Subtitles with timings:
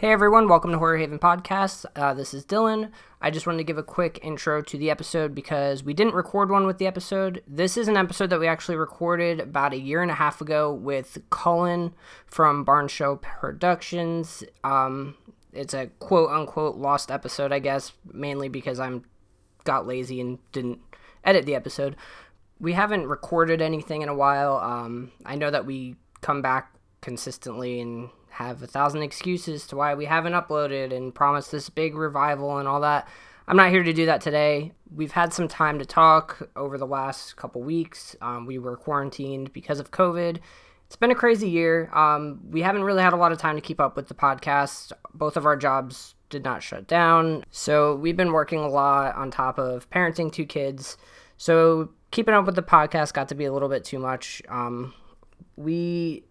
[0.00, 1.84] Hey everyone, welcome to Horror Haven Podcast.
[1.94, 2.90] Uh, this is Dylan.
[3.20, 6.50] I just wanted to give a quick intro to the episode because we didn't record
[6.50, 7.42] one with the episode.
[7.46, 10.72] This is an episode that we actually recorded about a year and a half ago
[10.72, 11.92] with Cullen
[12.24, 14.42] from Barn Show Productions.
[14.64, 15.16] Um,
[15.52, 19.04] it's a quote unquote lost episode, I guess, mainly because I'm
[19.64, 20.78] got lazy and didn't
[21.24, 21.94] edit the episode.
[22.58, 24.56] We haven't recorded anything in a while.
[24.60, 29.94] Um, I know that we come back consistently and have a thousand excuses to why
[29.94, 33.08] we haven't uploaded and promised this big revival and all that.
[33.48, 34.72] I'm not here to do that today.
[34.94, 38.14] We've had some time to talk over the last couple weeks.
[38.20, 40.38] Um, we were quarantined because of COVID.
[40.86, 41.90] It's been a crazy year.
[41.92, 44.92] Um, we haven't really had a lot of time to keep up with the podcast.
[45.14, 47.44] Both of our jobs did not shut down.
[47.50, 50.96] So we've been working a lot on top of parenting two kids.
[51.36, 54.42] So keeping up with the podcast got to be a little bit too much.
[54.48, 54.94] Um,
[55.56, 56.24] we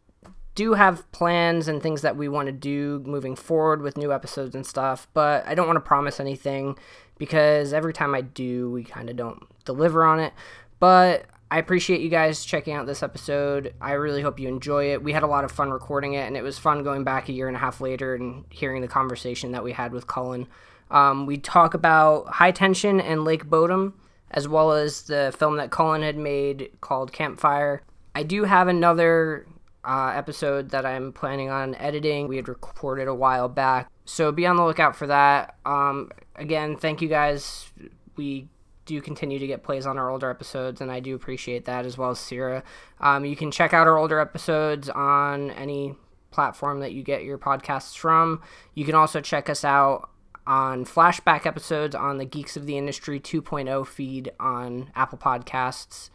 [0.59, 4.53] do have plans and things that we want to do moving forward with new episodes
[4.53, 6.77] and stuff, but I don't want to promise anything
[7.17, 10.33] because every time I do, we kind of don't deliver on it.
[10.77, 13.73] But I appreciate you guys checking out this episode.
[13.79, 15.01] I really hope you enjoy it.
[15.01, 17.31] We had a lot of fun recording it, and it was fun going back a
[17.31, 20.45] year and a half later and hearing the conversation that we had with Cullen.
[20.91, 23.93] Um, we talk about High Tension and Lake Bodom,
[24.31, 27.81] as well as the film that Cullen had made called Campfire.
[28.13, 29.45] I do have another
[29.83, 32.27] uh, episode that I'm planning on editing.
[32.27, 33.89] We had recorded a while back.
[34.05, 35.55] So be on the lookout for that.
[35.65, 37.71] Um, again, thank you guys.
[38.15, 38.49] We
[38.85, 41.97] do continue to get plays on our older episodes, and I do appreciate that as
[41.97, 42.63] well as Sierra.
[42.99, 45.95] Um, you can check out our older episodes on any
[46.31, 48.41] platform that you get your podcasts from.
[48.73, 50.09] You can also check us out
[50.47, 56.09] on flashback episodes on the Geeks of the Industry 2.0 feed on Apple Podcasts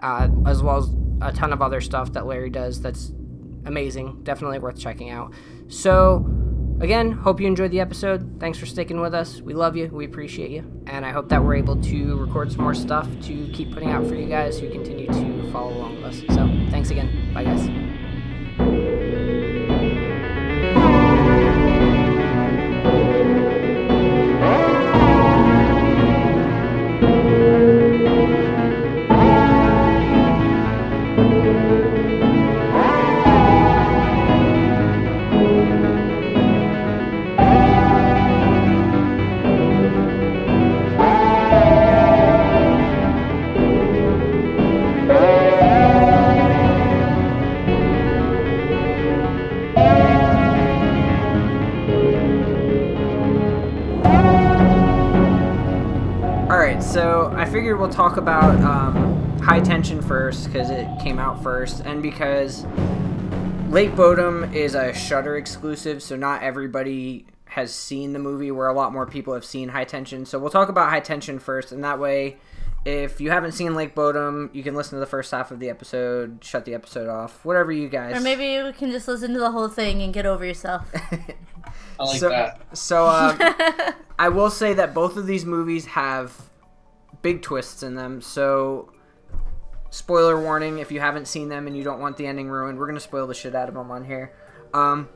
[0.00, 3.12] uh, as well as a ton of other stuff that Larry does that's
[3.66, 4.22] amazing.
[4.22, 5.32] Definitely worth checking out.
[5.68, 6.26] So,
[6.80, 8.38] again, hope you enjoyed the episode.
[8.40, 9.40] Thanks for sticking with us.
[9.40, 9.88] We love you.
[9.92, 10.64] We appreciate you.
[10.86, 14.06] And I hope that we're able to record some more stuff to keep putting out
[14.06, 16.18] for you guys who continue to follow along with us.
[16.34, 17.32] So, thanks again.
[17.34, 19.39] Bye, guys.
[57.60, 62.64] Figured we'll talk about um, High Tension first because it came out first, and because
[63.68, 68.50] Lake Bodom is a Shudder exclusive, so not everybody has seen the movie.
[68.50, 71.38] Where a lot more people have seen High Tension, so we'll talk about High Tension
[71.38, 72.38] first, and that way,
[72.86, 75.68] if you haven't seen Lake Bodom, you can listen to the first half of the
[75.68, 78.16] episode, shut the episode off, whatever you guys.
[78.16, 80.90] Or maybe we can just listen to the whole thing and get over yourself.
[82.00, 82.78] I like so, that.
[82.78, 83.36] So um,
[84.18, 86.49] I will say that both of these movies have
[87.22, 88.20] big twists in them.
[88.20, 88.92] So
[89.90, 92.86] spoiler warning: if you haven't seen them and you don't want the ending ruined, we're
[92.86, 94.32] gonna spoil the shit out of them on here.
[94.72, 95.08] Um,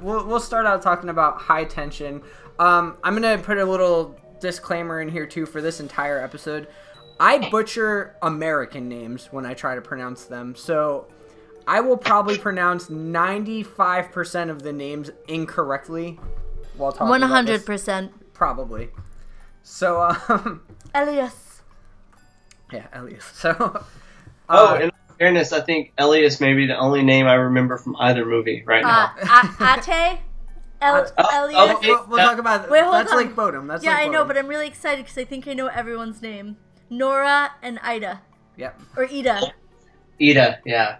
[0.00, 2.22] we'll we'll start out talking about high tension.
[2.58, 6.68] Um, I'm gonna put a little disclaimer in here too for this entire episode.
[7.18, 11.06] I butcher American names when I try to pronounce them, so
[11.66, 16.18] I will probably pronounce 95% of the names incorrectly
[16.76, 18.10] while talking One about 100%.
[18.32, 18.90] Probably.
[19.62, 20.62] So, um,
[21.02, 21.62] Elias.
[22.72, 23.24] yeah, Elias.
[23.34, 23.84] So,
[24.48, 27.96] Oh, uh, in fairness, I think Elias may be the only name I remember from
[27.98, 28.88] either movie right Uh,
[29.24, 29.50] now.
[29.60, 30.18] A- Ate.
[30.80, 31.76] El- Oh, Elias.
[31.78, 31.88] okay.
[31.88, 33.18] we'll, we'll talk about Wait, hold That's on.
[33.18, 33.66] Lake Bodom.
[33.66, 36.20] That's yeah, Lake I know, but I'm really excited because I think I know everyone's
[36.22, 36.58] name.
[36.90, 38.20] Nora and Ida.
[38.56, 38.80] Yep.
[38.96, 39.52] Or Ida.
[40.20, 40.96] Ida, yeah.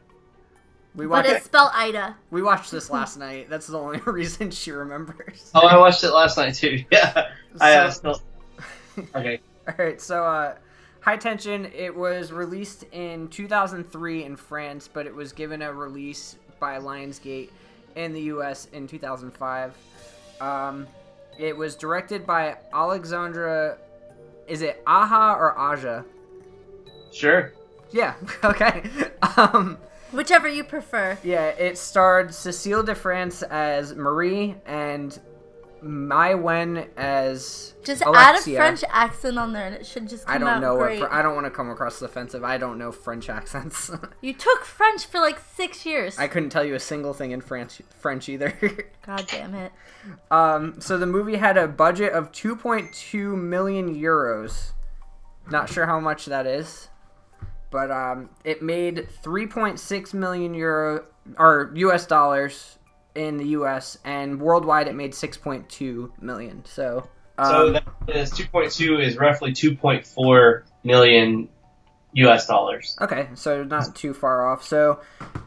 [0.97, 2.17] We watched, But watched, it's spelled Ida.
[2.31, 3.49] we watched this last night.
[3.51, 5.51] That's the only reason she remembers.
[5.55, 6.83] Oh, I watched it last night too.
[6.91, 7.29] Yeah.
[7.61, 8.21] I uh, still.
[9.15, 9.41] Okay.
[9.69, 10.55] All right, so uh,
[11.01, 11.67] High Tension.
[11.75, 17.51] It was released in 2003 in France, but it was given a release by Lionsgate
[17.97, 18.69] in the U.S.
[18.73, 19.77] in 2005.
[20.41, 20.87] Um,
[21.39, 23.79] it was directed by Alexandra.
[24.47, 26.05] Is it Aha or Aja?
[27.13, 27.53] Sure.
[27.91, 28.15] Yeah.
[28.45, 28.89] Okay.
[29.37, 29.79] Um,
[30.13, 31.19] Whichever you prefer.
[31.25, 35.19] yeah, it starred Cecile de France as Marie and
[35.87, 40.35] Mai when as Just add a French accent on there, and it should just come
[40.35, 41.01] I don't know great.
[41.01, 41.13] what.
[41.13, 42.45] I don't want to come across offensive.
[42.45, 43.91] I don't know French accents.
[44.21, 46.19] you took French for like six years.
[46.19, 48.53] I couldn't tell you a single thing in French French either.
[49.07, 49.73] God damn it.
[50.31, 54.73] um, so the movie had a budget of 2.2 million euros.
[55.51, 56.89] Not sure how much that is,
[57.71, 61.05] but um, it made 3.6 million euro
[61.39, 62.07] or U.S.
[62.07, 62.79] dollars
[63.17, 63.99] in the U.S.
[64.05, 66.65] and worldwide it made 6.2 million.
[66.65, 67.09] So.
[67.39, 71.49] Um, So that is 2.2 is roughly 2.4 million
[72.15, 72.47] U.S.
[72.47, 72.97] dollars.
[73.01, 74.65] Okay, so not too far off.
[74.65, 75.01] So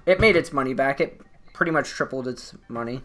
[0.06, 1.02] it made its money back.
[1.02, 1.20] It
[1.54, 3.02] pretty much tripled its money.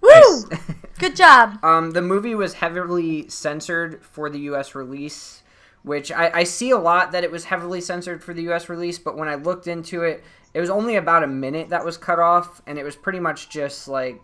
[0.00, 0.44] Woo!
[0.98, 1.58] Good job.
[1.62, 4.74] Um, the movie was heavily censored for the U.S.
[4.74, 5.42] release,
[5.82, 8.68] which I, I see a lot that it was heavily censored for the U.S.
[8.68, 8.98] release.
[8.98, 10.24] But when I looked into it,
[10.56, 13.50] it was only about a minute that was cut off, and it was pretty much
[13.50, 14.18] just like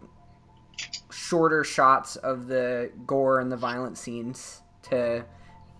[1.10, 5.24] shorter shots of the gore and the violent scenes to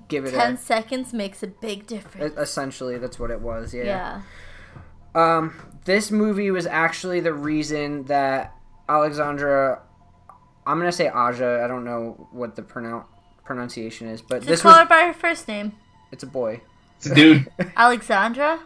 [0.09, 0.57] give it Ten a.
[0.59, 2.35] seconds makes a big difference.
[2.37, 3.73] Essentially, that's what it was.
[3.75, 3.85] yeah.
[3.85, 4.21] Yeah.
[5.15, 5.55] Um,
[5.85, 8.55] this movie was actually the reason that
[8.89, 9.83] Alexandra,
[10.67, 11.63] I'm gonna say Aja.
[11.65, 13.05] I don't know what the pronoun
[13.45, 15.73] pronunciation is, but Just this call was her by her first name.
[16.13, 16.61] it's a boy,
[16.99, 18.61] It's a dude, Alexandra?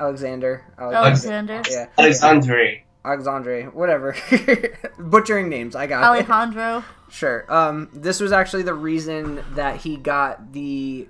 [0.00, 0.64] Alexander.
[0.78, 1.54] Alexander.
[1.54, 1.62] Alexander.
[1.70, 2.82] Yeah, Alexandre.
[3.04, 3.62] Alexandre.
[3.70, 4.16] Whatever.
[4.98, 5.74] Butchering names.
[5.74, 6.06] I got it.
[6.06, 6.84] Alejandro.
[7.10, 7.44] Sure.
[7.52, 11.08] Um, this was actually the reason that he got the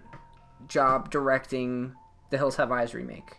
[0.69, 1.95] job directing
[2.31, 3.37] the Hills Have Eyes remake.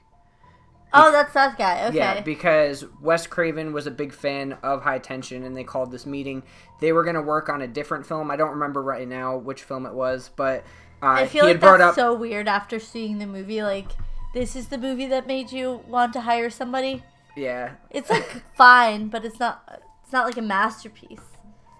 [0.91, 1.87] Oh, that's that guy.
[1.87, 1.97] Okay.
[1.97, 6.05] Yeah, because Wes Craven was a big fan of High Tension, and they called this
[6.07, 6.41] meeting.
[6.81, 8.31] They were going to work on a different film.
[8.31, 10.63] I don't remember right now which film it was, but
[11.03, 11.95] uh, I feel he like had brought that's up.
[11.95, 13.61] so weird after seeing the movie.
[13.61, 13.91] Like,
[14.33, 17.03] this is the movie that made you want to hire somebody.
[17.35, 19.81] yeah, It's like fine, but it's not.
[20.03, 21.19] It's not like a masterpiece.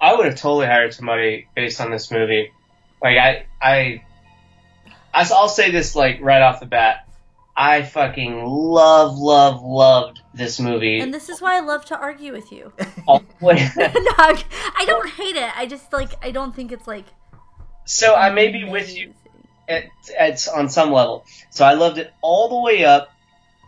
[0.01, 2.51] I would have totally hired somebody based on this movie.
[3.01, 4.03] Like I, I,
[5.13, 7.05] I will say this like right off the bat.
[7.57, 10.99] I fucking love, love, loved this movie.
[11.01, 12.71] And this is why I love to argue with you.
[13.07, 14.43] all the way- no, I
[14.77, 15.57] I don't hate it.
[15.57, 17.05] I just like I don't think it's like.
[17.85, 19.15] so I may be with you amazing.
[19.69, 19.85] At,
[20.17, 21.25] at on some level.
[21.51, 23.09] So I loved it all the way up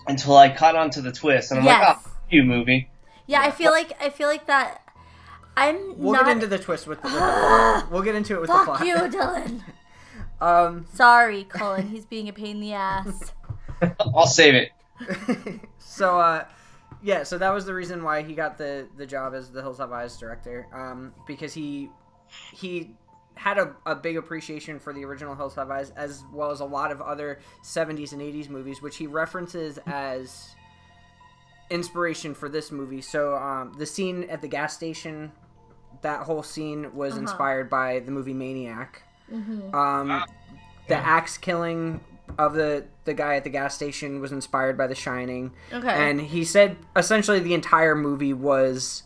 [0.07, 1.87] until I caught on to the twist, and I'm Yes.
[1.87, 2.89] like, "Oh, you movie."
[3.27, 4.81] Yeah, I feel like I feel like that.
[5.55, 6.25] I'm we'll not.
[6.25, 7.91] get into the twist with the, with the plot.
[7.91, 8.85] We'll get into it with the Fuck plot.
[8.87, 9.61] you, Dylan.
[10.41, 11.89] Um, Sorry, Cullen.
[11.89, 13.31] He's being a pain in the ass.
[13.99, 14.71] I'll save it.
[15.77, 16.45] so uh,
[17.03, 19.77] yeah, so that was the reason why he got the the job as the Hills
[19.77, 21.89] Have Eyes director, um, because he
[22.53, 22.91] he
[23.41, 26.65] had a, a big appreciation for the original Hills Have Eyes, as well as a
[26.65, 30.55] lot of other '70s and '80s movies, which he references as
[31.69, 33.01] inspiration for this movie.
[33.01, 35.31] So um, the scene at the gas station,
[36.01, 37.21] that whole scene was Uh-huh.
[37.21, 39.03] inspired by the movie Maniac.
[39.29, 40.23] hmm Um,
[40.87, 42.01] the axe killing
[42.37, 45.89] of the the guy at the gas station was inspired by The Shining, Okay.
[45.89, 49.03] and he said essentially the entire movie was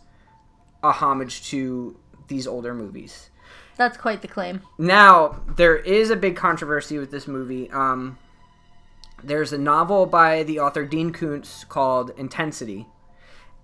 [0.83, 1.97] a homage to
[2.27, 3.29] these older movies.
[3.77, 4.61] That's quite the claim.
[4.77, 7.69] Now there is a big controversy with this movie.
[7.71, 8.17] Um,
[9.23, 12.87] there's a novel by the author Dean Koontz called Intensity,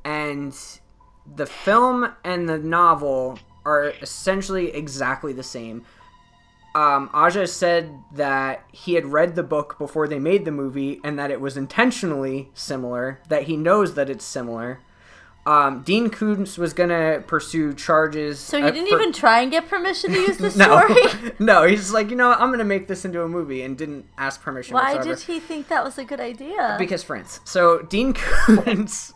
[0.03, 0.57] and
[1.35, 5.85] the film and the novel are essentially exactly the same.
[6.73, 11.19] Um, Aja said that he had read the book before they made the movie and
[11.19, 14.79] that it was intentionally similar, that he knows that it's similar.
[15.43, 18.39] Um, Dean Koontz was going to pursue charges.
[18.39, 21.33] So he uh, didn't for- even try and get permission to use the no, story.
[21.39, 24.05] no, he's like, you know, what, I'm gonna make this into a movie, and didn't
[24.17, 24.75] ask permission.
[24.75, 25.15] Why whatsoever.
[25.15, 26.75] did he think that was a good idea?
[26.77, 27.39] Because France.
[27.43, 28.13] So Dean
[28.45, 29.13] Koontz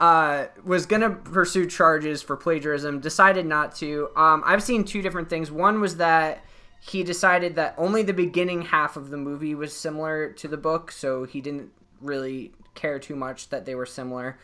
[0.00, 4.08] uh, was gonna pursue charges for plagiarism, decided not to.
[4.16, 5.50] Um, I've seen two different things.
[5.50, 6.44] One was that
[6.80, 10.90] he decided that only the beginning half of the movie was similar to the book,
[10.90, 11.70] so he didn't
[12.00, 14.38] really care too much that they were similar.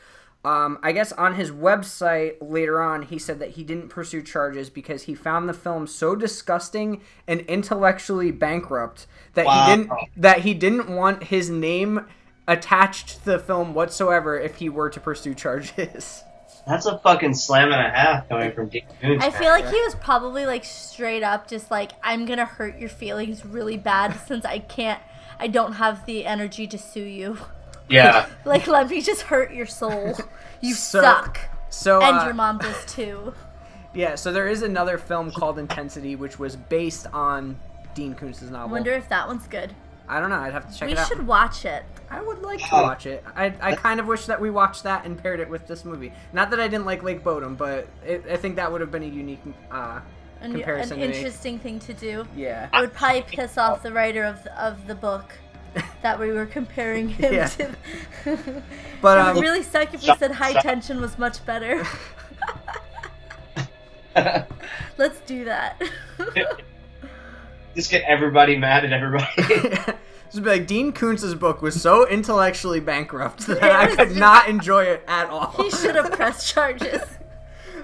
[0.45, 4.69] Um, I guess on his website later on, he said that he didn't pursue charges
[4.69, 9.65] because he found the film so disgusting and intellectually bankrupt that Wow.
[9.65, 12.05] he didn't that he didn't want his name
[12.47, 16.23] attached to the film whatsoever if he were to pursue charges.
[16.67, 19.25] That's a fucking slam and a half coming from Dean Koontz.
[19.25, 22.89] I feel like he was probably like straight up just like I'm gonna hurt your
[22.91, 25.01] feelings really bad since I can't
[25.39, 27.39] I don't have the energy to sue you.
[27.89, 28.27] Yeah.
[28.45, 30.15] Like let me just hurt your soul.
[30.61, 31.39] You So- suck.
[31.71, 33.35] So And uh, your mom does too.
[33.95, 37.57] yeah, so there is another film called Intensity, which was based on
[37.95, 38.71] Dean Koontz's I novel.
[38.71, 39.75] wonder if that one's good.
[40.09, 40.37] I don't know.
[40.37, 41.09] I'd have to check we it out.
[41.09, 41.83] should watch it.
[42.11, 43.25] I would like to watch it.
[43.35, 46.13] I, I kind of wish that we watched that and paired it with this movie.
[46.33, 49.03] Not that I didn't like Lake Bodom, but it, I think that would have been
[49.03, 49.41] a unique.
[49.71, 50.01] Uh,
[50.43, 51.17] An, Comparison an to me.
[51.17, 52.27] interesting thing to do.
[52.37, 52.69] yeah.
[52.73, 55.33] I would probably piss off the writer of the, of the book
[56.03, 57.47] that we were comparing him Yeah.
[57.49, 57.75] to.
[59.03, 61.45] But it um, would really suck if we Shut- said high shut- tension was much
[61.45, 61.85] better.
[64.97, 65.81] Let's do that.
[67.75, 69.27] Just get everybody mad at everybody.
[69.37, 74.85] just be like Dean Koontz's book was so intellectually bankrupt that I could not enjoy
[74.85, 75.51] it at all.
[75.57, 77.03] he should have pressed charges.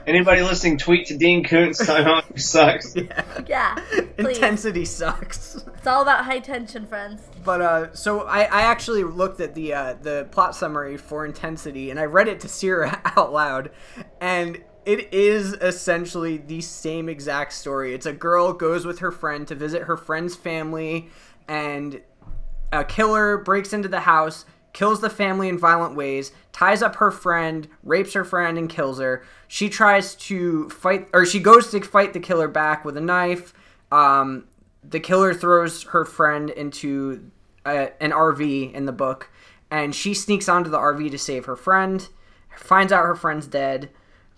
[0.07, 1.79] Anybody listening, tweet to Dean Koontz.
[1.87, 2.97] Tell him he sucks.
[2.97, 3.25] yeah.
[3.47, 3.75] Yeah,
[4.17, 4.37] please.
[4.37, 5.57] Intensity sucks.
[5.57, 7.23] It's all about high tension, friends.
[7.45, 11.91] But uh, so I, I actually looked at the uh, the plot summary for Intensity,
[11.91, 13.71] and I read it to Sierra out loud,
[14.21, 17.95] and it is essentially the same exact story.
[17.95, 21.09] It's a girl goes with her friend to visit her friend's family,
[21.49, 22.01] and
[22.73, 27.11] a killer breaks into the house, kills the family in violent ways, ties up her
[27.11, 29.25] friend, rapes her friend, and kills her.
[29.49, 33.53] She tries to fight, or she goes to fight the killer back with a knife.
[33.91, 34.45] Um,
[34.83, 37.31] the killer throws her friend into
[37.67, 39.31] a, an RV in the book,
[39.71, 42.09] and she sneaks onto the RV to save her friend.
[42.57, 43.91] Finds out her friend's dead.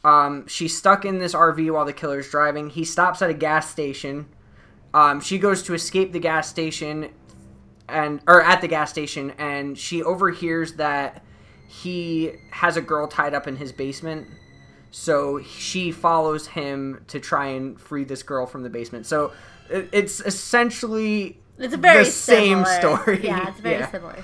[0.05, 2.71] Um, she's stuck in this RV while the killer's driving.
[2.71, 4.27] He stops at a gas station.
[4.95, 7.11] Um, she goes to escape the gas station,
[7.93, 11.23] and or at the gas station, and she overhears that
[11.69, 14.27] he has a girl tied up in his basement.
[14.91, 19.07] So she follows him to try and free this girl from the basement.
[19.07, 19.33] So
[19.71, 22.97] it's essentially It's a very the same similar.
[22.99, 23.21] story.
[23.25, 23.91] Yeah, it's very Yeah.
[23.91, 24.23] similar.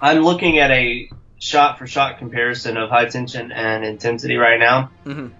[0.00, 4.90] I'm looking at a shot for shot comparison of high tension and intensity right now,
[5.06, 5.30] Mhm.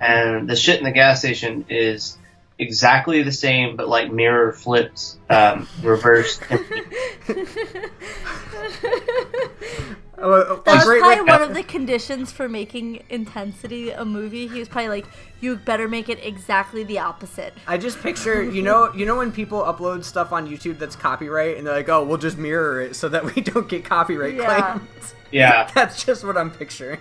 [0.00, 2.16] and the shit in the gas station is
[2.60, 6.42] exactly the same, but like mirror flipped, um, reversed.
[10.22, 13.90] Oh, a- a That was great probably way- one of the conditions for making Intensity
[13.90, 14.46] a movie.
[14.48, 15.06] He was probably like,
[15.40, 19.32] "You better make it exactly the opposite." I just picture, you know, you know when
[19.32, 22.96] people upload stuff on YouTube that's copyright, and they're like, "Oh, we'll just mirror it
[22.96, 24.72] so that we don't get copyright Yeah.
[24.74, 26.98] claims." yeah, That's just what I'm picturing.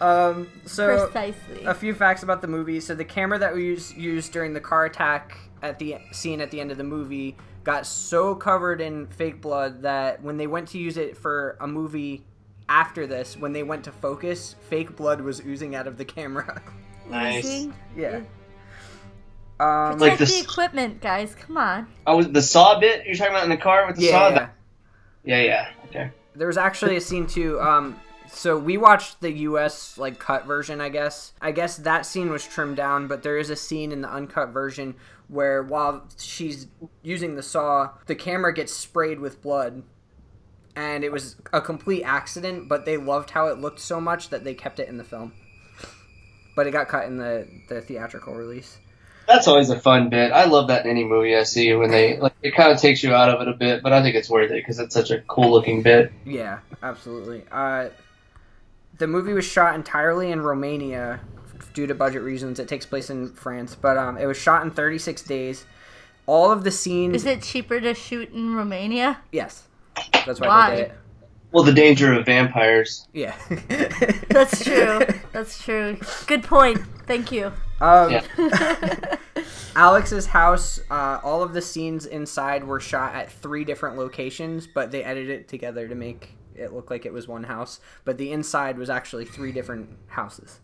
[0.00, 1.64] Um, so Precisely.
[1.64, 2.80] a few facts about the movie.
[2.80, 6.50] So the camera that we used, used during the car attack at the scene at
[6.50, 10.68] the end of the movie got so covered in fake blood that when they went
[10.68, 12.24] to use it for a movie
[12.68, 16.62] after this, when they went to focus, fake blood was oozing out of the camera.
[17.10, 17.66] Nice.
[17.96, 18.20] Yeah.
[19.60, 21.34] Um, Protect Like the this- equipment, guys.
[21.34, 21.86] Come on.
[22.06, 24.28] oh, was the saw bit you're talking about in the car with the saw?
[24.28, 24.48] yeah.
[25.24, 25.68] yeah, yeah.
[25.86, 26.10] Okay.
[26.36, 27.58] There was actually a scene too.
[27.62, 27.98] Um,
[28.30, 29.98] so we watched the U.S.
[29.98, 31.32] like cut version, I guess.
[31.40, 34.50] I guess that scene was trimmed down, but there is a scene in the uncut
[34.50, 34.94] version
[35.28, 36.66] where while she's
[37.02, 39.82] using the saw, the camera gets sprayed with blood,
[40.74, 42.68] and it was a complete accident.
[42.68, 45.32] But they loved how it looked so much that they kept it in the film.
[46.56, 48.78] But it got cut in the the theatrical release.
[49.28, 50.32] That's always a fun bit.
[50.32, 53.02] I love that in any movie I see when they like it kind of takes
[53.02, 55.10] you out of it a bit, but I think it's worth it because it's such
[55.10, 56.10] a cool looking bit.
[56.24, 57.44] Yeah, absolutely.
[57.52, 57.90] Uh,
[58.98, 61.20] the movie was shot entirely in Romania
[61.74, 62.58] due to budget reasons.
[62.58, 65.64] It takes place in France, but um, it was shot in 36 days.
[66.26, 67.16] All of the scenes.
[67.16, 69.20] Is it cheaper to shoot in Romania?
[69.32, 69.66] Yes,
[70.26, 70.70] that's why, Why?
[70.70, 70.98] they did it.
[71.50, 73.08] Well, the danger of vampires.
[73.14, 73.34] Yeah.
[74.28, 75.00] That's true.
[75.32, 75.96] That's true.
[76.26, 76.78] Good point.
[77.06, 77.52] Thank you.
[77.80, 78.22] Um, Yeah.
[79.76, 84.90] Alex's house, uh, all of the scenes inside were shot at three different locations, but
[84.90, 87.80] they edited it together to make it look like it was one house.
[88.04, 90.60] But the inside was actually three different houses.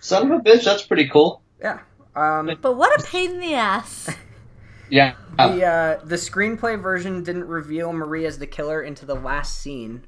[0.00, 1.42] Son of a bitch, that's pretty cool.
[1.60, 1.80] Yeah.
[2.14, 4.08] Um, But what a pain in the ass.
[4.90, 5.16] Yeah.
[5.36, 10.04] The uh, the screenplay version didn't reveal Marie as the killer into the last scene.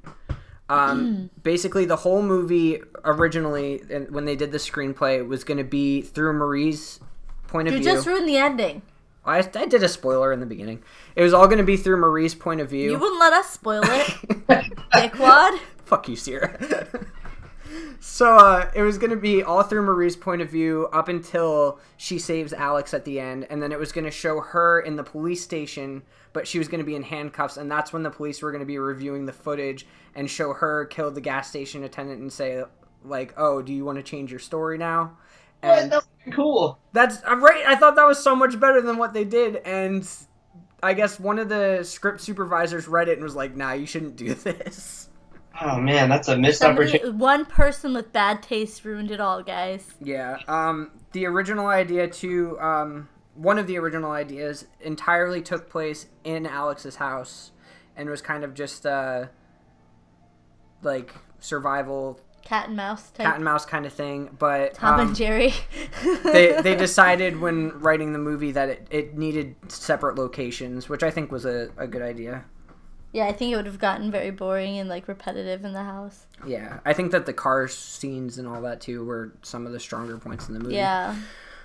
[0.69, 5.65] Um, basically, the whole movie originally, and when they did the screenplay, was going to
[5.65, 6.99] be through Marie's
[7.47, 7.83] point of view.
[7.83, 8.83] You just ruined the ending.
[9.25, 10.83] I, I did a spoiler in the beginning.
[11.15, 12.93] It was all going to be through Marie's point of view.
[12.93, 14.07] You wouldn't let us spoil it,
[14.95, 15.59] dickwad.
[15.85, 16.87] Fuck you, Sierra.
[18.01, 21.79] so uh, it was going to be all through Marie's point of view up until
[21.97, 24.97] she saves Alex at the end, and then it was going to show her in
[24.97, 28.11] the police station, but she was going to be in handcuffs, and that's when the
[28.11, 31.85] police were going to be reviewing the footage and show her kill the gas station
[31.85, 32.65] attendant and say
[33.05, 35.17] like, "Oh, do you want to change your story now?"
[35.63, 35.79] What?
[35.79, 36.79] And That's cool.
[36.93, 37.65] that's I'm right.
[37.67, 40.09] I thought that was so much better than what they did, and
[40.83, 44.17] I guess one of the script supervisors read it and was like, "Nah, you shouldn't
[44.17, 45.09] do this."
[45.61, 47.19] Oh man, that's a missed Somebody, opportunity.
[47.19, 49.93] one person with bad taste ruined it all, guys.
[50.03, 50.39] Yeah.
[50.49, 56.47] Um, the original idea to um, one of the original ideas entirely took place in
[56.47, 57.51] Alex's house
[57.97, 59.27] and was kind of just uh
[60.83, 62.19] like survival
[62.51, 63.27] Cat and mouse type.
[63.27, 64.37] cat and mouse kind of thing.
[64.37, 65.55] But Tom um, and Jerry.
[66.25, 71.13] they they decided when writing the movie that it, it needed separate locations, which I
[71.13, 72.45] think was a, a good idea.
[73.13, 76.27] Yeah, I think it would have gotten very boring and like repetitive in the house.
[76.45, 79.81] Yeah, I think that the car scenes and all that too were some of the
[79.81, 80.75] stronger points in the movie.
[80.77, 81.17] Yeah.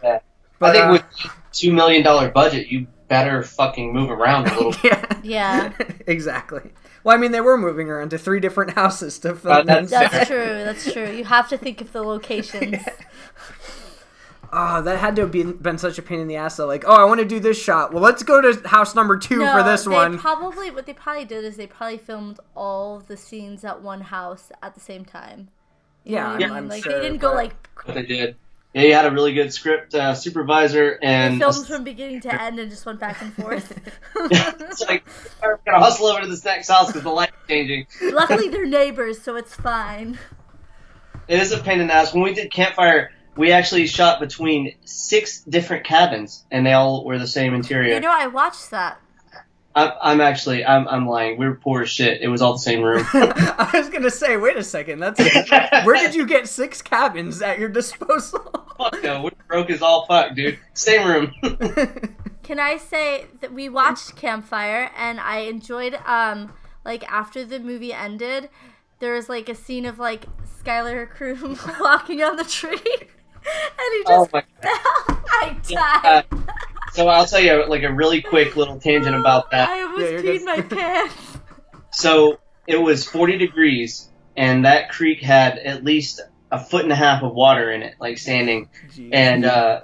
[0.04, 0.20] I
[0.60, 1.04] but think uh, with
[1.52, 4.76] two million dollar budget, you better fucking move around a little.
[4.84, 5.74] yeah, Yeah.
[6.08, 6.72] exactly.
[7.06, 9.54] Well, I mean, they were moving around to three different houses to film.
[9.54, 10.38] Uh, that's- That's true.
[10.66, 11.10] That's true.
[11.10, 12.78] You have to think of the locations.
[14.58, 16.56] Oh, that had to have been, been such a pain in the ass.
[16.56, 17.92] Though, like, oh, I want to do this shot.
[17.92, 20.18] Well, let's go to house number two no, for this they one.
[20.18, 24.00] probably what they probably did is they probably filmed all of the scenes at one
[24.02, 25.50] house at the same time.
[26.06, 26.52] You know Yeah, what I I'm- mean?
[26.58, 28.38] I'm like sure, they didn't go like What they did.
[28.76, 32.60] Yeah, you had a really good script uh, supervisor, and filmed from beginning to end
[32.60, 33.72] and just went back and forth.
[34.18, 35.06] it's like
[35.42, 37.88] we're gonna hustle over to this next house because the light's changing.
[38.02, 40.20] Luckily, they're neighbors, so it's fine.
[41.30, 42.14] It is a pain in the ass.
[42.14, 47.18] When we did campfire, we actually shot between six different cabins, and they all were
[47.18, 47.94] the same interior.
[47.94, 49.00] You know, I watched that.
[49.76, 51.38] I'm, I'm actually, I'm, I'm lying.
[51.38, 52.22] We were poor as shit.
[52.22, 53.06] It was all the same room.
[53.14, 55.00] I was gonna say, wait a second.
[55.00, 55.20] That's
[55.86, 58.40] where did you get six cabins at your disposal?
[58.78, 60.60] Fuck no, we broke as all fuck, dude.
[60.74, 61.34] Same room.
[62.44, 66.54] Can I say that we watched Campfire and I enjoyed um
[66.86, 68.50] like after the movie ended,
[69.00, 70.26] there was like a scene of like
[70.60, 75.22] Schuylar Croom walking on the tree, and he oh just my fell.
[75.28, 76.26] I died.
[76.96, 79.70] So I'll tell you like a really quick little tangent about that.
[79.70, 81.38] I almost you're peed my pants.
[81.92, 86.22] So it was 40 degrees, and that creek had at least
[86.52, 88.70] a foot and a half of water in it, like standing.
[88.92, 89.10] Jeez.
[89.12, 89.82] And uh,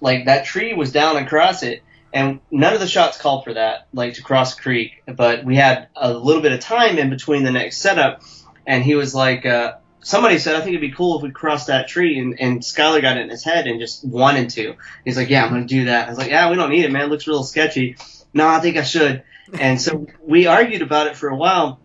[0.00, 3.86] like that tree was down across it, and none of the shots called for that,
[3.92, 5.02] like to cross the creek.
[5.06, 8.22] But we had a little bit of time in between the next setup,
[8.66, 11.68] and he was like, uh, somebody said, I think it'd be cool if we crossed
[11.68, 14.76] that tree, and, and Schuylar got it in his head and just wanted to.
[15.04, 16.06] He's like, yeah, I'm gonna do that.
[16.06, 17.02] I was like, yeah, we don't need it, man.
[17.02, 17.96] It looks real sketchy.
[18.32, 19.22] No, I think I should.
[19.58, 21.80] And so we argued about it for a while.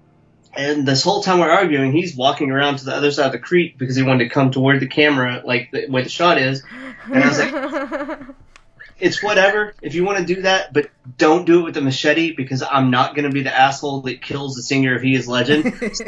[0.56, 3.40] And this whole time we're arguing, he's walking around to the other side of the
[3.40, 6.64] creek because he wanted to come toward the camera, like the, where the shot is.
[7.06, 8.20] And I was like,
[9.00, 9.74] it's whatever.
[9.82, 12.92] If you want to do that, but don't do it with a machete because I'm
[12.92, 15.74] not going to be the asshole that kills the singer of He Is Legend.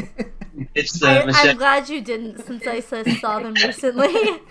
[0.73, 1.49] It's the I, machete.
[1.49, 4.39] I'm glad you didn't, since I saw saw them recently.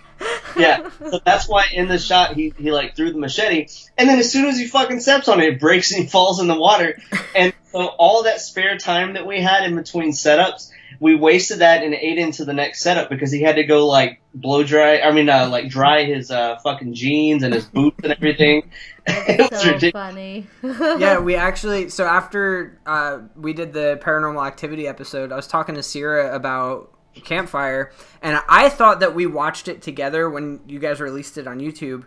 [0.57, 3.67] Yeah, so that's why in the shot he, he like threw the machete,
[3.99, 6.41] and then as soon as he fucking steps on it, it breaks and he falls
[6.41, 6.99] in the water.
[7.35, 10.71] And so all that spare time that we had in between setups,
[11.01, 14.21] we wasted that and ate into the next setup because he had to go like
[14.35, 15.01] blow dry.
[15.01, 18.71] I mean, uh, like dry his uh, fucking jeans and his boots and everything.
[19.07, 19.93] it was so ridiculous.
[19.93, 20.47] funny.
[21.01, 21.89] yeah, we actually.
[21.89, 26.93] So after uh, we did the paranormal activity episode, I was talking to Sierra about
[27.25, 31.61] Campfire, and I thought that we watched it together when you guys released it on
[31.61, 32.05] YouTube.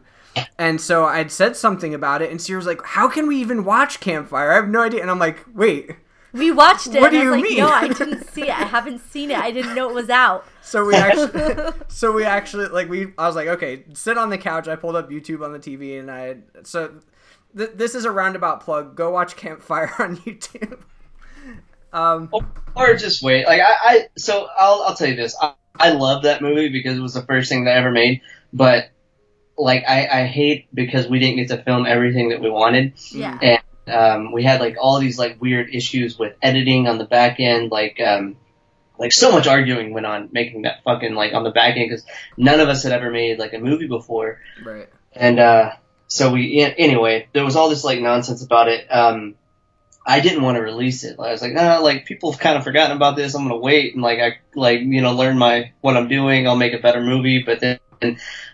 [0.57, 3.63] And so I'd said something about it, and Sierra was like, "How can we even
[3.63, 4.51] watch Campfire?
[4.51, 5.91] I have no idea." And I'm like, "Wait."
[6.31, 7.01] We watched it.
[7.01, 7.57] What and do I was you like, mean?
[7.59, 8.49] No, I didn't see it.
[8.49, 9.39] I haven't seen it.
[9.39, 10.45] I didn't know it was out.
[10.61, 13.13] So we actually, so we actually like we.
[13.17, 14.67] I was like, okay, sit on the couch.
[14.67, 16.93] I pulled up YouTube on the TV, and I so
[17.57, 18.95] th- this is a roundabout plug.
[18.95, 20.79] Go watch Campfire on YouTube.
[21.91, 22.29] Um,
[22.75, 23.47] or just wait.
[23.47, 25.35] Like I, I so I'll I'll tell you this.
[25.41, 28.21] I, I love that movie because it was the first thing that I ever made.
[28.53, 28.91] But
[29.57, 32.93] like I, I hate because we didn't get to film everything that we wanted.
[33.11, 33.37] Yeah.
[33.41, 33.59] And
[33.89, 37.71] um, we had like all these like weird issues with editing on the back end.
[37.71, 38.35] Like um,
[38.97, 42.05] like so much arguing went on making that fucking like on the back end because
[42.37, 44.41] none of us had ever made like a movie before.
[44.63, 44.89] right.
[45.13, 45.73] And uh,
[46.07, 48.87] so we anyway, there was all this like nonsense about it.
[48.91, 49.35] Um,
[50.05, 51.17] I didn't want to release it.
[51.19, 53.35] I was like, nah, like people have kind of forgotten about this.
[53.35, 56.47] I'm gonna wait and like I like you know learn my what I'm doing.
[56.47, 57.43] I'll make a better movie.
[57.43, 57.79] But then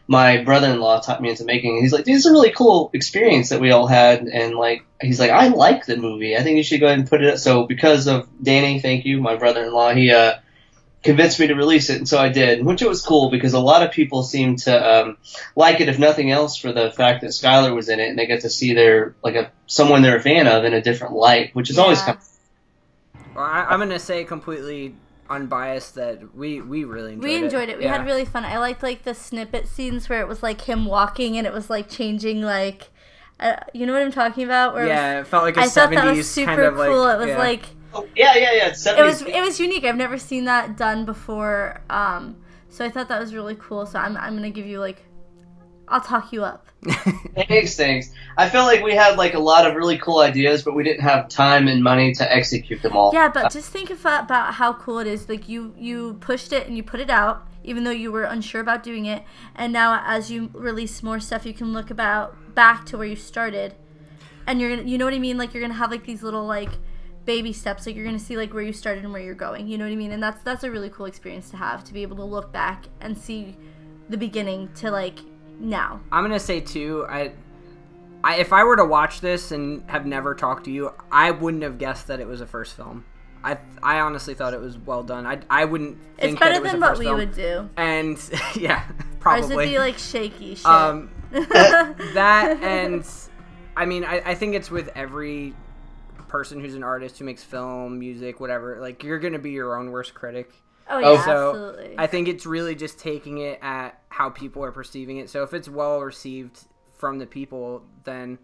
[0.08, 1.78] my brother-in-law taught me into making.
[1.78, 1.82] it.
[1.82, 4.28] He's like, this is a really cool experience that we all had.
[4.28, 6.38] And like he's like, I like the movie.
[6.38, 7.34] I think you should go ahead and put it.
[7.34, 7.40] Up.
[7.40, 10.36] So because of Danny, thank you, my brother-in-law, he uh
[11.04, 13.60] convinced me to release it, and so I did, which it was cool because a
[13.60, 15.18] lot of people seem to um,
[15.56, 18.26] like it, if nothing else, for the fact that Schuylar was in it, and they
[18.26, 21.54] get to see their like a someone they're a fan of in a different light,
[21.54, 22.06] which is always Yeah.
[22.06, 24.96] kind of Well, I, I'm gonna say completely
[25.30, 27.44] unbiased that we we really enjoyed we it.
[27.44, 27.78] enjoyed it.
[27.78, 27.98] We Yeah.
[27.98, 28.46] had really fun.
[28.46, 31.70] I liked like the snippet scenes where it was like him walking and it was
[31.70, 32.90] like changing like,
[33.40, 34.74] uh, you know what I'm talking about?
[34.74, 36.62] Where it was- Yeah, it felt like a I thought 70s that was super kind
[36.62, 36.90] of like.
[36.90, 37.08] cool.
[37.10, 37.38] it was yeah.
[37.38, 38.68] like oh, yeah, yeah, yeah.
[38.68, 39.84] It's it was it was unique.
[39.84, 41.82] I've never seen that done before.
[41.90, 42.38] Um,
[42.70, 43.86] so I thought that was really cool.
[43.86, 45.04] So I'm I'm gonna give you like
[45.88, 46.66] I'll talk you up.
[47.36, 48.12] Thanks, thanks.
[48.38, 51.02] I feel like we had like a lot of really cool ideas, but we didn't
[51.02, 53.12] have time and money to execute them all.
[53.14, 55.28] Yeah, but just think about how cool it is.
[55.28, 58.62] Like you you pushed it and you put it out, even though you were unsure
[58.62, 59.24] about doing it.
[59.56, 63.16] And now, as you release more stuff, you can look about back to where you
[63.16, 63.74] started,
[64.46, 65.38] and you're gonna, you know what I mean?
[65.38, 66.70] Like you're gonna have like these little like
[67.26, 67.88] baby steps.
[67.88, 69.68] Like you're gonna see like where you started and where you're going.
[69.68, 70.12] You know what I mean?
[70.12, 72.86] And that's that's a really cool experience to have to be able to look back
[73.02, 73.58] and see
[74.10, 75.20] the beginning to like
[75.60, 76.02] now.
[76.12, 77.06] I'm gonna say too.
[77.10, 77.32] I,
[78.24, 81.64] I if I were to watch this and have never talked to you, I wouldn't
[81.64, 83.06] have guessed that it was a first film.
[83.44, 85.26] I I honestly thought it was well done.
[85.28, 87.18] I I wouldn't think It's better that it was than a what we film.
[87.18, 87.70] would do.
[87.78, 88.18] And
[88.56, 88.84] yeah,
[89.20, 89.44] probably.
[89.44, 90.66] Ours would be like shaky shit.
[90.66, 93.08] um, that and
[93.78, 95.54] I mean I, I think it's with every
[96.28, 98.80] person who's an artist who makes film, music, whatever.
[98.82, 100.52] Like you're gonna be your own worst critic.
[100.90, 101.96] Oh oh, yeah, So absolutely.
[101.98, 105.30] I think it's really just taking it at how people are perceiving it.
[105.30, 106.60] So if it's well received
[106.98, 108.38] from the people, then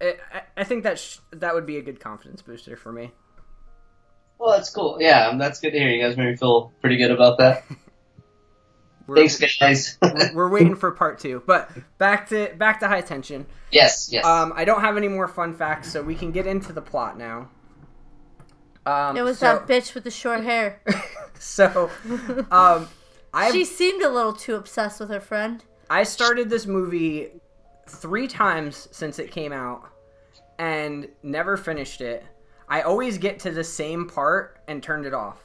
[0.00, 3.12] it, I, I think that sh- that would be a good confidence booster for me.
[4.38, 4.98] Well, that's cool.
[5.00, 5.88] Yeah, um, that's good to hear.
[5.88, 7.64] You guys made me feel pretty good about that.
[9.14, 9.96] Thanks, guys.
[10.02, 13.46] we're- we're waiting for part two, but back to back to high tension.
[13.72, 14.24] yes, yes.
[14.24, 17.16] Um, I don't have any more fun facts, so we can get into the plot
[17.16, 17.48] now.
[18.88, 20.80] Um, it was so, that bitch with the short hair.
[21.38, 21.90] so,
[22.50, 22.88] um,
[23.34, 25.62] I she seemed a little too obsessed with her friend.
[25.90, 27.32] I started this movie
[27.86, 29.90] three times since it came out
[30.58, 32.24] and never finished it.
[32.66, 35.38] I always get to the same part and turned it off.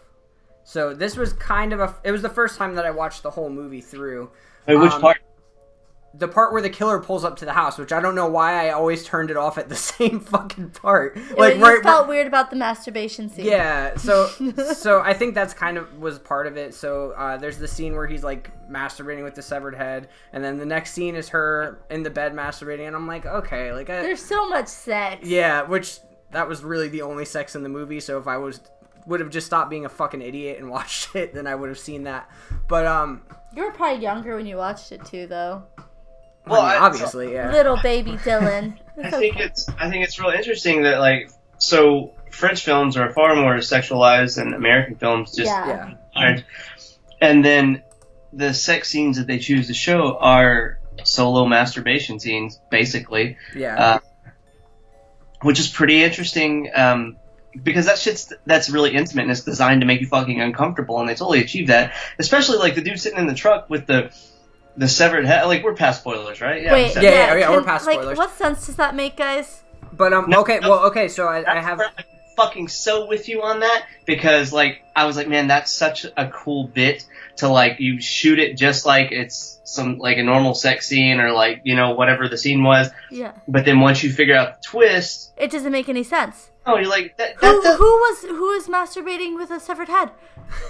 [0.63, 1.93] So this was kind of a.
[2.05, 4.31] It was the first time that I watched the whole movie through.
[4.67, 5.17] Wait, which um, part?
[6.15, 8.67] The part where the killer pulls up to the house, which I don't know why
[8.67, 11.17] I always turned it off at the same fucking part.
[11.37, 11.75] Like right.
[11.77, 13.45] you felt weird about the masturbation scene.
[13.45, 14.27] Yeah, so
[14.73, 16.75] so I think that's kind of was part of it.
[16.75, 20.57] So uh, there's the scene where he's like masturbating with the severed head, and then
[20.59, 24.03] the next scene is her in the bed masturbating, and I'm like, okay, like I,
[24.03, 25.25] There's so much sex.
[25.27, 25.97] yeah, which
[26.31, 27.99] that was really the only sex in the movie.
[27.99, 28.59] So if I was
[29.05, 31.79] would have just stopped being a fucking idiot and watched it, then I would have
[31.79, 32.29] seen that.
[32.67, 33.23] But um,
[33.55, 35.63] You were probably younger when you watched it too, though.
[36.45, 37.51] Well, I mean, I- obviously, yeah.
[37.51, 38.77] Little baby Dylan.
[39.03, 43.35] I think it's I think it's real interesting that like so French films are far
[43.35, 45.67] more sexualized than American films just Yeah.
[45.67, 46.43] Yeah, aren't.
[47.21, 47.83] And then
[48.33, 53.99] the sex scenes that they choose to show are solo masturbation scenes, basically, yeah, uh,
[55.41, 56.69] which is pretty interesting.
[56.75, 57.17] Um,
[57.61, 61.07] because that shit's that's really intimate and it's designed to make you fucking uncomfortable, and
[61.07, 61.93] they totally achieve that.
[62.19, 64.11] Especially like the dude sitting in the truck with the
[64.77, 65.45] the severed head.
[65.45, 66.63] Like we're past spoilers, right?
[66.71, 68.17] Wait, severed- Yeah, yeah, yeah, we're can- past like, spoilers.
[68.17, 69.61] What sense does that make, guys?
[69.91, 70.69] but um, No, okay, no.
[70.71, 71.89] well, okay, so I, I have I'm
[72.35, 76.27] fucking so with you on that because like I was like, man, that's such a
[76.29, 77.05] cool bit
[77.37, 81.31] to like you shoot it just like it's some like a normal sex scene or
[81.31, 83.33] like you know whatever the scene was, Yeah.
[83.47, 86.49] but then once you figure out the twist, It doesn't make any sense.
[86.65, 87.35] oh, you're like that.
[87.35, 90.09] Who, that who was who was masturbating with a severed head?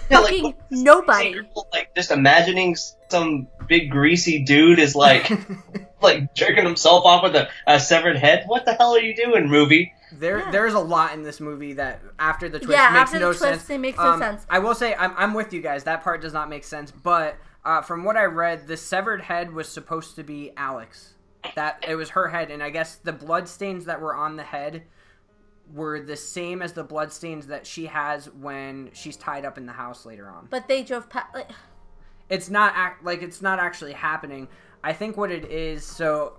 [0.09, 1.35] yeah, like, Fucking nobody.
[1.71, 2.75] Like just imagining
[3.13, 5.31] some big greasy dude is like
[6.01, 8.43] like jerking himself off with a, a severed head.
[8.47, 9.93] What the hell are you doing, movie?
[10.11, 10.51] There, Yeah.
[10.51, 13.37] there's a lot in this movie that after the twist Yeah, makes after no the
[13.39, 13.69] twist, sense.
[13.69, 14.45] it makes no Um, sense.
[14.49, 15.85] I will say, I'm, I'm with you guys.
[15.85, 16.91] That part does not make sense.
[16.91, 21.13] But uh, from what I read, the severed head was supposed to be Alex.
[21.55, 24.43] That it was her head, and I guess the blood stains that were on the
[24.43, 24.83] head
[25.73, 29.65] were the same as the blood stains that she has when she's tied up in
[29.65, 30.47] the house later on.
[30.49, 31.33] But they drove past.
[31.33, 31.49] Like,
[32.33, 34.47] It's not act like it's not actually happening.
[34.83, 35.85] I think what it is.
[35.85, 36.33] So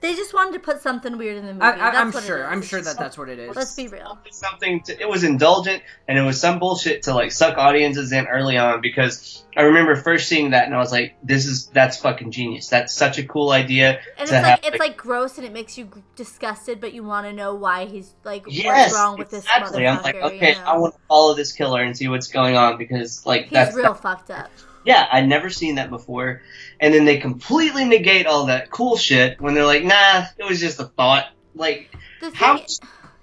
[0.00, 1.64] they just wanted to put something weird in the movie.
[1.64, 2.38] I, I, That's I'm what sure.
[2.38, 2.46] is.
[2.48, 3.56] I'm sure that that's what it is.
[3.56, 4.16] Let's be real.
[4.30, 8.26] something to, it was indulgent and it was some bullshit to like suck audiences in
[8.28, 11.96] early on because I remember first seeing that and I was like, this is that's
[11.96, 12.68] fucking genius.
[12.68, 13.98] That's such a cool idea.
[14.16, 17.02] And it's to like have, it's like gross and it makes you disgusted, but you
[17.02, 19.82] want to know why he's like yes, what's wrong with this exactly.
[19.82, 19.96] motherfucker.
[19.96, 20.64] I'm like, okay, you know?
[20.64, 23.74] I want to follow this killer and see what's going on because like He's that's
[23.74, 24.50] real fucked up.
[24.84, 26.42] Yeah, I'd never seen that before.
[26.80, 30.60] And then they completely negate all that cool shit when they're like, nah, it was
[30.60, 31.26] just a thought.
[31.54, 32.60] Like, The thing, how?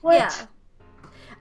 [0.01, 0.15] What?
[0.15, 0.31] yeah.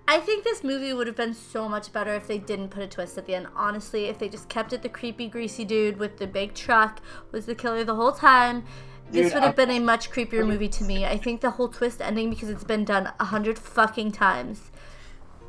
[0.07, 2.87] I think this movie would have been so much better if they didn't put a
[2.87, 3.46] twist at the end.
[3.57, 7.00] Honestly, if they just kept it the creepy, greasy dude with the big truck
[7.33, 8.64] was the killer the whole time.
[9.11, 11.05] This Dude, would have I- been a much creepier movie to me.
[11.07, 14.70] I think the whole twist ending because it's been done a hundred fucking times.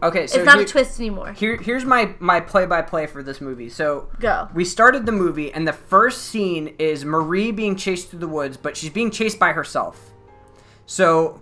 [0.08, 1.32] Okay, so it's not here- a twist anymore.
[1.34, 3.70] Here, here's my my play by play for this movie.
[3.70, 4.48] So Go.
[4.54, 8.58] we started the movie, and the first scene is Marie being chased through the woods,
[8.58, 10.14] but she's being chased by herself.
[10.86, 11.42] So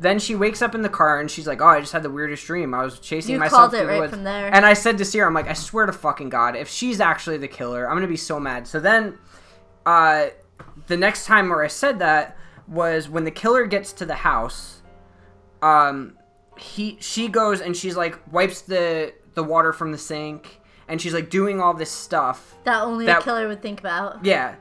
[0.00, 2.10] then she wakes up in the car, and she's like, "Oh, I just had the
[2.10, 2.72] weirdest dream.
[2.74, 4.54] I was chasing You myself called it through the right woods." from there.
[4.54, 7.38] And I said to Sierra, "I'm like, I swear to fucking God, if she's actually
[7.38, 9.18] the killer, I'm gonna be so mad." So then,
[9.86, 10.26] uh,
[10.86, 12.36] the next time where I said that
[12.68, 14.82] was when the killer gets to the house.
[15.62, 16.17] Um,
[16.60, 21.14] he she goes and she's like wipes the the water from the sink and she's
[21.14, 22.56] like doing all this stuff.
[22.64, 24.24] That only That- a killer would think about.
[24.24, 24.54] Yeah.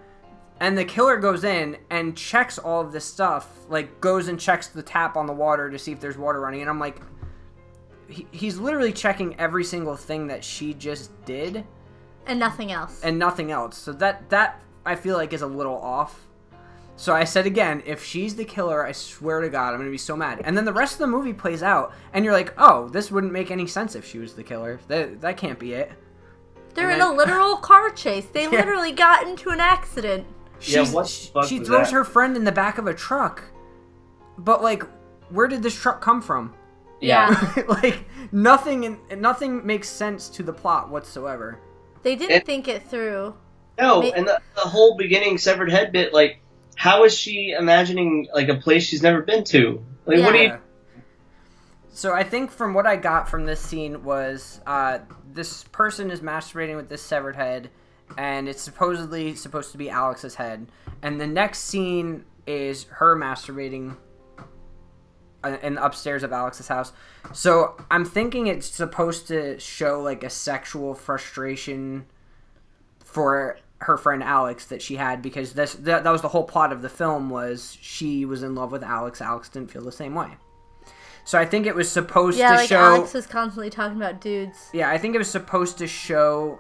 [0.59, 4.67] And the killer goes in and checks all of this stuff, like goes and checks
[4.67, 6.61] the tap on the water to see if there's water running.
[6.61, 6.99] And I'm like,
[8.07, 11.63] he, he's literally checking every single thing that she just did
[12.25, 13.01] And nothing else.
[13.03, 13.77] and nothing else.
[13.77, 16.26] So that that I feel like is a little off.
[16.99, 19.97] So I said again, if she's the killer, I swear to God, I'm gonna be
[19.99, 20.41] so mad.
[20.43, 23.31] And then the rest of the movie plays out, and you're like, oh, this wouldn't
[23.31, 24.79] make any sense if she was the killer.
[24.87, 25.91] That that can't be it.
[26.73, 28.25] They're and in then- a literal car chase.
[28.25, 28.49] They Yeah.
[28.49, 30.25] literally got into an accident.
[30.61, 31.93] Yeah, what she, fuck she was throws that?
[31.93, 33.43] her friend in the back of a truck.
[34.39, 34.83] But like,
[35.29, 36.53] where did this truck come from?
[36.99, 37.53] Yeah.
[37.67, 41.59] like nothing in, nothing makes sense to the plot whatsoever.
[42.01, 43.35] They didn't It- think it through.
[43.79, 46.39] No, Ma- and the, the whole beginning severed head bit, like,
[46.77, 49.83] how is she imagining like a place she's never been to?
[50.05, 50.43] Like, what do you?
[50.45, 50.57] Yeah.
[51.89, 54.99] So I think from what I got from this scene was uh,
[55.33, 57.71] this person is masturbating with this severed head,
[58.15, 60.67] and it's supposedly supposed to be Alex's head.
[61.01, 63.97] And the next scene is her masturbating
[65.43, 66.93] uh, in the upstairs of Alex's house.
[67.33, 72.05] So I'm thinking it's supposed to show like a sexual frustration
[73.03, 76.71] for her friend Alex that she had because this that, that was the whole plot
[76.71, 79.21] of the film was she was in love with Alex.
[79.21, 80.31] Alex didn't feel the same way.
[81.25, 84.21] So I think it was supposed Yeah, to like show Alex was constantly talking about
[84.21, 84.69] dudes.
[84.73, 86.59] yeah, I think it was supposed to show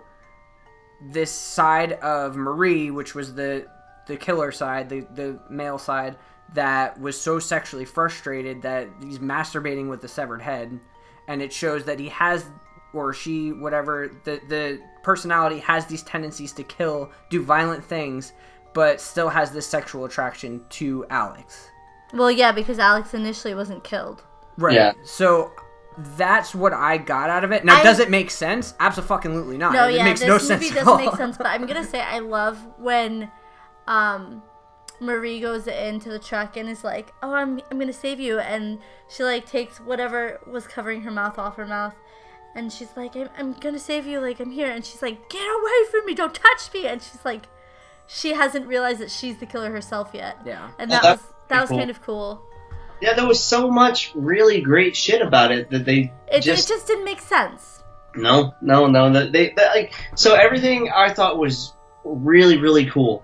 [1.01, 3.65] this side of Marie, which was the
[4.07, 6.17] the killer side, the the male side
[6.53, 10.79] that was so sexually frustrated that he's masturbating with the severed head,
[11.27, 12.45] and it shows that he has
[12.93, 18.33] or she whatever the the personality has these tendencies to kill, do violent things,
[18.73, 21.69] but still has this sexual attraction to Alex.
[22.13, 24.23] Well, yeah, because Alex initially wasn't killed.
[24.57, 24.75] Right.
[24.75, 24.93] Yeah.
[25.03, 25.51] So
[26.15, 27.65] that's what I got out of it.
[27.65, 28.73] Now, I- does it make sense?
[28.79, 29.73] Absolutely not.
[29.73, 30.97] No, it yeah, makes this no movie sense doesn't all.
[30.97, 31.37] make sense.
[31.37, 33.31] But I'm gonna say I love when
[33.87, 34.43] um,
[34.99, 38.79] Marie goes into the truck and is like, "Oh, I'm I'm gonna save you," and
[39.09, 41.95] she like takes whatever was covering her mouth off her mouth,
[42.55, 45.41] and she's like, "I'm, I'm gonna save you, like I'm here," and she's like, "Get
[45.45, 46.13] away from me!
[46.13, 47.43] Don't touch me!" And she's like,
[48.07, 50.37] she hasn't realized that she's the killer herself yet.
[50.45, 50.69] Yeah.
[50.79, 52.41] and Oh, that that's was that was pretty kind of cool.
[53.01, 56.73] Yeah, there was so much really great shit about it that they It just it
[56.73, 57.83] just didn't make sense.
[58.15, 59.11] no, no, no.
[59.11, 63.23] That they like so everything I thought was really really cool,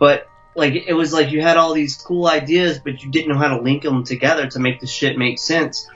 [0.00, 0.26] but
[0.56, 3.56] like it was like you had all these cool ideas, but you didn't know how
[3.56, 5.88] to link them together to make the shit make sense.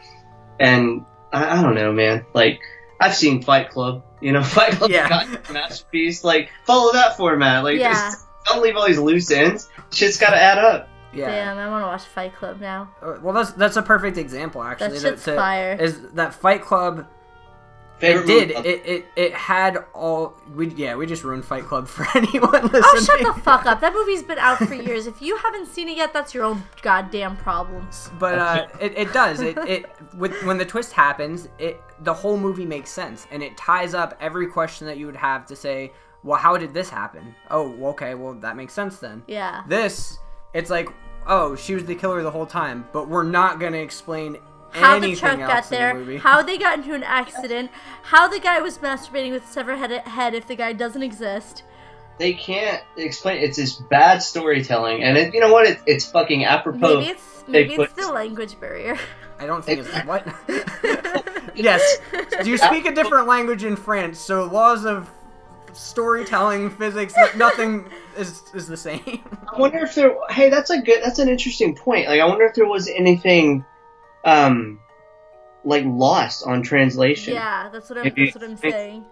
[0.61, 2.25] And I, I don't know, man.
[2.35, 2.61] Like
[3.01, 5.09] I've seen Fight Club, you know, Fight Club Yeah.
[5.09, 6.25] got a masterpiece.
[6.25, 7.65] Like follow that format.
[7.65, 7.93] Like Yeah.
[7.93, 9.69] just don't leave all these loose ends.
[9.93, 10.89] Shit's got to add up.
[11.13, 11.27] Yeah.
[11.29, 12.89] Damn, I want to watch Fight Club now.
[13.03, 14.99] Uh, Well, that's that's a perfect example actually.
[14.99, 15.77] That shit's to- fire.
[15.81, 17.07] Is that Fight Club?
[18.01, 18.57] Favorite it did.
[18.57, 20.35] movie- It, it it had all.
[20.55, 20.95] We yeah.
[20.97, 22.83] We just ruined Fight Club for anyone listening.
[22.85, 23.81] Oh, shut the fuck up.
[23.81, 25.07] That movie's been out for years.
[25.07, 28.11] If you haven't seen it yet, that's your own goddamn problems.
[28.19, 29.41] But uh, it, it does.
[29.41, 33.57] It, it with when the twist happens, it the whole movie makes sense and it
[33.57, 35.93] ties up every question that you would have to say.
[36.23, 37.35] Well, how did this happen?
[37.51, 38.15] Oh, okay.
[38.15, 39.23] Well, that makes sense then.
[39.27, 39.63] Yeah.
[39.67, 40.19] This,
[40.53, 40.91] it's like,
[41.27, 44.37] oh, she was the killer the whole time, but we're not gonna explain
[44.73, 47.71] How the truck got there, the how they got into an accident,
[48.05, 51.65] how the guy was masturbating with a severed head, head if the guy doesn't exist.
[52.19, 53.43] they can't explain.
[53.43, 55.67] It's just bad storytelling, and it, you know what?
[55.67, 57.01] It, it's fucking apropos.
[57.01, 58.97] Maybe it's maybe they it's the language barrier.
[59.41, 60.27] I don't think it's what.
[61.55, 61.99] yes.
[62.43, 64.19] Do you speak a different language in France?
[64.19, 65.11] So laws of
[65.73, 69.23] storytelling, physics, nothing is is the same.
[69.51, 70.15] I wonder if there.
[70.29, 71.03] Hey, that's a good.
[71.03, 72.07] That's an interesting point.
[72.07, 73.65] Like, I wonder if there was anything,
[74.25, 74.81] um,
[75.65, 77.35] like lost on translation.
[77.35, 79.05] yeah, that's what I'm that's what I'm saying.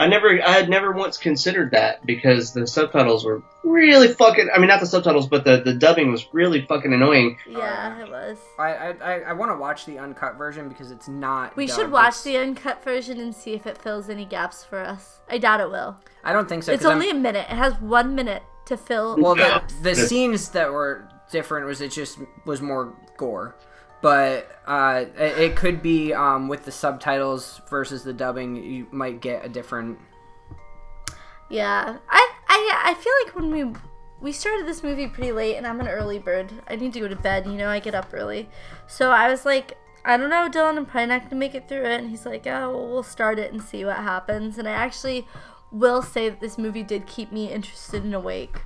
[0.00, 0.28] I never.
[0.40, 4.48] I had never once considered that because the subtitles were really fucking.
[4.54, 7.36] I mean, not the subtitles, but the the dubbing was really fucking annoying.
[7.48, 8.38] Yeah, it was.
[8.60, 11.56] I I, I, I want to watch the uncut version because it's not.
[11.56, 11.80] We dubbed.
[11.80, 15.18] should watch It's- the uncut version and see if it fills any gaps for us.
[15.28, 15.96] I doubt it will.
[16.22, 16.72] I don't think so.
[16.72, 17.46] It's 'cause I'm- only a minute.
[17.50, 21.90] It has one minute to fill Well, the, the scenes that were different was it
[21.90, 23.56] just was more gore,
[24.00, 28.56] but uh, it, could be um, with the subtitles versus the dubbing.
[28.56, 29.98] You might get a different.
[31.50, 33.78] Yeah, I, I, I feel like when we
[34.20, 36.52] we started this movie pretty late, and I'm an early bird.
[36.68, 37.46] I need to go to bed.
[37.46, 38.48] You know, I get up early,
[38.86, 40.76] so I was like, I don't know, Dylan.
[40.76, 42.00] I'm probably not gonna make it through it.
[42.00, 44.58] And he's like, Oh, well, we'll start it and see what happens.
[44.58, 45.26] And I actually
[45.70, 48.62] will say that this movie did keep me interested and awake.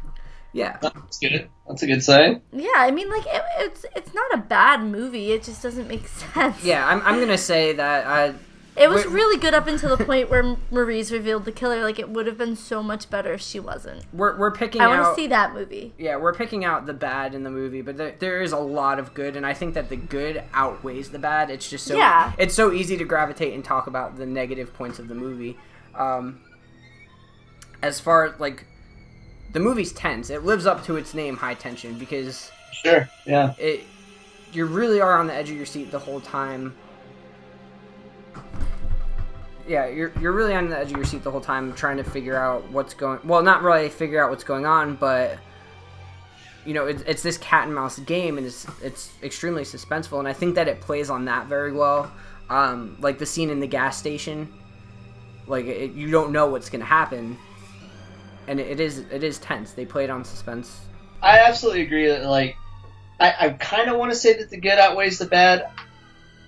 [0.52, 0.76] Yeah.
[0.82, 1.48] That's good.
[1.66, 2.42] That's a good sign.
[2.52, 5.32] Yeah, I mean, like it, it's it's not a bad movie.
[5.32, 6.62] It just doesn't make sense.
[6.64, 8.34] Yeah, I'm, I'm gonna say that uh,
[8.76, 11.82] It was Wait- really good up until the point where Marie's revealed the killer.
[11.82, 14.04] Like it would have been so much better if she wasn't.
[14.12, 15.94] we're we're picking I want to see that movie.
[15.96, 18.98] yeah we're picking out the bad in the movie, but there, there is a lot
[18.98, 21.48] of good, and I think that the good outweighs the bad.
[21.48, 22.32] It's just so Yeah.
[22.38, 25.56] it's so easy to gravitate and talk about the negative points of the movie.
[25.94, 26.40] Um,
[27.82, 28.66] as far as like
[29.52, 33.08] the movie's tense, it lives up to its name, high tension, because Sure.
[33.26, 33.54] Yeah.
[33.58, 33.84] it
[34.52, 36.74] you really are on the edge of your seat the whole time.
[39.66, 42.04] Yeah, you're you're really on the edge of your seat the whole time trying to
[42.04, 45.38] figure out what's going well, not really figure out what's going on, but
[46.64, 50.28] you know, it's, it's this cat and mouse game and it's it's extremely suspenseful and
[50.28, 52.10] I think that it plays on that very well.
[52.50, 54.52] Um, like the scene in the gas station,
[55.46, 57.38] like it, you don't know what's going to happen.
[58.46, 59.72] And it, it is it is tense.
[59.72, 60.86] They play it on suspense.
[61.22, 62.56] I absolutely agree that like
[63.20, 65.70] I, I kind of want to say that the good outweighs the bad.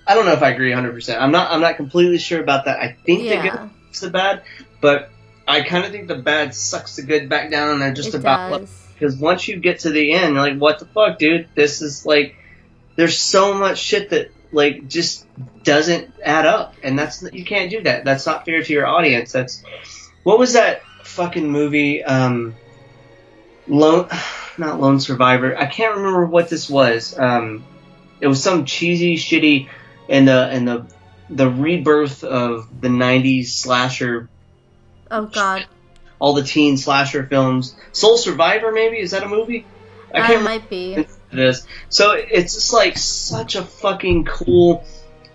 [0.07, 0.93] I don't know if I agree 100.
[0.93, 2.79] percent I'm not I'm not completely sure about that.
[2.79, 4.43] I think the good outweighs the bad,
[4.81, 5.09] but
[5.47, 8.15] I kind of think the bad sucks the good back down, and they're just it
[8.15, 11.47] about like, because once you get to the end, you're like, what the fuck, dude?
[11.55, 12.35] This is like,
[12.95, 15.25] there's so much shit that like just
[15.63, 18.05] doesn't add up, and that's you can't do that.
[18.05, 19.31] That's not fair to your audience.
[19.31, 19.63] That's
[20.23, 22.03] what was that fucking movie?
[22.03, 22.55] Um,
[23.67, 24.09] Lone,
[24.57, 25.57] not Lone Survivor.
[25.57, 27.17] I can't remember what this was.
[27.17, 27.63] Um,
[28.21, 29.69] it was some cheesy, shitty,
[30.09, 30.87] and the and the
[31.29, 34.29] the rebirth of the '90s slasher
[35.11, 35.65] Oh God,
[36.19, 37.75] all the teen slasher films.
[37.91, 39.65] Soul Survivor, maybe is that a movie?
[40.13, 40.93] I that can't remember might be.
[40.93, 41.65] it is.
[41.89, 44.85] So it's just like such a fucking cool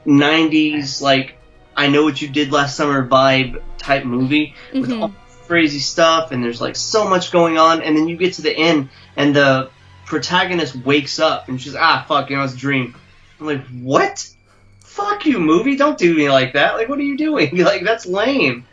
[0.06, 1.37] '90s like
[1.76, 5.02] I know what you did last summer vibe type movie with Mhm.
[5.02, 5.14] all
[5.50, 8.56] crazy stuff, and there's like so much going on, and then you get to the
[8.56, 9.68] end, and the
[10.06, 12.94] protagonist wakes up, and she's ah fuck, you know it's a dream.
[13.40, 14.30] I'm like, what?
[14.78, 15.74] Fuck you, movie!
[15.76, 16.74] Don't do me like that.
[16.74, 17.56] Like, what are you doing?
[17.64, 18.64] Like, that's lame.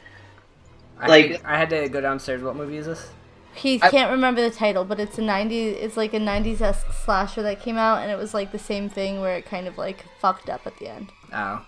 [0.99, 2.43] I, Like- I had to go downstairs.
[2.43, 3.07] What movie is this?
[3.55, 5.73] He I- can't remember the title, but it's a '90s.
[5.81, 8.87] It's like a '90s esque slasher that came out, and it was like the same
[8.87, 11.09] thing where it kind of like fucked up at the end.
[11.33, 11.65] Oh,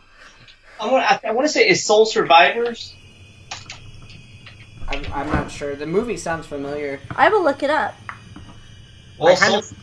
[0.79, 2.93] I want, I, I want to say is Soul Survivors.
[4.89, 5.75] I'm, I'm not sure.
[5.75, 6.99] The movie sounds familiar.
[7.15, 7.95] I will look it up.
[9.19, 9.77] Well, I kind Soul,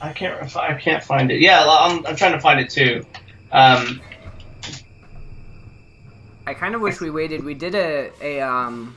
[0.00, 0.56] I can't.
[0.56, 1.40] I can't find it.
[1.40, 3.04] Yeah, I'm, I'm trying to find it too.
[3.50, 4.00] Um,
[6.46, 7.44] I kind of wish we waited.
[7.44, 8.96] We did a a um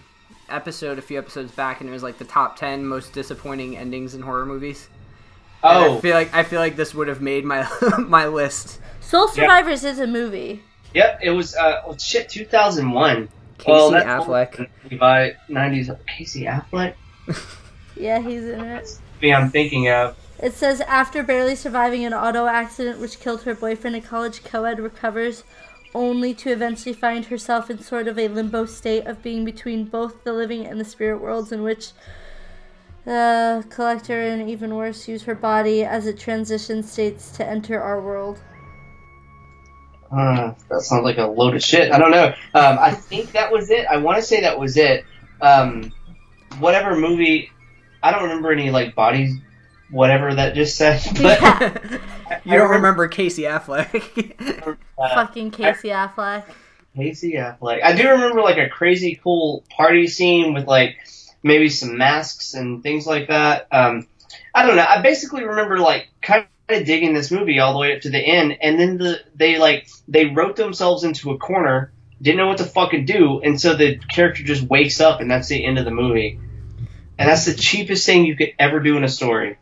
[0.50, 4.16] episode a few episodes back, and it was like the top ten most disappointing endings
[4.16, 4.90] in horror movies.
[5.64, 7.68] And oh, I feel like I feel like this would have made my
[8.00, 8.80] my list.
[9.00, 10.64] Soul Survivors is a movie.
[10.94, 11.20] yep.
[11.22, 11.56] It was.
[11.56, 13.30] Uh, oh, shit, 2001.
[13.58, 14.70] Casey Well, Affleck.
[15.00, 16.96] By 90s, Casey Affleck.
[17.98, 19.00] Yeah, he's in it.
[19.22, 20.18] Me, I'm thinking of.
[20.42, 24.80] It says after barely surviving an auto accident which killed her boyfriend, a college co-ed
[24.80, 25.44] recovers
[25.94, 30.26] only to eventually find herself in sort of a limbo state of being between both
[30.26, 31.92] the living and the spirit worlds in which
[33.06, 38.02] the collector and even worse use her body as it transitions states to enter our
[38.02, 38.40] world.
[40.16, 41.92] Uh, that sounds like a load of shit.
[41.92, 42.28] I don't know.
[42.54, 43.86] Um, I think that was it.
[43.86, 45.04] I want to say that was it.
[45.42, 45.92] Um,
[46.60, 47.52] whatever movie.
[48.02, 49.36] I don't remember any like bodies.
[49.92, 51.02] Whatever that just said.
[51.22, 52.40] But Yeah.
[52.46, 54.76] you don't remember Casey Affleck?
[54.98, 56.44] uh, Fucking Casey Affleck.
[56.96, 57.84] Casey Affleck.
[57.84, 60.96] I do remember like a crazy cool party scene with like
[61.44, 63.68] maybe some masks and things like that.
[63.72, 64.08] Um,
[64.54, 64.86] I don't know.
[64.88, 68.20] I basically remember like kind of digging this movie all the way up to the
[68.20, 72.58] end, and then the they like they wrote themselves into a corner, didn't know what
[72.58, 75.86] to fucking do, and so the character just wakes up, and that's the end of
[75.86, 76.40] the movie.
[77.18, 79.58] And that's the cheapest thing you could ever do in a story.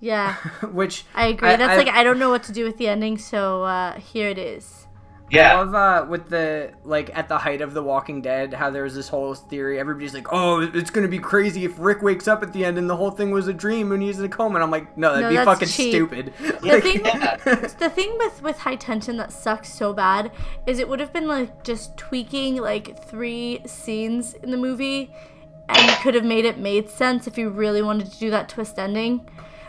[0.00, 1.48] Yeah, Which I agree.
[1.48, 3.98] I- That's I- like I don't know what to do with the ending, so uh,
[3.98, 4.86] here it is.
[5.30, 5.54] I Yeah.
[5.60, 8.94] love uh, with the like at the height of The Walking Dead, how there was
[8.94, 9.78] this whole theory.
[9.78, 12.88] Everybody's like, "Oh, it's gonna be crazy if Rick wakes up at the end and
[12.88, 15.12] the whole thing was a dream and he's in a coma." And I'm like, "No,
[15.14, 15.90] that'd No, be fucking cheap.
[15.92, 17.36] stupid." The Like- thing, Yeah.
[17.78, 20.30] the thing with with high tension that sucks so bad
[20.66, 25.12] is it would have been like just tweaking like three scenes in the movie,
[25.68, 28.48] and you could have made it made sense if you really wanted to do that
[28.48, 29.28] twist ending.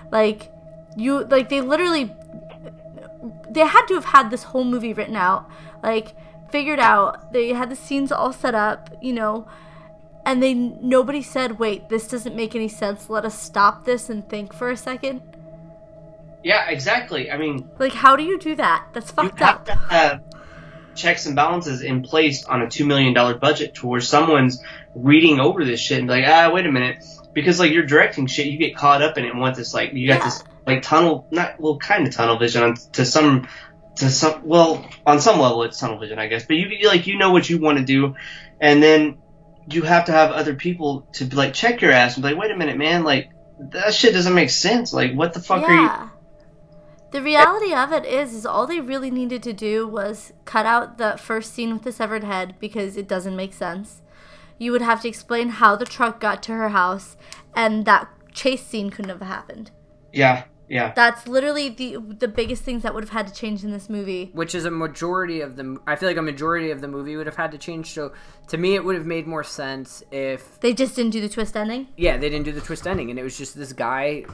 [0.09, 0.51] Like
[0.95, 2.11] you, like they literally,
[3.49, 5.49] they had to have had this whole movie written out,
[5.83, 6.13] like
[6.51, 7.33] figured out.
[7.33, 9.47] They had the scenes all set up, you know.
[10.25, 13.09] And they nobody said, "Wait, this doesn't make any sense.
[13.09, 15.21] Let us stop this and think for a second.
[16.43, 16.69] Yeah.
[16.69, 17.31] Exactly.
[17.31, 18.87] I mean, Like, how do you do that?
[18.93, 19.65] That's you fucked have up.
[19.65, 20.21] to have
[20.95, 24.61] checks and balances in place on a two million dollar budget to where someone's
[24.95, 27.03] reading over this shit and be like, ah, wait a minute,
[27.33, 29.93] because like you're directing shit, you get caught up in it and want this like
[29.93, 30.25] you got Yeah.
[30.25, 33.47] this like tunnel, not well, kind of tunnel vision on, to some
[33.97, 37.17] to some well on some level it's tunnel vision I guess, but you like you
[37.17, 38.15] know what you want to do,
[38.59, 39.17] and then
[39.67, 42.51] you have to have other people to like check your ass and be like, wait
[42.51, 43.29] a minute, man, like
[43.71, 44.93] that shit doesn't make sense.
[44.93, 45.81] Like what the fuck are you?
[45.81, 46.09] yeah.
[47.11, 50.99] The reality of it is, is all they really needed to do was cut out
[50.99, 54.03] the first scene with the severed head because it doesn't make sense.
[54.59, 57.17] You would have to explain how the truck got to her house,
[57.55, 59.71] and that chase scene couldn't have happened.
[60.13, 60.93] Yeah, yeah.
[60.95, 64.29] That's literally the the biggest things that would have had to change in this movie.
[64.33, 67.25] which is a majority of the I feel like a majority of the movie would
[67.25, 67.91] have had to change.
[67.93, 68.13] So
[68.47, 71.55] to me, it would have made more sense if They just didn't do the twist
[71.57, 71.87] ending.
[71.97, 74.25] yeah they didn't do the twist ending and it was just this guy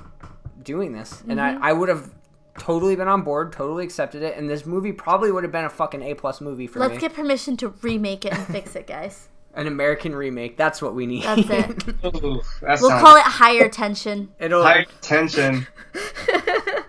[0.64, 1.64] doing this, and I mm-hmm.
[1.64, 2.14] I would have
[2.58, 5.70] totally been on board, totally accepted it, and this movie probably would have been a
[5.70, 7.00] fucking A plus movie for Let's me.
[7.00, 9.28] get permission to remake it and fix it, guys.
[9.56, 10.58] An American remake.
[10.58, 11.24] That's what we need.
[11.24, 11.88] That's it.
[12.06, 14.64] Ooh, that We'll sounds call it higher tension, It'll.
[14.64, 15.66] high tension.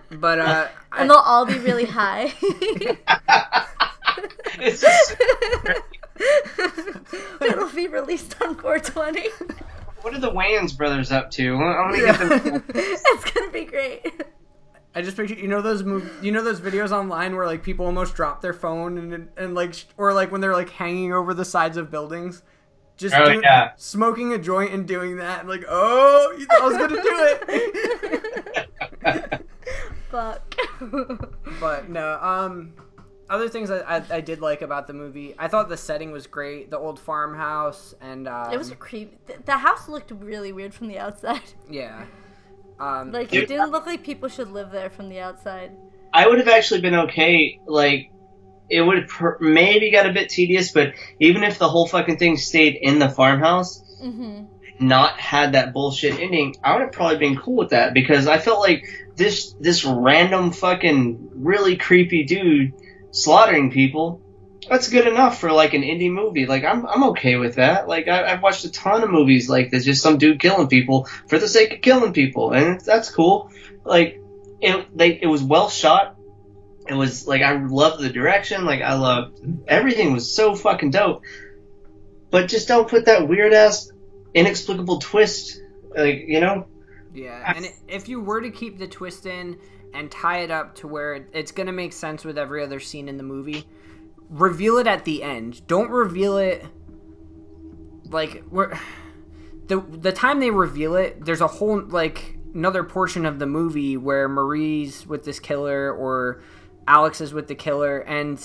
[0.09, 2.33] But uh, I- and they'll all be really high.
[4.59, 5.15] it's just,
[7.41, 9.29] It'll be released on 420.
[10.01, 11.55] what are the Wayans brothers up to?
[11.55, 12.63] I want to get them.
[12.73, 14.23] it's gonna be great.
[14.95, 17.85] I just picture you know those mov- you know those videos online where like people
[17.85, 21.33] almost drop their phone and and like sh- or like when they're like hanging over
[21.35, 22.41] the sides of buildings,
[22.97, 23.71] just Oh, do- yeah.
[23.77, 25.41] smoking a joint and doing that.
[25.41, 27.15] and like, oh, you thought I was gonna do
[29.03, 29.41] it.
[30.11, 30.55] Fuck.
[31.59, 32.73] but no, um,
[33.29, 36.27] other things I, I I did like about the movie, I thought the setting was
[36.27, 36.71] great.
[36.71, 39.19] The old farmhouse and um, it was a creep.
[39.45, 41.41] The house looked really weird from the outside.
[41.69, 42.05] yeah.
[42.79, 45.71] Um, Like it didn't look like people should live there from the outside.
[46.13, 47.59] I would have actually been okay.
[47.65, 48.11] Like,
[48.69, 52.17] it would have per- maybe got a bit tedious, but even if the whole fucking
[52.17, 54.45] thing stayed in the farmhouse, Mm-hmm.
[54.85, 58.37] not had that bullshit ending, I would have probably been cool with that because I
[58.37, 62.73] felt like this this random fucking really creepy dude
[63.09, 64.21] slaughtering people.
[64.69, 66.45] That's good enough for like an indie movie.
[66.45, 67.87] Like I'm I'm okay with that.
[67.87, 71.07] Like I, I've watched a ton of movies like this, just some dude killing people
[71.27, 73.49] for the sake of killing people, and that's cool.
[73.83, 74.21] Like
[74.61, 76.16] it they it was well shot.
[76.89, 78.65] It was like I loved the direction.
[78.65, 81.23] Like I loved everything was so fucking dope.
[82.29, 83.91] But just don't put that weird ass
[84.33, 85.61] inexplicable twist.
[85.95, 86.67] Like you know,
[87.13, 89.57] Yeah, and if you were to keep the twist in
[89.93, 93.17] and tie it up to where it's gonna make sense with every other scene in
[93.17, 93.65] the movie,
[94.29, 95.65] reveal it at the end.
[95.67, 96.65] Don't reveal it
[98.09, 98.77] like we're
[99.67, 101.23] the the time they reveal it.
[101.25, 106.41] There's a whole like another portion of the movie where Marie's with this killer or
[106.87, 108.43] Alex is with the killer, and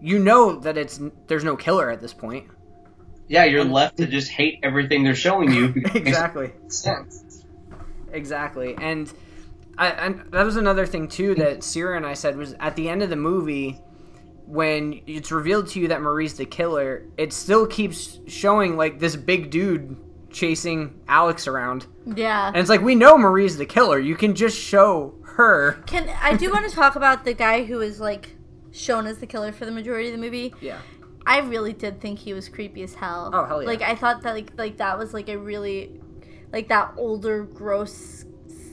[0.00, 2.46] you know that it's there's no killer at this point.
[3.28, 5.68] yeah, you're um, left to just hate everything they're showing you.
[5.74, 6.52] because exactly.
[6.68, 7.44] sense.
[8.12, 9.12] Exactly, and
[9.76, 12.88] I, and that was another thing too that Sierra and I said was at the
[12.88, 13.80] end of the movie
[14.46, 19.14] when it's revealed to you that Marie's the killer, it still keeps showing like this
[19.14, 19.94] big dude
[20.30, 22.48] chasing Alex around, Yeah.
[22.48, 23.98] and it's like we know Marie's the killer.
[23.98, 25.72] You can just show her.
[25.86, 28.34] Can I do want to talk about the guy who is like
[28.72, 30.52] shown as the killer for the majority of the movie?
[30.60, 30.78] Yeah,
[31.26, 33.30] I really did think he was creepy as hell.
[33.32, 33.68] Oh, hell yeah.
[33.68, 36.00] Like I thought that like like that was like a really
[36.52, 38.24] like that older gross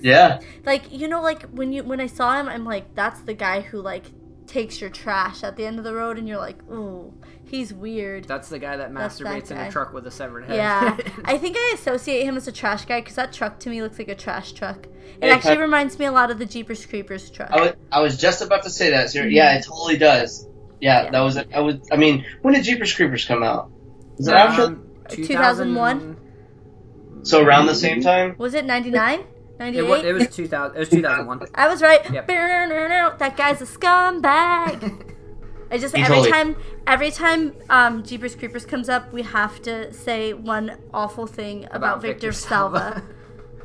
[0.02, 3.34] Yeah, like you know like when you when I saw him I'm like that's the
[3.34, 4.06] guy who like
[4.48, 7.14] takes your trash at the end of the road and you're like ooh
[7.56, 8.26] he's weird.
[8.26, 9.66] that's the guy that That's that masturbates in guy.
[9.68, 10.58] a truck with a severed head.
[10.58, 13.82] Yeah, I think I associate him as a trash guy because that truck to me
[13.82, 14.86] looks like a trash truck.
[14.86, 14.92] It
[15.22, 17.52] Hey, actually Pat- reminds me a lot of the Jeepers Creepers truck.
[17.52, 19.10] I was I was just about to say that.
[19.10, 19.28] Sir.
[19.28, 20.48] Yeah, it totally does.
[20.82, 21.12] Yeah, Yeah.
[21.12, 21.76] that was I was.
[21.92, 23.72] I mean, when did Jeepers Creepers come out?
[24.18, 24.64] Was it after?
[24.64, 26.18] Um, 2001?
[27.24, 28.36] So around the same time?
[28.38, 29.20] Was it 99?
[29.20, 29.26] It
[29.60, 29.82] 98?
[29.90, 30.76] was, it was 2000.
[30.76, 31.48] It was 2001.
[31.56, 32.02] I was right.
[32.12, 32.28] Yep.
[32.28, 35.12] That guy's a scumbag.
[35.72, 36.56] I just He every totally- time
[36.88, 42.02] every time um, Jeepers Creepers comes up, we have to say one awful thing about,
[42.02, 43.04] Victor, Salva.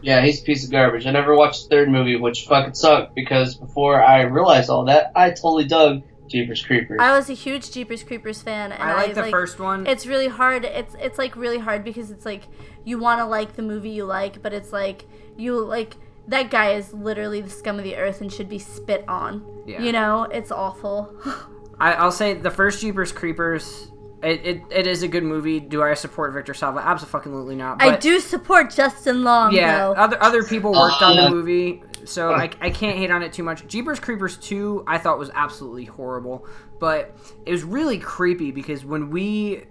[0.03, 1.05] Yeah, he's a piece of garbage.
[1.07, 5.13] I never watched the third movie, which fucking sucked because before I realized all that,
[5.15, 6.99] I totally dug Jeepers Creepers.
[7.03, 9.87] I was a huge Jeepers Creepers fan, and I like the first one.
[9.87, 10.65] It's really hard.
[10.65, 12.45] It's it's like really hard because it's like
[12.83, 15.05] you want to like the movie you like, but it's like
[15.37, 15.97] you like
[16.29, 19.45] that guy is literally the scum of the earth and should be spit on.
[19.67, 19.83] Yeah.
[19.83, 21.15] You know, it's awful.
[21.81, 23.89] I, I'll say the first Jeepers Creepers.
[24.23, 25.61] It, it, it is a good movie.
[25.61, 26.81] Do I support Victor Salva?
[26.81, 27.83] Absolutely not.
[27.83, 29.93] I do support Justin Long Yeah, though.
[29.95, 33.33] other other people worked on Uh, the movie, so I, I can't hate on it
[33.33, 33.67] too much.
[33.67, 36.47] Jeepers Creepers 2 I thought was absolutely horrible,
[36.79, 37.17] but
[37.47, 39.65] it was really creepy because when we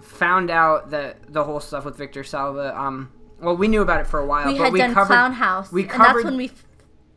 [0.00, 3.10] found out that the whole stuff with Victor Salva, um,
[3.40, 5.06] Well, we knew about it for a while, we but had we done covered.
[5.08, 6.44] Clown House, we and covered- that's when we.
[6.44, 6.62] f-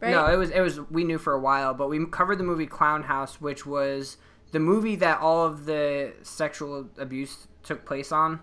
[0.01, 0.11] Right?
[0.11, 2.65] No, it was it was we knew for a while, but we covered the movie
[2.65, 4.15] Clown House, which was
[4.51, 8.39] the movie that all of the sexual abuse took place on.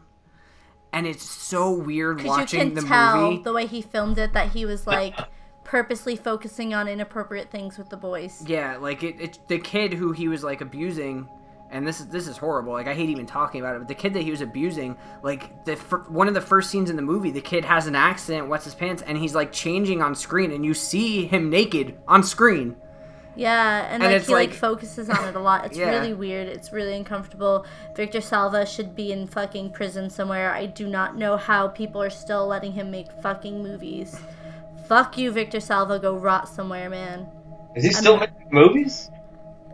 [0.93, 3.43] And it's so weird Because you watching can the tell movie.
[3.43, 5.19] the way he filmed it that he was like
[5.65, 8.43] purposely focusing on inappropriate things with the boys.
[8.47, 11.29] Yeah, like it, it the kid who he was like abusing,
[11.71, 12.73] and this is this is horrible.
[12.73, 15.65] Like I hate even talking about it, but the kid that he was abusing, like
[15.67, 15.75] the
[16.09, 18.75] one of the first scenes in the movie, the kid has an accident, wets his
[18.75, 22.77] pants, and he's like changing on screen, and you see him naked on screen.
[23.37, 25.67] Yeah, and, And like it's he like, like- focuses on it a lot.
[25.67, 25.91] It's Yeah.
[25.91, 26.49] really weird.
[26.49, 27.67] It's really uncomfortable.
[27.95, 30.53] Victor Salva should be in fucking prison somewhere.
[30.53, 34.19] I do not know how people are still letting him make fucking movies.
[34.89, 35.99] Fuck you, Victor Salva.
[35.99, 37.29] Go rot somewhere, man.
[37.75, 39.11] Is he still making movies?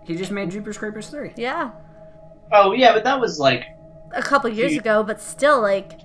[0.05, 1.33] He just made Jeepers Creepers three.
[1.37, 1.71] Yeah,
[2.51, 3.65] Oh yeah, but that was like
[4.13, 6.01] a couple years He- ago, but still, like,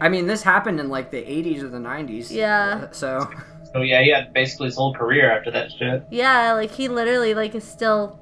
[0.00, 2.30] I mean, this happened in like the '80s or the '90s.
[2.30, 2.88] Yeah.
[3.02, 3.24] Uh,
[3.74, 6.04] So oh yeah, he had basically his whole career after that shit.
[6.10, 8.20] yeah, like he literally like is still.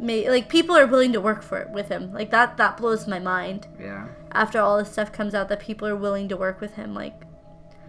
[0.00, 2.12] Ma- like people are willing to work for it with him.
[2.12, 2.58] Like that.
[2.58, 3.66] That blows my mind.
[3.80, 4.06] yeah.
[4.30, 6.94] After all this stuff comes out, that people are willing to work with him.
[6.94, 7.14] Like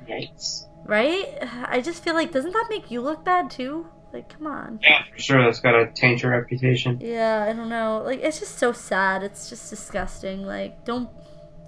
[0.08, 0.64] Yikes.
[0.86, 1.38] Right?
[1.66, 3.86] I just feel like doesn't that make you look bad too?
[4.12, 4.80] Like, come on.
[4.82, 5.43] Yeah, for sure.
[5.43, 6.97] That's gotta taint your reputation.
[7.00, 8.02] Yeah, I don't know.
[8.04, 9.22] Like, it's just so sad.
[9.22, 10.45] It's just disgusting.
[10.47, 11.10] Like, don't.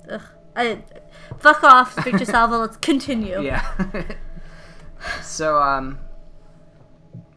[0.09, 0.23] Ugh.
[0.55, 0.79] I.
[1.39, 2.57] Fuck off, Victor Salva.
[2.57, 3.41] Let's continue.
[3.41, 3.65] Yeah.
[5.23, 5.99] so um.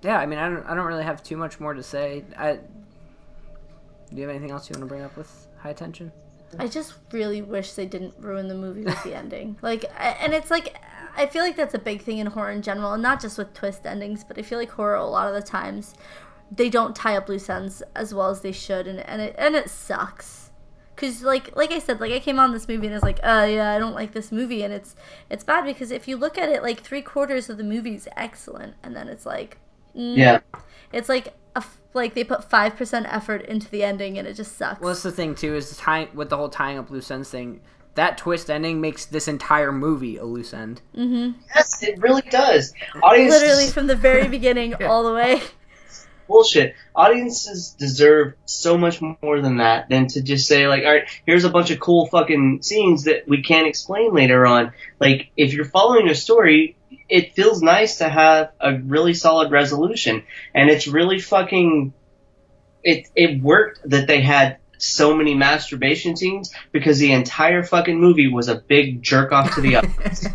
[0.03, 2.25] Yeah, I mean, I don't, I don't really have too much more to say.
[2.37, 2.55] I.
[4.11, 6.13] Do you have anything else you want to bring up with high tension?
[6.59, 9.57] I just really wish they didn't ruin the movie with the ending.
[9.61, 10.77] Like, I- and it's like,
[11.17, 13.55] I feel like that's a big thing in horror in general, and not just with
[13.55, 15.95] twist endings, but I feel like horror a lot of the times
[16.55, 19.57] they don't tie up loose ends as well as they should, and and it and
[19.57, 20.44] it sucks.
[20.97, 23.19] Cause like like I said, like I came on this movie and I was like,
[23.25, 24.95] oh yeah, I don't like this movie, and it's
[25.29, 28.09] it's bad because if you look at it, like three quarters of the movie is
[28.17, 29.59] excellent, and then it's like,
[29.97, 30.41] mm, Yeah.
[30.93, 34.35] it's like a f like they put five percent effort into the ending, and it
[34.35, 34.81] just sucks.
[34.81, 37.61] Well, that's the thing too is tying with the whole tying up loose ends thing.
[37.97, 40.81] That twist ending makes this entire movie a loose end.
[40.95, 42.73] Yes, it really does.
[43.03, 45.43] Audiences Literally from the very beginning all the way.
[46.27, 46.75] Bullshit.
[46.95, 51.45] Audiences deserve so much more than that than to just say like, all right, here's
[51.45, 54.73] a bunch of cool fucking scenes that we can't explain later on.
[55.01, 56.77] Like, if you're following a story,
[57.09, 61.93] it feels nice to have a really solid resolution, and it's really fucking.
[62.83, 68.29] It it worked that they had so many masturbation scenes because the entire fucking movie
[68.29, 70.29] was a big jerk off to the audience.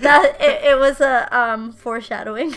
[0.00, 2.56] That it, it was a um foreshadowing.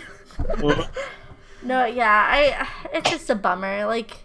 [1.65, 3.85] No, yeah, I it's just a bummer.
[3.85, 4.17] Like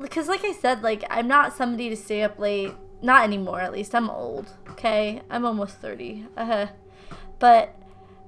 [0.00, 2.72] because like I said, like I'm not somebody to stay up late.
[3.02, 3.94] Not anymore, at least.
[3.94, 4.48] I'm old.
[4.70, 6.26] Okay, I'm almost thirty.
[6.36, 6.68] Uh-huh.
[7.38, 7.74] But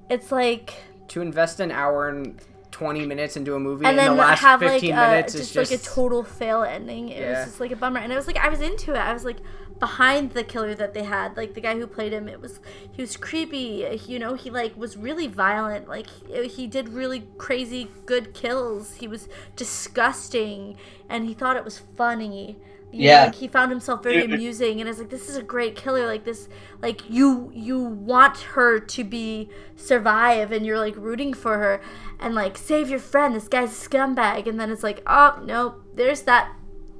[0.09, 0.73] it's like
[1.09, 2.39] to invest an hour and
[2.71, 5.33] twenty minutes into a movie, and and, then the last have like fifteen uh, minutes
[5.33, 7.09] just, is just like a total fail ending.
[7.09, 7.39] It Yeah.
[7.39, 8.97] was just like a bummer, and I was like I was into it.
[8.97, 9.37] I was like
[9.85, 12.27] behind the killer that they had, like the guy who played him.
[12.27, 12.59] It was
[12.91, 13.85] he was creepy.
[14.07, 15.87] You know, he like was really violent.
[15.87, 18.95] Like he, he did really crazy good kills.
[18.95, 20.77] He was disgusting,
[21.09, 22.57] and he thought it was funny.
[22.91, 23.17] You Yeah.
[23.17, 26.05] know, like he found himself very amusing, and it's like this is a great killer.
[26.07, 26.47] Like this,
[26.81, 31.81] like you you want her to be survive, and you're like rooting for her,
[32.19, 33.35] and like save your friend.
[33.35, 36.53] This guy's a scumbag, and then it's like, oh no, there's that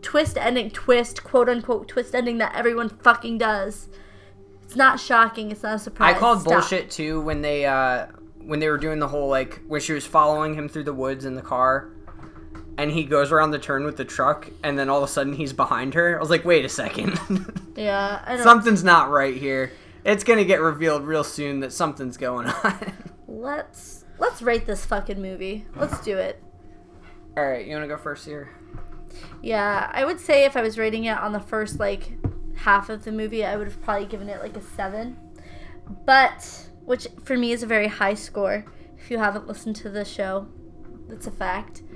[0.05, 3.89] twist ending, twist quote unquote twist ending that everyone fucking does.
[4.63, 5.51] It's not shocking.
[5.51, 6.15] It's not a surprise.
[6.15, 6.53] I called Stop.
[6.53, 8.07] bullshit too when they uh
[8.39, 11.25] when they were doing the whole like when she was following him through the woods
[11.25, 11.89] in the car
[12.77, 15.33] and he goes around the turn with the truck and then all of a sudden
[15.33, 16.15] he's behind her.
[16.15, 17.19] I was like, "Wait a second.
[17.75, 18.43] Yeah, I don't.
[18.43, 19.71] Something's not right here."
[20.05, 22.93] It's going to get revealed real soon that something's going on.
[23.27, 25.65] Let's let's rate this fucking movie.
[25.75, 26.41] Let's do it.
[27.35, 28.49] all right, you want to go first here?
[29.41, 32.13] Yeah, I would say if I was rating it on the first like
[32.55, 35.17] half of the movie, I would have probably given it like a seven.
[36.05, 38.65] But which for me is a very high score.
[38.97, 40.47] If you haven't listened to the show,
[41.07, 41.83] that's a fact.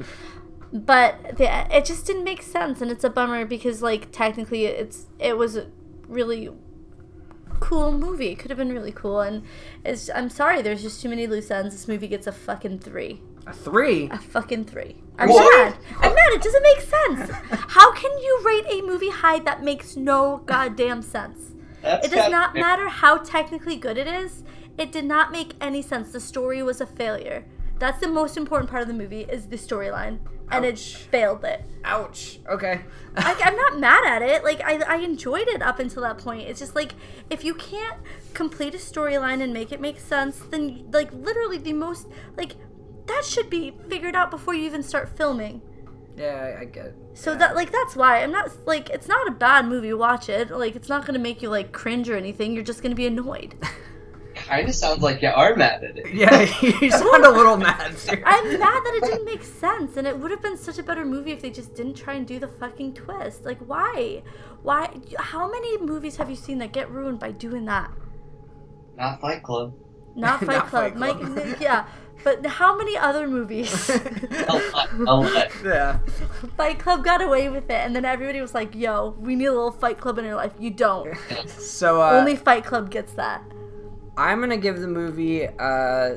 [0.72, 5.08] But the, it just didn't make sense, and it's a bummer because like technically it's
[5.18, 5.66] it was a
[6.08, 6.50] really
[7.60, 8.28] cool movie.
[8.28, 9.44] It could have been really cool, and
[9.84, 11.74] it's I'm sorry, there's just too many loose ends.
[11.74, 13.22] This movie gets a fucking three.
[13.48, 14.10] A 3.
[14.12, 15.02] A fucking three.
[15.18, 15.58] I'm What?
[15.58, 15.78] mad.
[16.00, 16.34] I'm mad.
[16.34, 17.32] It doesn't make sense.
[17.70, 21.52] How can you rate a movie high that makes no goddamn sense?
[21.82, 24.44] That's It does kinda- not matter how technically good it is.
[24.78, 26.12] It did not make any sense.
[26.12, 27.44] The story was a failure.
[27.80, 30.20] That's the most important part of the movie is the storyline,
[30.52, 30.96] and it Ouch.
[30.96, 31.64] failed it.
[31.86, 32.40] Ouch.
[32.50, 32.82] Okay.
[33.18, 34.44] I, I'm not mad at it.
[34.44, 36.48] Like I, I enjoyed it up until that point.
[36.50, 36.94] It's just like
[37.30, 37.98] if you can't
[38.34, 42.56] complete a storyline and make it make sense, then like literally the most like
[43.10, 45.62] that should be figured out before you even start filming.
[46.18, 46.86] yeah, I, I get.
[46.88, 46.96] It.
[47.14, 47.38] So Yeah.
[47.40, 49.94] that like that's why I'm not like it's not a bad movie.
[49.94, 50.50] Watch it.
[50.52, 52.54] Like it's not gonna make you like cringe or anything.
[52.54, 53.56] You're just gonna be annoyed.
[54.36, 56.14] Kind of sounds like you are mad at it.
[56.14, 56.42] Yeah,
[56.82, 57.98] you sound a little mad.
[57.98, 58.22] Sarah.
[58.26, 61.04] I'm mad that it didn't make sense, and it would have been such a better
[61.04, 63.44] movie if they just didn't try and do the fucking twist.
[63.44, 64.24] Like why?
[64.62, 64.90] Why?
[65.18, 67.92] How many movies have you seen that get ruined by doing that?
[68.98, 69.74] Not Fight Club.
[70.16, 70.84] Not Fight Not Club.
[70.84, 71.56] Fight Mike, Club.
[71.60, 71.86] yeah,
[72.24, 73.90] but how many other movies?
[73.90, 74.94] A lot.
[74.94, 75.52] A lot.
[75.64, 76.00] yeah.
[76.58, 79.52] Fight Club got away with it, and then everybody was like, "Yo, we need a
[79.54, 81.18] little Fight Club in your life." You don't.
[81.48, 83.42] So uh, Only Fight Club gets that.
[84.18, 85.48] I'm gonna give the movie.
[85.48, 86.16] Uh,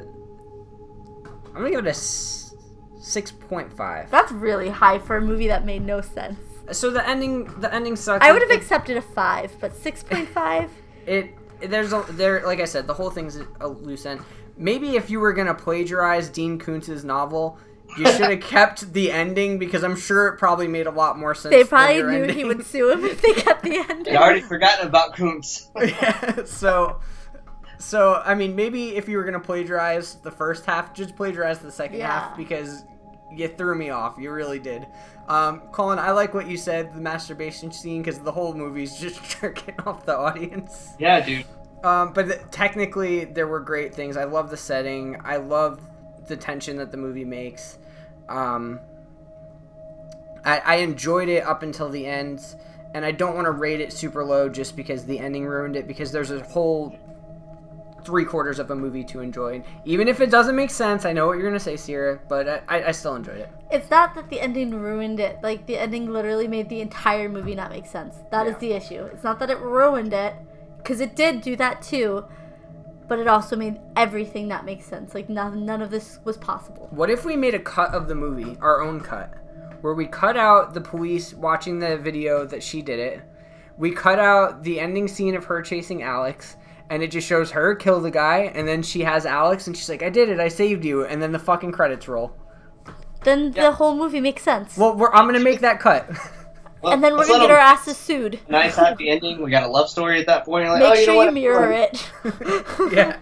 [1.55, 2.55] I'm gonna give it a s-
[3.01, 4.11] six point five.
[4.11, 6.39] That's really high for a movie that made no sense.
[6.73, 8.25] So the ending, the ending sucks.
[8.25, 10.71] I would have It- accepted a five, but six point five.
[11.07, 14.21] it there's a there like I said the whole thing's a loose end.
[14.57, 17.59] Maybe if you were gonna plagiarize Dean Koontz's novel,
[17.99, 21.35] you should have kept the ending because I'm sure it probably made a lot more
[21.35, 21.53] sense.
[21.53, 22.37] They than probably your knew ending.
[22.37, 24.13] he would sue him if they kept the ending.
[24.15, 25.71] You already forgotten about Koontz.
[25.83, 27.01] Yeah, so
[27.79, 31.73] so I mean maybe if you were gonna plagiarize the first half, just plagiarize the
[31.73, 32.29] second Yeah.
[32.29, 32.85] half because
[33.35, 34.17] you threw me off.
[34.19, 34.87] You really did.
[35.29, 39.23] Um, Cullen, I like what you said, the masturbation scene, because the whole movie's just
[39.41, 40.91] jerking off the audience.
[40.99, 41.47] yeah, dude.
[41.83, 44.17] Um, but th- technically, there were great things.
[44.17, 45.21] I love the setting.
[45.25, 45.81] I love
[46.29, 47.79] the tension that the movie makes.
[48.29, 48.79] Um,
[50.45, 52.41] I, I enjoyed it up until the end,
[52.95, 55.89] and I don't want to rate it super low just because the ending ruined it.
[55.89, 56.97] Because there's a whole
[58.05, 59.63] three quarters of a movie to enjoy.
[59.85, 62.89] Even if it doesn't make sense, I know what you're gonna say, Sierra, but I,
[62.89, 63.49] I, still enjoyed it.
[63.71, 65.39] It's not that the ending ruined it.
[65.43, 68.17] Like the ending literally made the entire movie not make sense.
[68.31, 68.59] That is Yeah.
[68.59, 69.05] the issue.
[69.05, 70.35] It's not that it ruined it,
[70.83, 72.25] because it did do that too.
[73.09, 75.15] But it also made everything that makes sense.
[75.15, 76.89] Like none, none of this was possible.
[76.91, 79.35] What if we made a cut of the movie, our own cut,
[79.83, 83.21] where we cut out the police watching the video that she did it,
[83.77, 86.57] we cut out the ending scene of her chasing Alex,
[86.91, 89.89] and it just shows her kill the guy, and then she has Alex, and she's
[89.89, 92.33] like, "I did it, I saved you," and then the fucking credits roll.
[93.25, 93.65] Then Yeah.
[93.65, 94.77] the whole movie makes sense.
[94.79, 96.09] Well, we're, I'm gonna make that cut.
[96.83, 98.41] Well, and then we're gonna get our asses sued.
[98.49, 99.41] Nice happy ending.
[99.41, 100.69] We got a love story at that point.
[100.69, 102.11] Like, Make oh, you sure know you mirror it.
[102.93, 103.19] Yeah.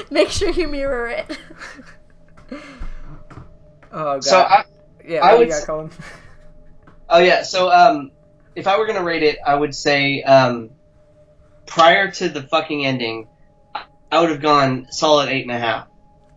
[0.10, 1.38] Make sure you mirror it.
[3.92, 4.24] oh god.
[4.24, 4.64] So I,
[5.06, 5.90] yeah, I would you got, Cullen?
[7.08, 7.42] Oh yeah.
[7.42, 8.10] So um,
[8.56, 10.70] if I were gonna rate it, I would say um,
[11.64, 13.28] prior to the fucking ending,
[14.10, 15.86] I would have gone solid eight and a half.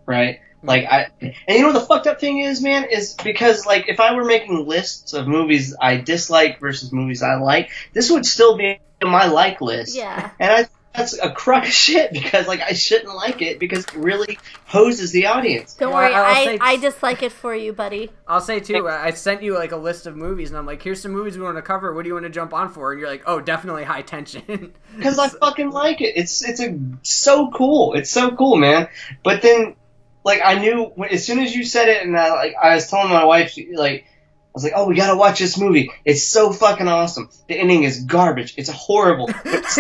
[0.06, 0.40] Right.
[0.64, 3.90] Like I, and you know what the fucked up thing is, man, is because like
[3.90, 8.26] if I were making lists of movies I dislike versus movies I like, this would
[8.26, 9.96] still be in my like list.
[9.96, 10.30] Yeah.
[10.40, 13.94] And I that's a crock of shit because like I shouldn't like it because it
[13.94, 15.74] really hoses the audience.
[15.76, 18.12] Don't Well, worry, I'll I, say- I dislike it for you, buddy.
[18.28, 18.88] I'll say too.
[18.90, 21.38] I I sent you like a list of movies, and I'm like, "Here's some movies
[21.38, 21.94] we want to cover.
[21.94, 24.74] What do you want to jump on for?" And you're like, "Oh, definitely High Tension."
[24.98, 26.18] because I fucking like it.
[26.18, 27.94] It's it's a so cool.
[27.94, 28.90] It's so cool, man.
[29.24, 29.76] But then,
[30.24, 33.10] like, I knew as soon as you said it, and I like I was telling
[33.10, 35.92] my wife, she, like, I was like, oh, we gotta watch this movie.
[36.06, 37.30] It's so fucking awesome.
[37.48, 38.54] The ending is garbage.
[38.58, 39.30] It's horrible.
[39.46, 39.80] It's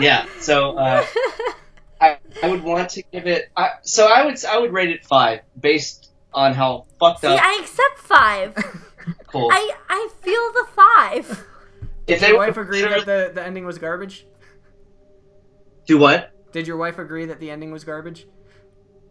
[0.00, 0.26] yeah.
[0.40, 1.04] So uh,
[2.00, 3.50] I I would want to give it.
[3.56, 7.38] I, so I would I would rate it five based on how fucked See, up
[7.42, 8.54] I accept five.
[9.26, 9.50] cool.
[9.52, 11.46] I I feel the five.
[12.06, 14.26] if Did your wife agree sure- that the, the ending was garbage?
[15.86, 16.31] do what?
[16.52, 18.26] Did your wife agree that the ending was garbage?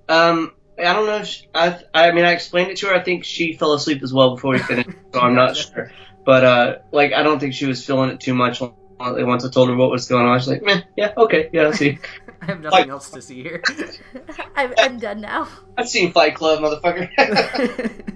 [0.08, 1.18] Um, I don't know.
[1.18, 2.94] If she, I, I mean, I explained it to her.
[2.96, 5.92] I think she fell asleep as well before we finished, so I'm not sure.
[6.26, 8.62] But uh, like, I don't think she was feeling it too much.
[9.00, 11.72] Once I told her what was going on, she's like, "Meh, yeah, okay, yeah, I
[11.72, 11.98] see.
[12.42, 13.64] I have nothing Like- else to see here.
[14.56, 15.48] I'm, I'm done now.
[15.78, 17.10] I've seen Fight Club, motherfucker."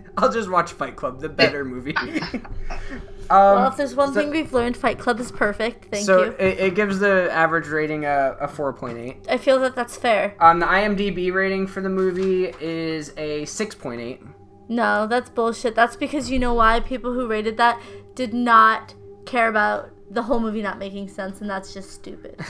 [0.17, 1.95] I'll just watch Fight Club, the better movie.
[3.29, 5.85] Um, Well, if there's one so- thing we've learned, Fight Club is perfect.
[5.91, 6.31] Thank so you.
[6.39, 9.29] It, it gives the average rating a, a 4.8.
[9.29, 10.35] I feel that that's fair.
[10.39, 14.19] Um, the IMDb rating for the movie is a 6.8.
[14.67, 15.75] No, that's bullshit.
[15.75, 17.81] That's because you know why people who rated that
[18.15, 18.95] did not
[19.25, 22.39] care about the whole movie not making sense, and that's just stupid.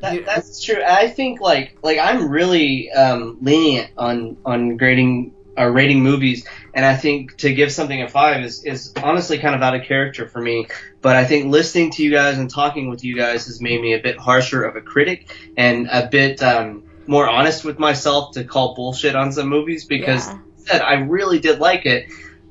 [0.00, 0.82] That, that's true.
[0.82, 6.84] I think like like I'm really um, lenient on on grading or rating movies, and
[6.84, 10.26] I think to give something a five is is honestly kind of out of character
[10.26, 10.66] for me.
[11.02, 13.94] But I think listening to you guys and talking with you guys has made me
[13.94, 18.44] a bit harsher of a critic and a bit um, more honest with myself to
[18.44, 20.38] call bullshit on some movies because Yeah.
[20.56, 22.06] said I really did like it.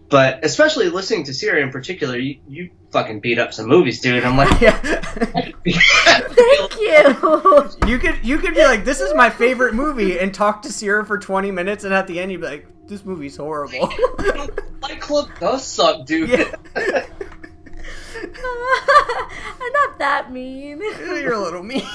[0.10, 4.24] But especially listening to Siri in particular, you, you fucking beat up some movies, dude.
[4.24, 4.76] I'm like, Yeah.
[5.70, 7.70] Thank you.
[7.88, 11.06] you could you could be like, "This is my favorite movie," and talk to Sierra
[11.06, 13.88] for twenty minutes, and at the end you'd be like, "This movie's horrible."
[14.82, 16.30] Fight Club does suck, dude.
[16.30, 16.52] Yeah.
[18.22, 20.80] I'm not that mean.
[20.80, 21.88] You're a little mean.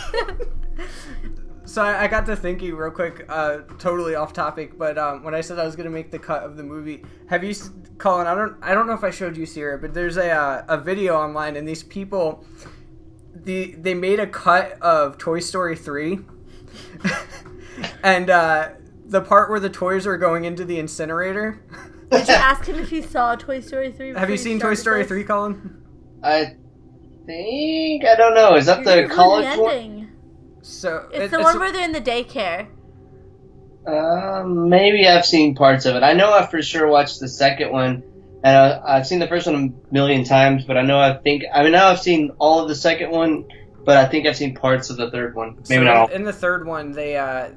[1.65, 5.35] so I, I got to thinking real quick, uh, totally off topic, but um, when
[5.35, 8.27] I said I was gonna make the cut of the movie, have you, s- Cullen?
[8.27, 10.79] I don't, I don't know if I showed you Sierra, but there's a uh, a
[10.79, 12.45] video online, and these people,
[13.35, 16.21] the they made a cut of Toy Story three,
[18.03, 18.71] and uh,
[19.07, 21.63] the part where the toys are going into the incinerator.
[22.11, 24.15] Did you ask him if he saw Toy Story 3?
[24.15, 25.83] Have you seen Toy Story three, Cullen?
[26.23, 26.55] I
[27.27, 28.57] think I don't know.
[28.57, 29.71] Is that the college one?
[29.75, 30.09] ending.
[30.63, 32.69] So It's it- the one where they're in the daycare.
[33.87, 36.03] Um, maybe I've seen parts of it.
[36.03, 38.03] I know I for sure watched the second one,
[38.43, 39.55] and uh, I've seen the first one
[39.91, 40.65] a million times.
[40.65, 43.45] But I know I think I mean now I've seen all of the second one,
[43.85, 45.57] but I think I've seen parts of the third one.
[45.69, 46.07] Maybe so not all.
[46.07, 47.51] in, in the third one, they uh,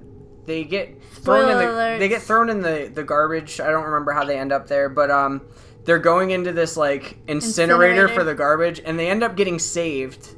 [0.47, 3.59] they get thrown in the Spoiler they get thrown in the the garbage.
[3.59, 5.41] I don't remember how they end up there, but um,
[5.85, 8.07] they're going into this like incinerator, Incinerator.
[8.07, 10.29] for the garbage, and they end up getting saved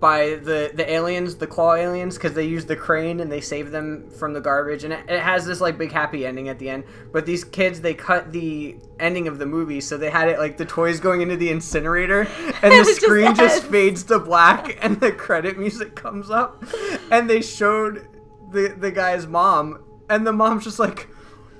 [0.00, 3.70] by the the aliens, the claw aliens, because they use the crane and they save
[3.70, 6.68] them from the garbage, and it, it has this like big happy ending at the
[6.68, 6.84] end.
[7.12, 10.56] But these kids, they cut the ending of the movie, so they had it like
[10.58, 12.22] the toys going into the incinerator,
[12.62, 13.70] and It the just screen just ends.
[13.70, 16.64] fades to black, and the credit music comes up,
[17.10, 18.08] and they showed
[18.52, 21.08] the the guy's mom, and the mom's just like.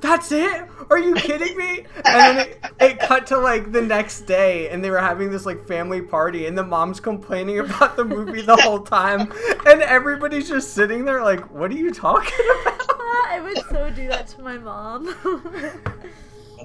[0.01, 0.69] That's it?
[0.91, 1.87] Are you kidding me?
[1.95, 5.47] And then it, it cut to like the next day, and they were having this
[5.47, 9.33] like family party, and the mom's complaining about the movie the whole time,
[9.65, 12.81] and everybody's just sitting there like, "What are you talking about?"
[13.29, 15.15] I would so do that to my mom.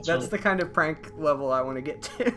[0.03, 2.31] That's the kind of prank level I want to get to.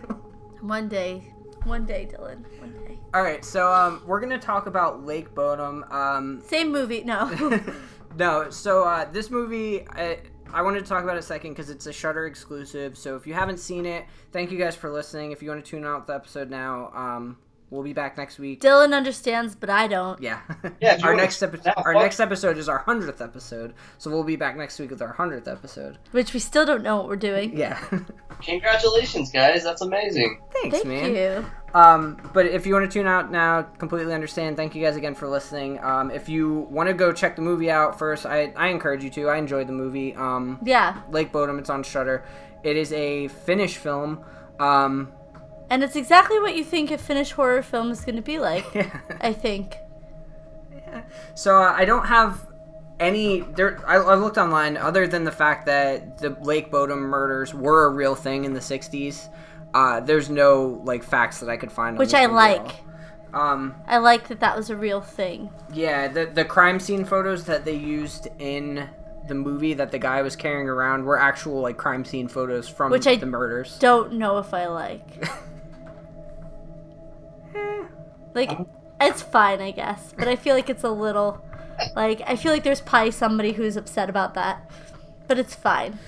[0.61, 1.33] one day.
[1.65, 2.45] One day, Dylan.
[2.61, 2.80] One day.
[3.13, 5.83] All right, so um, we're gonna talk about Lake Bodom.
[5.93, 7.03] Um, Same movie.
[7.03, 7.61] No.
[8.17, 10.21] no, so uh, this movie, I,
[10.53, 12.97] I wanted to talk about it a second because it's a Shudder exclusive.
[12.97, 15.33] So if you haven't seen it, thank you guys for listening.
[15.33, 17.37] If you want to tune out the episode now, um,
[17.71, 18.61] we'll be back next week.
[18.61, 20.21] Dylan understands, but I don't.
[20.21, 20.41] Yeah.
[20.81, 21.73] Yeah, our next episode.
[21.77, 25.13] Our next episode is our hundredth episode, so we'll be back next week with our
[25.13, 25.99] hundredth episode.
[26.13, 27.57] Which we still don't know what we're doing.
[27.57, 27.79] Yeah.
[28.43, 29.63] Congratulations, guys.
[29.63, 30.41] That's amazing.
[30.53, 31.15] Thanks, Thank man.
[31.15, 31.47] you.
[31.75, 34.57] Um, but if you want to tune out now, completely understand.
[34.57, 35.79] Thank you guys again for listening.
[35.85, 39.11] Um, if you want to go check the movie out first, I, I encourage you
[39.11, 39.29] to.
[39.29, 40.15] I enjoyed the movie.
[40.17, 41.01] Um, Yeah.
[41.11, 42.25] Lake Bodom, it's on Shudder.
[42.65, 44.25] It is a Finnish film.
[44.59, 45.13] Um,
[45.71, 48.67] And it's exactly what you think a Finnish horror film is going to be like.
[48.75, 49.01] yeah.
[49.21, 49.77] I think.
[50.73, 51.03] Yeah.
[51.35, 52.47] So uh, I don't have
[52.99, 53.41] any.
[53.41, 54.77] There, I, I looked online.
[54.77, 58.61] Other than the fact that the Lake Bodom murders were a real thing in the
[58.61, 59.29] '60s,
[59.73, 61.97] uh, there's no like facts that I could find.
[61.97, 62.83] On Which I like.
[63.33, 65.51] Um, I like that that was a real thing.
[65.73, 68.89] yeah, the the crime scene photos that they used in
[69.29, 72.91] the movie that the guy was carrying around were actual like crime scene photos from
[72.91, 73.79] Which I the murders.
[73.79, 75.25] Don't know if I like.
[78.35, 78.51] Like,
[79.01, 80.15] it's fine, I guess.
[80.17, 81.45] But I feel like it's a little.
[81.97, 84.71] Like, I feel like there's probably somebody who's upset about that.
[85.27, 85.99] But it's fine.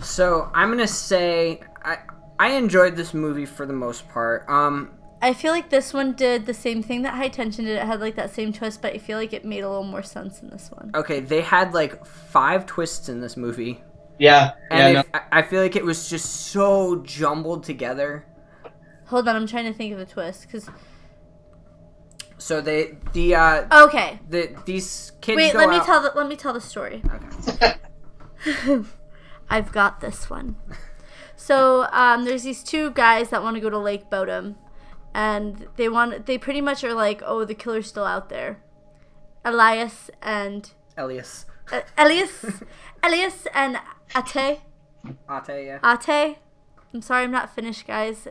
[0.00, 1.98] So I'm gonna say I
[2.38, 4.48] I enjoyed this movie for the most part.
[4.48, 7.76] Um, I feel like this one did the same thing that High Tension did.
[7.76, 10.02] It had like that same twist, but I feel like it made a little more
[10.02, 10.92] sense in this one.
[10.94, 13.82] okay, they had like five twists in this movie.
[14.18, 14.52] Yeah.
[14.70, 15.00] And yeah.
[15.00, 18.24] if, I I feel like it was just so jumbled together.
[19.08, 20.50] Hold on, I'm trying to think of a twist.
[20.50, 20.68] Cause
[22.38, 26.28] So they the uh okay, the these kids wait, let me out- tell the let
[26.28, 27.02] me tell the story.
[28.46, 28.84] Okay.
[29.50, 30.56] I've got this one.
[31.34, 34.56] So um, there's these two guys that want to go to Lake Bodom,
[35.14, 38.62] and they want they pretty much are like, oh, the killer's still out there.
[39.44, 41.46] Elias and Elias.
[41.72, 42.44] uh, Elias,
[43.02, 43.78] Elias and
[44.14, 44.60] Atte.
[45.28, 45.78] Atte, yeah.
[45.82, 46.36] Atte.
[46.94, 48.28] I'm sorry, I'm not finished, guys.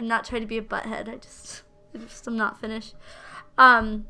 [0.00, 1.10] I'm not trying to be a butthead.
[1.10, 1.62] I just,
[1.94, 2.94] I just, I'm not finished.
[3.58, 4.06] Um,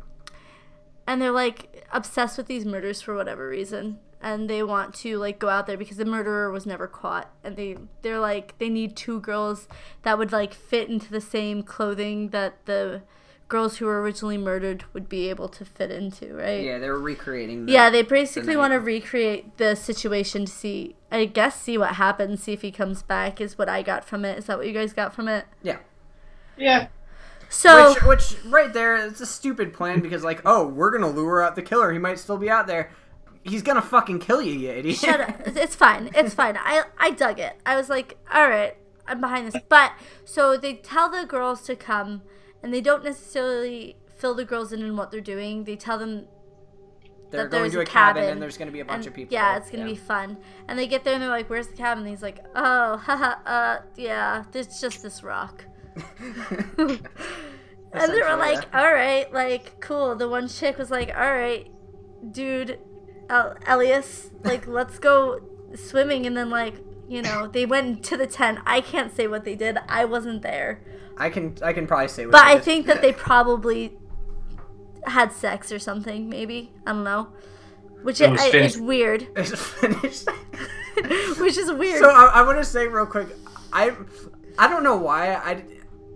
[1.04, 5.40] and they're like obsessed with these murders for whatever reason, and they want to like
[5.40, 8.94] go out there because the murderer was never caught, and they, they're like, they need
[8.94, 9.66] two girls
[10.02, 13.02] that would like fit into the same clothing that the
[13.50, 16.62] girls who were originally murdered would be able to fit into, right?
[16.64, 17.66] Yeah, they were recreating.
[17.66, 18.60] The, Yeah, they basically night.
[18.60, 22.70] want to recreate the situation to see, I guess, see what happens, see if he
[22.70, 23.40] comes back.
[23.40, 24.38] Is what I got from it.
[24.38, 25.44] Is that what you guys got from it?
[25.62, 25.78] yeah.
[26.56, 26.86] yeah.
[27.52, 31.42] So Which, which right there, it's a stupid plan because like, oh, we're gonna lure
[31.42, 31.92] out the killer.
[31.92, 32.92] He might still be out there.
[33.42, 34.96] he's gonna fucking kill you, you idiot.
[34.98, 35.40] Shut up.
[35.56, 36.10] It's fine.
[36.14, 36.56] It's fine.
[36.56, 37.54] I I dug it.
[37.66, 38.76] I was like, all right,
[39.08, 39.60] I'm behind this.
[39.68, 39.92] But
[40.24, 42.22] so they tell the girls to come,
[42.62, 45.64] and they don't necessarily fill the girls in on what they're doing.
[45.64, 46.26] They tell them
[47.30, 49.06] They're that going there's to a a cabin, cabin, and there's gonna be a bunch
[49.06, 49.32] and of people.
[49.34, 50.36] yeah, it's gonna be fun.
[50.68, 53.34] And they get there and they're like, "Where's the cabin?" And he's like, "Oh, haha,
[53.46, 55.64] uh, yeah, it's just this rock."
[56.78, 58.80] and they were like, yeah.
[58.80, 61.70] "All right, like, cool." The one chick was like, "All right,
[62.30, 62.78] dude,
[63.28, 65.40] El- Elias, like, let's go
[65.74, 66.74] swimming." And then like,
[67.08, 68.58] you know, they went to the tent.
[68.66, 69.78] I can't say what they did.
[69.88, 70.82] I wasn't there,
[71.16, 72.26] I can I can probably say.
[72.26, 72.64] What but I did.
[72.64, 73.96] think that they probably
[75.06, 76.28] had sex or something.
[76.28, 77.28] Maybe I don't know,
[78.02, 79.26] which It was i- is weird.
[79.36, 80.28] It's finished.
[81.40, 82.00] which is weird.
[82.00, 83.28] So I, I want to say real quick,
[83.72, 83.92] I
[84.58, 85.64] I don't know why I.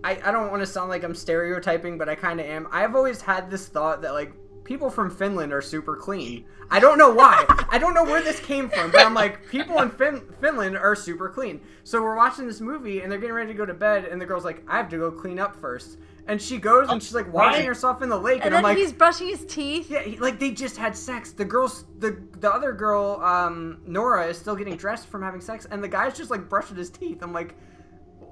[0.03, 2.67] I, I don't want to sound like I'm stereotyping, but I kind of am.
[2.71, 4.33] I've always had this thought that like
[4.65, 6.43] people from Finland are super clean.
[6.69, 7.45] I don't know why.
[7.71, 10.95] I don't know where this came from, but I'm like people in fin- Finland are
[10.95, 11.61] super clean.
[11.85, 14.25] So we're watching this movie and they're getting ready to go to bed, and the
[14.25, 15.97] girl's like, "I have to go clean up first.
[16.27, 17.67] and she goes and she's like washing Right.
[17.67, 19.91] herself in the lake, and, and I'm then like, he's brushing his teeth.
[19.91, 21.31] yeah, he, like they just had sex.
[21.31, 25.67] The girls, the the other girl, um, Nora, is still getting dressed from having sex,
[25.69, 27.19] and the guy's just like brushing his teeth.
[27.21, 27.53] I'm like,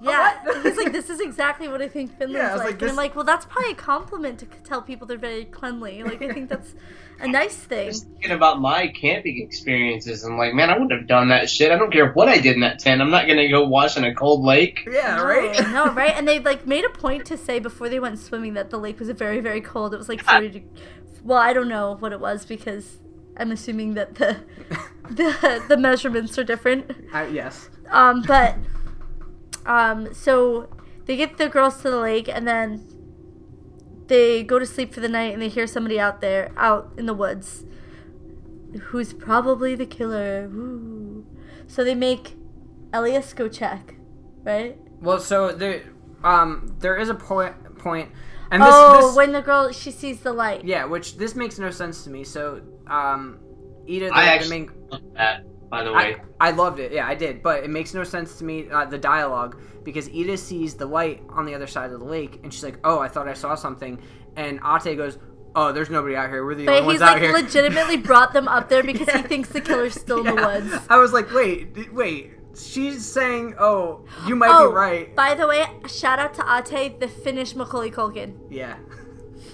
[0.04, 2.72] Yeah, he's like, this is exactly what I think Finland's Yeah, I was like.
[2.74, 6.04] like, and I'm like, well, that's probably a compliment to tell people they're very cleanly.
[6.04, 6.74] Like, I think that's
[7.20, 7.88] a nice thing.
[7.90, 11.72] Just thinking about my camping experiences, I'm like, man, I wouldn't have done that shit.
[11.72, 13.02] I don't care what I did in that tent.
[13.02, 14.88] I'm not gonna go wash in a cold lake.
[14.92, 15.60] yeah, no, right.
[15.72, 16.14] no, right?
[16.16, 19.00] And they like made a point to say before they went swimming that the lake
[19.00, 19.94] was very, very cold.
[19.94, 20.68] It was like 40 deg-
[21.24, 22.98] Well, I don't know what it was because
[23.38, 24.38] I'm assuming that the
[25.10, 26.92] the the measurements are different.
[27.14, 27.70] I, yes.
[27.90, 28.58] Um, but
[29.66, 30.70] um, so
[31.06, 32.88] they get the girls to the lake and then
[34.08, 37.06] they go to sleep for the night and they hear somebody out there out in
[37.06, 37.66] the woods
[38.82, 40.50] who's probably the killer.
[40.52, 41.26] Ooh.
[41.68, 42.36] So they make
[42.92, 43.96] Elias go check,
[44.44, 44.78] right?
[45.02, 45.84] Well, so there,
[46.24, 48.10] um, there is a point, point,
[48.52, 50.64] and this, oh, this when the girl she sees the light.
[50.64, 52.24] yeah, which this makes no sense to me.
[52.24, 53.40] So, um,
[53.90, 54.72] Ida, the, I the actually main,
[55.16, 55.44] that,
[55.74, 56.16] by the way.
[56.40, 56.92] I, I loved it.
[56.92, 57.42] Yeah, I did.
[57.42, 61.22] But it makes no sense to me, uh, the dialogue, because Ida sees the light
[61.30, 63.56] on the other side of the lake, and she's like, "Oh, I thought I saw
[63.56, 64.00] something,"
[64.36, 65.18] and Atte goes,
[65.56, 66.46] "Oh, there's nobody out here.
[66.46, 68.84] We're the But only he's ones out here." like here." legitimately brought them up there
[68.92, 70.72] because he thinks the killer's still in the woods.
[70.90, 75.48] I was like, "Wait, wait." She's saying, "Oh, you might Oh, be right." By the
[75.48, 78.36] way, shout out to Atte, the Finnish Macaulay Culkin.
[78.52, 78.78] Yeah.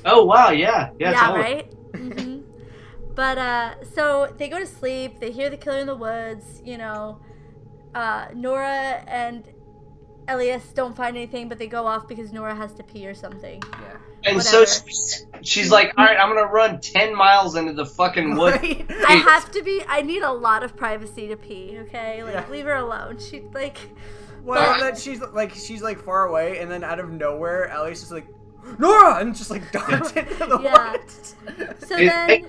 [0.04, 1.42] Oh wow, yeah, yeah, Yeah, totally.
[1.42, 1.74] right?
[1.96, 2.39] hmm
[3.20, 5.20] But uh, so they go to sleep.
[5.20, 6.62] They hear the killer in the woods.
[6.64, 7.20] You know,
[7.94, 9.44] uh, Nora and
[10.30, 13.62] Elias don't find anything, but they go off because Nora has to pee or something.
[13.74, 13.98] Yeah.
[14.24, 18.36] And so she's, she's like, all right, I'm gonna run ten miles into the fucking
[18.38, 18.58] woods.
[18.64, 18.86] Right?
[19.06, 19.84] I have to be.
[19.86, 21.78] I need a lot of privacy to pee.
[21.80, 22.46] Okay, like Yeah.
[22.50, 23.20] leave her alone.
[23.20, 23.78] She like.
[24.46, 28.00] Well, But- that she's like she's like far away, and then out of nowhere, Ellie's
[28.00, 28.28] just like
[28.78, 30.92] Nora, and just like darts into the Yeah.
[30.94, 31.36] woods.
[31.86, 32.46] So It- then.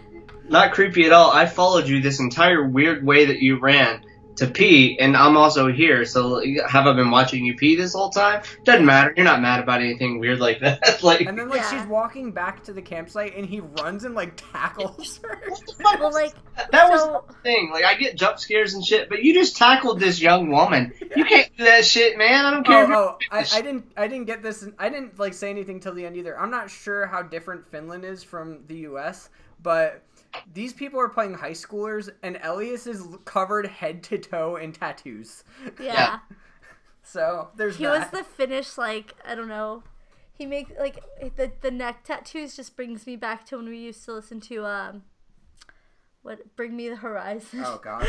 [0.50, 1.30] Not creepy at all.
[1.30, 4.04] I followed you this entire weird way that you ran
[4.36, 6.04] to pee, and I'm also here.
[6.06, 8.42] So have I been watching you pee this whole time?
[8.64, 9.12] Doesn't matter.
[9.14, 11.02] You're not mad about anything weird like that.
[11.04, 11.78] like, And then like Yeah.
[11.80, 15.40] she's walking back to the campsite, and he runs and like tackles her.
[15.48, 16.72] what the fuck Well, like that?
[16.72, 17.70] That was so- the thing.
[17.72, 20.94] Like, I get jump scares and shit, but you just tackled this young woman.
[21.14, 22.46] You can't do that shit, man.
[22.46, 22.92] I don't care.
[22.92, 24.66] Oh, oh, I, I didn't, I didn't get this.
[24.78, 26.36] I didn't like say anything till the end either.
[26.38, 29.28] I'm not sure how different Finland is from the U.S.,
[29.62, 30.02] but
[30.52, 35.44] these people are playing high schoolers, and Elias is covered head to toe in tattoos.
[35.80, 36.20] yeah.
[37.02, 38.78] So there's He was the finish.
[38.78, 39.82] like I don't know.
[40.32, 41.02] He make like
[41.36, 44.64] the the neck tattoos just brings me back to when we used to listen to
[44.64, 45.02] um,
[46.22, 47.62] what Bring Me the Horizon.
[47.64, 48.06] oh God,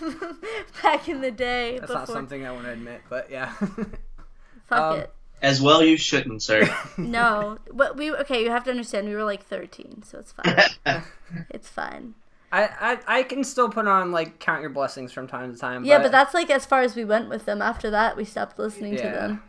[0.82, 1.78] back in the day.
[1.78, 3.52] that's before, not something I want to admit, but yeah.
[4.66, 5.12] Fuck um, it.
[5.42, 6.68] As well, you shouldn't, sir.
[6.98, 8.42] No, but we okay.
[8.42, 9.08] You have to understand.
[9.08, 10.56] We were like thirteen, so it's fine.
[11.50, 12.14] it's fine.
[12.52, 12.64] I,
[13.06, 15.84] I I can still put on like count your blessings from time to time.
[15.84, 17.62] Yeah, but that's like as far as we went with them.
[17.62, 19.42] After that, we stopped listening to them.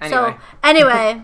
[0.00, 0.32] anyway.
[0.32, 1.22] So anyway,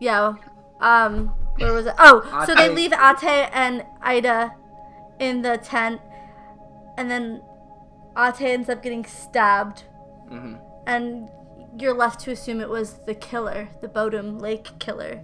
[0.00, 0.34] yeah.
[0.80, 1.94] Um, where was it?
[1.98, 4.54] Oh, so they leave Atte and Ida
[5.20, 6.00] in the tent,
[6.98, 7.42] and then
[8.16, 9.84] Atte ends up getting stabbed,
[10.28, 11.28] hmm and
[11.78, 15.20] you're left to assume it was the killer, the Bodom Lake killer.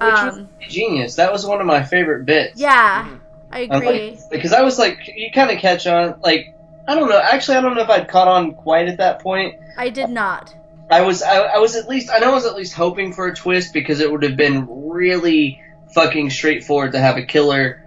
[0.00, 0.26] Which Um,
[0.60, 1.14] was genius.
[1.16, 2.60] That was one of my favorite bits.
[2.60, 3.20] yeah, Mhm.
[3.50, 4.10] I agree.
[4.10, 6.16] like, because I was like, you kind of catch on.
[6.22, 6.54] Like,
[6.88, 7.18] I don't know.
[7.20, 9.56] Actually, I don't know if I'd caught on quite at that point.
[9.78, 10.54] I did not.
[10.90, 13.26] I was, I, I was at least, I know I was at least hoping for
[13.26, 15.60] a twist because it would have been really
[15.94, 17.82] fucking straightforward to have a killer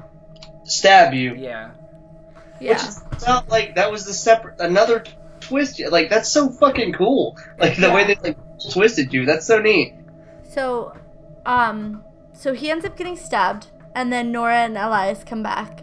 [0.64, 1.36] stab you.
[1.36, 1.70] Yeah.
[2.60, 2.74] Yeah.
[2.74, 5.04] Which is not like that was the separate another
[5.50, 5.80] twist.
[5.80, 5.90] you.
[5.90, 7.38] Like that's so fucking cool.
[7.58, 8.38] Like the way they like
[8.72, 9.26] twisted you.
[9.26, 9.96] That's so neat.
[10.50, 10.94] So,
[11.46, 15.82] um, so he ends up getting stabbed, and then Nora and Elias come back,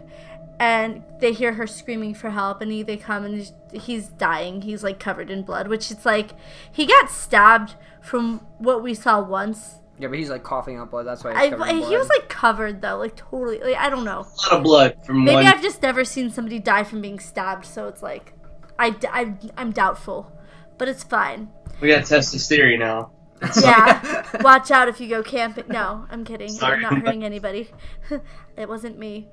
[0.59, 4.63] and they hear her screaming for help, and he, they come, and he's, he's dying.
[4.63, 6.31] He's like covered in blood, which it's like
[6.71, 9.75] he got stabbed from what we saw once.
[9.99, 11.07] Yeah, but he's like coughing up blood.
[11.07, 13.59] That's why I, he's covered in he was like covered though, like totally.
[13.59, 14.27] Like I don't know.
[14.27, 15.45] A lot of blood from Maybe one.
[15.47, 18.33] I've just never seen somebody die from being stabbed, so it's like,
[18.79, 20.31] I, I, I'm doubtful,
[20.77, 21.49] but it's fine.
[21.81, 23.11] We gotta test this theory now.
[23.61, 24.23] Yeah.
[24.41, 25.65] Watch out if you go camping.
[25.67, 26.49] No, I'm kidding.
[26.49, 26.77] Sorry.
[26.77, 27.69] I'm not hurting anybody.
[28.57, 29.27] it wasn't me.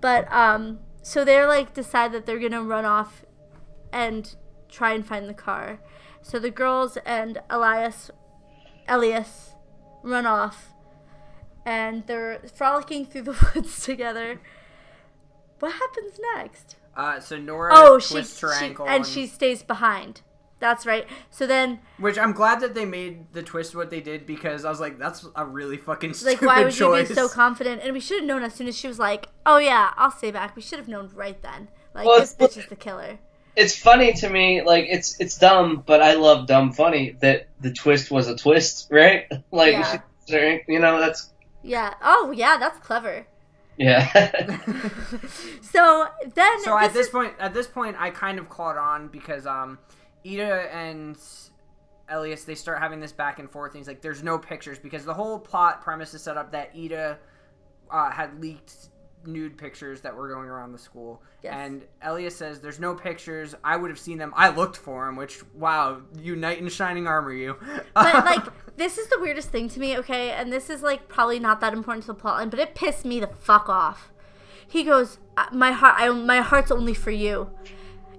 [0.00, 3.24] But um so they're like decide that they're to run off
[3.92, 4.34] and
[4.70, 5.80] try and find the car.
[6.22, 8.10] So the girls and Elias
[8.88, 9.54] Elias
[10.02, 10.72] run off
[11.64, 14.40] and they're frolicking through the woods together.
[15.58, 16.76] What happens next?
[16.96, 20.22] Uh, so Nora Oh, she, twists her she ankle, and she stays behind.
[20.60, 21.06] That's right.
[21.30, 24.70] So then Which I'm glad that they made the twist what they did because I
[24.70, 27.08] was like, that's a really fucking stupid like why would choice.
[27.08, 29.28] you be so confident and we should have known as soon as she was like
[29.44, 32.56] oh yeah i'll stay back we should have known right then like Well, this bitch
[32.56, 33.18] is the killer
[33.56, 34.62] It's funny to me.
[34.62, 38.86] Like it's it's dumb, but I love dumb funny that the twist was a twist,
[38.90, 39.26] right?
[39.50, 40.00] Like Yeah.
[40.28, 41.30] she- you know that's
[41.64, 43.26] yeah oh yeah that's clever
[43.82, 44.58] yeah.
[45.60, 49.08] so then so at this is- point, at this point, I kind of caught on
[49.08, 49.78] because um,
[50.26, 51.18] Ida and
[52.08, 53.72] Elias they start having this back and forth.
[53.72, 56.70] And he's like, "There's no pictures," because the whole plot premise is set up that
[56.76, 57.18] Ida
[57.90, 58.74] uh, had leaked
[59.24, 61.22] nude pictures that were going around the school.
[61.42, 61.54] Yes.
[61.56, 63.54] And Elias says, "There's no pictures.
[63.62, 64.32] I would have seen them.
[64.36, 65.16] I looked for them.
[65.16, 67.56] Which, wow, you knight in shining armor, you."
[67.94, 68.44] but like
[68.76, 71.72] this is the weirdest thing to me okay and this is like probably not that
[71.72, 74.10] important to the plotline but it pissed me the fuck off
[74.66, 77.50] he goes "Uh, my heart I, my heart's only for you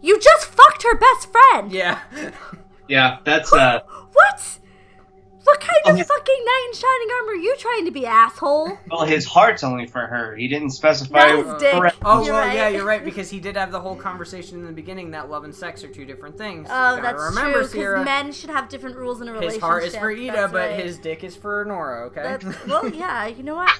[0.01, 1.99] you just fucked her best friend yeah.
[2.87, 3.79] yeah, that's uh.
[4.13, 4.59] what
[5.43, 9.05] what kind of fucking knight in shining armor are you trying to be asshole Well,
[9.05, 10.35] his heart's only for her.
[10.35, 11.27] He didn't specify.
[11.33, 11.73] Not his dick.
[11.73, 11.97] Correct.
[12.05, 12.55] Oh You're well, right.
[12.55, 15.43] yeah, you're right because he did have the whole conversation in the beginning that love
[15.43, 16.67] and sex are two different things.
[16.69, 17.67] Oh, Gotta that's remember, true.
[17.67, 17.99] Sierra.
[17.99, 19.61] Because men should have different rules in a relationship.
[19.61, 19.69] his relationship.
[19.69, 20.79] heart is for Ida, That's but right.
[20.85, 22.05] his dick is for Nora.
[22.07, 22.23] Okay.
[22.23, 23.27] That's, well, yeah.
[23.27, 23.71] You know what?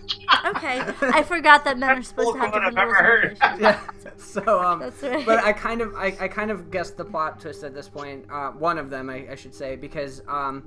[0.45, 2.97] Okay, I forgot that men are supposed to have different I've rules.
[2.97, 3.59] ever In a heard.
[3.59, 3.61] relationship.
[4.05, 4.11] yeah.
[4.17, 5.25] So um, That's right.
[5.25, 8.25] but I kind of I, I kind of guessed the plot twist at this point.
[8.31, 10.63] Uh, one of them I, I should say because um.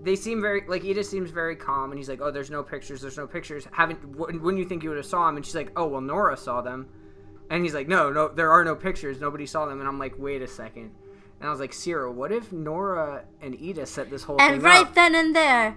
[0.00, 3.00] They seem very like Ida seems very calm, and he's like, "Oh, there's no pictures.
[3.00, 3.66] There's no pictures.
[3.72, 4.16] Haven't?
[4.16, 6.36] Wouldn't wouldn't you think you would have saw them?" And she's like, "Oh, well, Nora
[6.36, 6.88] saw them,"
[7.50, 9.20] and he's like, "No, no, there are no pictures.
[9.20, 10.92] Nobody saw them." And I'm like, "Wait a second.
[11.40, 14.46] And I was like, "Sierra, what if Nora and Ida set this whole thing?
[14.46, 15.76] And thing right up?" then and there,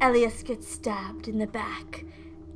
[0.00, 2.04] Elias gets stabbed in the back,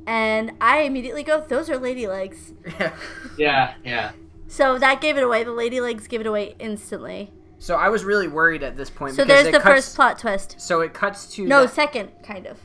[0.07, 2.53] and I immediately go, "Those are lady legs."
[3.37, 4.11] Yeah, yeah.
[4.47, 5.43] So that gave it away.
[5.43, 7.31] The lady legs give it away instantly.
[7.63, 9.15] So I was really worried at this point.
[9.15, 10.55] So because there's it the cuts- first plot twist.
[10.59, 12.59] So it cuts to No, that- second, kind of.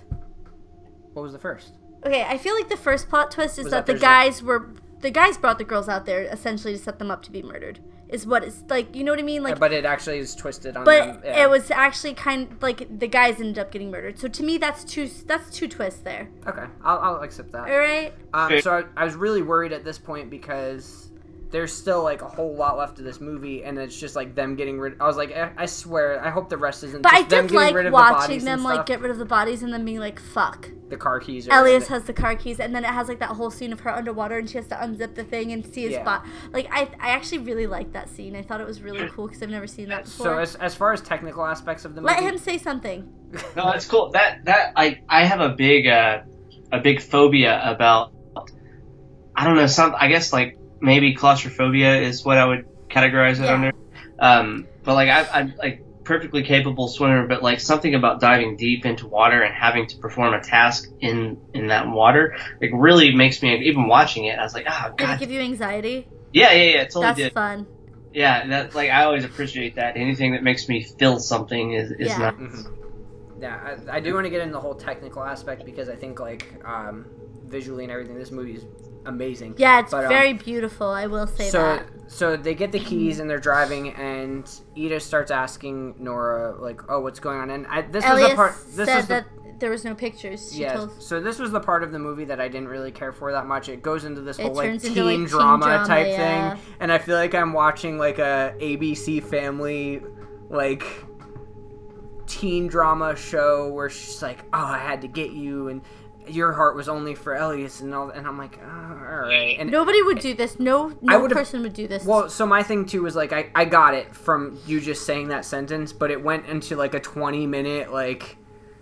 [1.13, 1.75] what was the first?
[2.05, 4.71] Okay, I feel like the first plot twist is that, that the there's guys were
[5.01, 7.79] the guys brought the girls out there essentially to set them up to be murdered.
[8.09, 8.97] Is what it's like.
[8.97, 9.45] You know what I mean?
[9.45, 11.23] Like, but it actually is twisted on but them.
[11.25, 11.45] yeah.
[11.45, 14.19] it was actually kind of like the guys ended up getting murdered.
[14.19, 16.29] So to me, that's two that's two twists there.
[16.47, 16.65] okay.
[16.83, 17.69] I'll, I'll accept that.
[17.71, 18.13] All right.
[18.35, 21.08] Um, so I, I was really worried at this point because
[21.51, 24.55] there's still like a whole lot left of this movie, and it's just like them
[24.55, 25.01] getting rid.
[25.01, 27.03] I was like, eh, I swear, I hope the rest isn't.
[27.03, 29.11] But I just them did getting like rid of the watching them like get rid
[29.11, 31.49] of the bodies and then being like, "Fuck." the car keys.
[31.49, 33.81] Are Elias has the car keys, and then it has like that whole scene of
[33.81, 36.03] her underwater, and she has to unzip the thing and see his Yeah.
[36.03, 36.27] spot.
[36.53, 38.35] Like I, I actually really liked that scene.
[38.37, 40.27] I thought it was really cool because I've never seen that before.
[40.27, 43.09] So as, as far as technical aspects of the movie, Let him say something.
[43.57, 44.11] No, that's cool.
[44.13, 46.21] That that I I have a big uh
[46.73, 48.13] a big phobia about.
[49.37, 49.67] I don't know.
[49.67, 53.55] Some I guess like maybe claustrophobia is what I would categorize it Yeah.
[53.55, 53.73] under.
[54.19, 58.87] Um, but like I, I'm like perfectly capable swimmer, but like something about diving deep
[58.87, 63.43] into water and having to perform a task in in that water like really makes
[63.43, 64.39] me even watching it.
[64.39, 66.07] I was like, oh Did it god, give you anxiety?
[66.33, 67.33] yeah, yeah, yeah, it totally That's did.
[67.33, 67.67] fun.
[68.13, 69.97] Yeah, that like I always appreciate that.
[69.97, 72.19] Anything that makes me feel something is is Yeah.
[72.19, 72.39] not.
[72.39, 72.67] Mhm.
[73.41, 76.19] Yeah, I, I do want to get into the whole technical aspect because I think
[76.19, 77.07] like um,
[77.47, 78.65] visually and everything, this movie is
[79.09, 79.55] amazing.
[79.59, 80.89] Yeah, it's But, um, very beautiful.
[80.89, 81.87] I will say so that.
[82.07, 87.01] so they get the keys and they're driving and Ida starts asking Nora like, "Oh,
[87.01, 88.55] what's going on?" And I, this was Elias the part.
[88.75, 89.27] This said was the, that
[89.59, 90.53] there was no pictures.
[90.53, 90.87] She yeah.
[90.99, 93.47] So this was the part of the movie that I didn't really care for that
[93.47, 93.69] much.
[93.69, 96.55] It goes into this whole like teen, into, like, teen drama, drama, type yeah.
[96.55, 100.01] thing, and I feel like I'm watching like a ABC Family
[100.49, 100.85] like
[102.27, 105.83] teen drama show where she's like, "Oh, I had to get you," and
[106.31, 109.57] your heart was only for Elias and all, and I'm like, oh, all right.
[109.59, 110.59] And Nobody would do this.
[110.59, 112.05] No, no would've- person would do this.
[112.05, 115.29] well, so my thing too was like, I I got it from you just saying
[115.29, 118.37] that sentence, but it went into like a 20 minute like.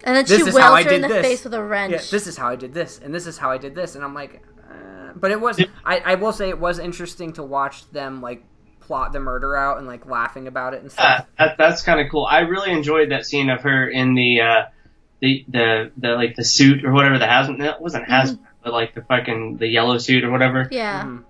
[0.04, 1.26] and then this she is how I wails her in the this.
[1.26, 1.92] face with a wrench.
[1.92, 4.04] Yeah, this is how I did this, and this is how I did this, and
[4.04, 5.60] I'm like, uh, but it was.
[5.84, 8.44] I, I will say it was interesting to watch them like
[8.80, 11.26] plot the murder out and like laughing about it and Uh, stuff.
[11.38, 12.24] that, that's kind of cool.
[12.24, 14.62] I really enjoyed that scene of her in the uh,
[15.20, 17.60] the the the like the suit or whatever the hazmat.
[17.76, 20.68] It wasn't hazmat, but like the fucking the yellow suit or whatever.
[20.70, 21.04] yeah.
[21.04, 21.24] Mhm.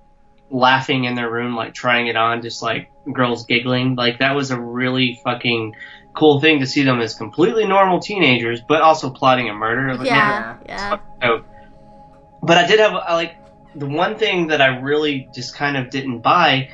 [0.49, 3.97] Laughing in their room, like trying it on, just like girls giggling.
[3.97, 5.75] Like that was a really fucking
[6.15, 9.95] cool thing to see them as completely normal teenagers, but also plotting a murder.
[9.97, 10.57] Like, Yeah.
[10.65, 10.69] Yeah.
[10.69, 10.99] Yeah.
[11.23, 11.45] So,
[12.43, 13.37] but I did have like
[13.75, 16.71] the one thing that I really just kind of didn't buy,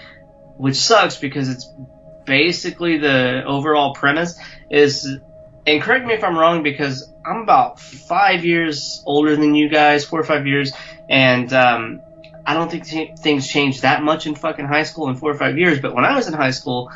[0.59, 1.67] which sucks because it's
[2.27, 4.39] basically the overall premise
[4.71, 5.09] is,
[5.67, 10.05] and correct me if I'm wrong because I'm about five years older than you guys,
[10.05, 10.73] four or five years,
[11.09, 12.01] and um,
[12.47, 15.37] I don't think th- things changed that much in fucking high school in four or
[15.37, 15.81] five years.
[15.81, 16.91] But when I was in high school.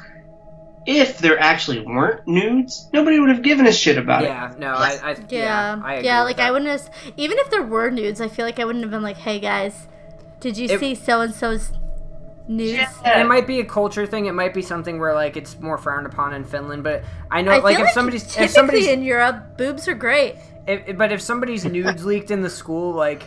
[0.89, 4.27] If there actually weren't nudes, nobody would have given a shit about it.
[4.27, 6.21] Yeah, no, I, I Yeah, yeah, I agree yeah.
[6.21, 6.47] with Like that.
[6.47, 6.89] I wouldn't have.
[7.17, 9.89] Even if there were nudes, I feel like I wouldn't have been like, "Hey guys,
[10.39, 11.73] did you It- see so and so's
[12.49, 12.73] nudes?"
[13.03, 13.21] Yeah.
[13.21, 14.27] It might be a culture thing.
[14.27, 16.83] It might be something where like it's more frowned upon in Finland.
[16.85, 19.95] But I know, I like, if like somebody's, typically if somebody's, in Europe, boobs are
[19.95, 20.37] great.
[20.67, 23.23] if, but if somebody's nudes leaked in the school, like,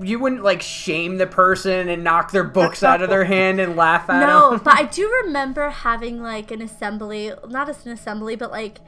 [0.00, 3.76] you wouldn't like shame the person and knock their books out of their hand and
[3.76, 4.58] laugh at No, them.
[4.58, 8.78] No, but I do remember having like an assembly, not as an assembly, but like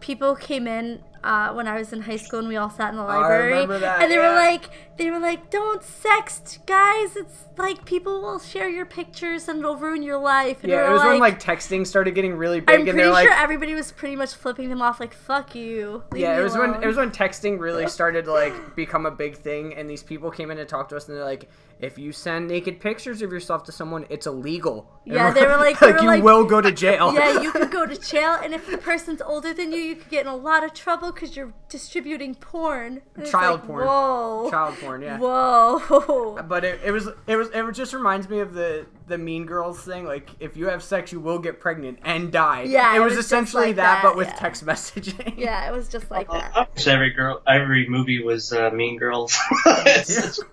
[0.00, 2.96] people came in uh, when I was in high school and we all sat in
[2.96, 4.28] the I library, that, and they yeah.
[4.28, 7.16] were like, they were like, "Don't sext, guys.
[7.16, 10.92] It's like people will share your pictures and it'll ruin your life." And yeah, it
[10.92, 13.74] was when like texting started getting really big, I'm and pretty they're like, sure everybody
[13.74, 16.96] was pretty much flipping them off, like "fuck you." yeah, it was when it was
[16.96, 20.56] when texting really started to like become a big thing, and these people came in
[20.56, 21.48] to talk to us, and they're like,
[21.80, 24.90] if you send naked pictures of yourself to someone, it's illegal.
[25.04, 27.12] Yeah, they were like- they were you like- will go to jail.
[27.14, 30.10] yeah, you could go to jail, and if the person's older than you, you could
[30.10, 33.02] get in a lot of trouble because you're distributing porn.
[33.16, 33.86] And Child like, porn.
[33.86, 34.50] Whoa.
[34.50, 35.18] child porn, yeah.
[35.18, 36.42] Whoa.
[36.48, 39.80] But it, it was it was it just reminds me of the the Mean Girls
[39.80, 40.04] thing.
[40.04, 42.62] Like if you have sex, you will get pregnant and die.
[42.62, 44.34] Yeah, it it was, was essentially like that, that, but with yeah.
[44.34, 45.36] text messaging.
[45.38, 46.52] Yeah, it was just like that.
[46.54, 49.36] I wish every girl, every movie was uh, Mean Girls.
[49.66, 50.02] Yeah,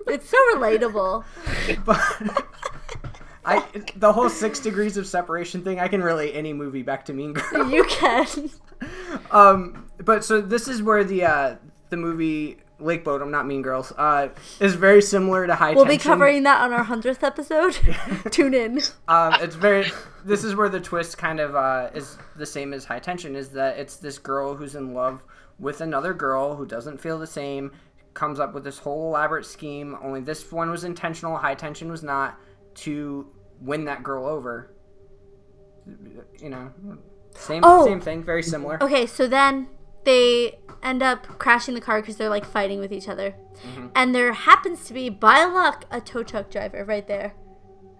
[0.07, 1.23] It's so relatable.
[1.85, 2.45] but
[3.43, 3.63] I
[3.95, 5.79] the whole six degrees of separation thing.
[5.79, 7.71] I can relate any movie back to Mean Girls.
[7.71, 8.49] You can.
[9.31, 11.55] um, but so this is where the uh
[11.89, 15.77] the movie Lake Bodom not Mean Girls, uh, is very similar to High tension.
[15.77, 17.77] We'll be covering that on our hundredth episode.
[18.31, 18.81] Tune in.
[19.07, 19.85] um, it's very.
[20.25, 23.35] This is where the twist kind of uh, is the same as High Tension.
[23.35, 25.23] Is that it's this girl who's in love
[25.59, 27.71] with another girl who doesn't feel the same.
[28.13, 29.97] Comes up with this whole elaborate scheme.
[30.01, 31.37] Only this one was intentional.
[31.37, 32.39] High Tension was not
[32.75, 33.27] to
[33.61, 34.71] win that girl over.
[36.39, 36.71] You know,
[37.35, 37.85] same Oh.
[37.85, 38.23] same thing.
[38.23, 38.81] Very similar.
[38.83, 39.67] Okay, so then
[40.05, 43.35] they end up crashing the car because they're like fighting with each other,
[43.65, 43.87] Mm-hmm.
[43.95, 47.33] and there happens to be, by luck, a tow truck driver right there,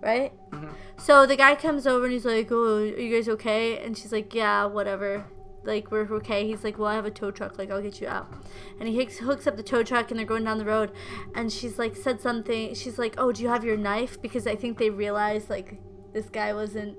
[0.02, 0.34] right?
[0.52, 0.68] Mm-hmm.
[0.98, 4.12] So the guy comes over and he's like, "Oh, are you guys okay?" And she's
[4.12, 5.26] like, "Yeah, whatever."
[5.64, 6.46] Like we're okay.
[6.46, 7.58] He's like, "Well, I have a tow truck.
[7.58, 8.32] Like I'll get you out."
[8.80, 10.92] And he hooks, hooks up the tow truck and they're going down the road.
[11.34, 12.76] And she's like, said something.
[12.76, 15.80] She's like, "Oh, do you have your knife?" Because I think they realized like
[16.14, 16.98] this guy wasn't.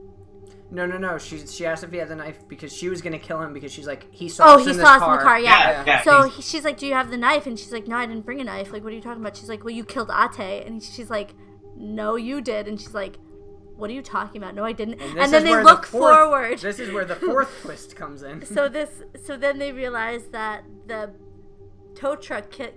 [0.71, 1.17] No, no, no.
[1.19, 3.71] She she asked if he had the knife because she was gonna kill him because
[3.73, 5.13] she's like he saw Oh, us he in saw this us car.
[5.13, 5.39] in the car.
[5.41, 5.71] Yeah.
[5.71, 7.97] Yeah, yeah, so he, she's like, "Do you have the knife?" And she's like, "No,
[7.97, 8.73] I didn't bring a knife.
[8.73, 11.35] Like, what are you talking about?" She's like, "Well, you killed Atte," and she's like,
[11.77, 13.19] "No, you did." And she's like,
[13.77, 14.57] "What are you talking about?
[14.57, 16.59] No, I didn't." And, And, then is they where look the fourth, forward.
[16.59, 18.45] This is where the fourth twist comes in.
[18.45, 21.13] so this, so then they realize that the
[21.95, 22.71] tow truck ki-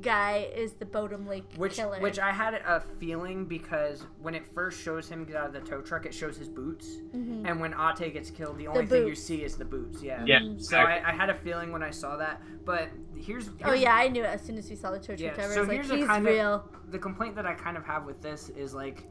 [0.00, 2.00] guy is the Bodom Lake Which, killer.
[2.00, 5.60] which I had a feeling because when it first shows him get out of the
[5.60, 7.46] tow truck, it shows his boots, mm-hmm.
[7.46, 10.02] and when Atte gets killed, the only thing you see is the boots.
[10.02, 10.24] Yeah.
[10.24, 10.58] Yeah, mm-hmm.
[10.58, 14.08] So I, I had a feeling when I saw that, but here's, oh yeah, I
[14.08, 15.34] knew it as soon as we saw the tow truck yeah.
[15.34, 15.54] driver.
[15.54, 16.54] So I was here's like, a he's kind real.
[16.54, 19.04] of the complaint that I kind of have with this is like.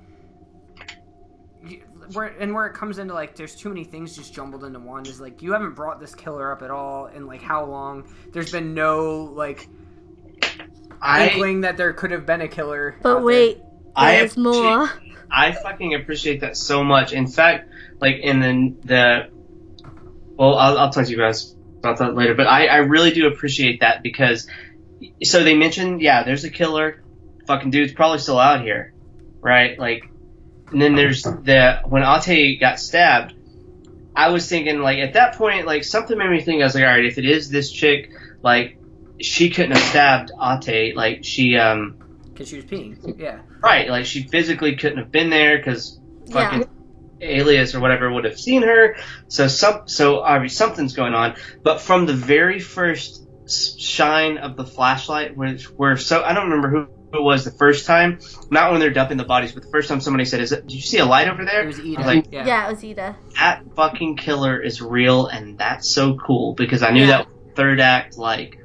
[2.14, 5.05] Where and where it comes into like there's too many things just jumbled into one
[5.05, 8.51] is like you haven't brought this killer up at all in like how long there's
[8.51, 9.68] been no like
[11.01, 13.59] I inkling that there could have been a killer But wait,
[13.95, 14.91] I there's appreciate- more.
[15.29, 17.11] I fucking appreciate that so much.
[17.11, 17.69] In fact,
[17.99, 19.29] like in the the
[20.37, 22.33] well, I'll, I'll talk to you guys about that later.
[22.33, 24.47] But I I really do appreciate that because
[25.23, 27.03] so they mentioned yeah, there's a killer,
[27.45, 28.93] fucking dude's probably still out here,
[29.41, 29.77] right?
[29.77, 30.09] Like,
[30.71, 33.33] and then there's the when Atte got stabbed.
[34.15, 36.83] I was thinking like at that point like something made me think I was like
[36.85, 38.11] all right if it is this chick
[38.41, 38.76] like
[39.22, 40.95] she couldn't have stabbed Atte.
[40.95, 41.98] Like she, um,
[42.34, 43.19] Because she was peeing.
[43.19, 43.39] Yeah.
[43.61, 46.34] right, like she physically couldn't have been there because Yeah.
[46.34, 46.69] fucking
[47.22, 48.95] Elias or whatever would have seen her.
[49.27, 51.35] So some, so obviously something's going on.
[51.64, 53.23] But from the very first
[53.80, 57.85] shine of the flashlight, which were so I don't remember who it was the first
[57.85, 58.19] time.
[58.52, 60.68] Not when they're dumping the bodies, but the first time somebody said, "Is it?
[60.68, 61.89] Did you see a light over there?" It was Ida.
[61.98, 62.45] Was like, yeah.
[62.45, 63.15] Yeah, it was Ida.
[63.39, 67.07] that fucking killer is real and that's so cool because I knew Yeah.
[67.23, 68.60] that third act like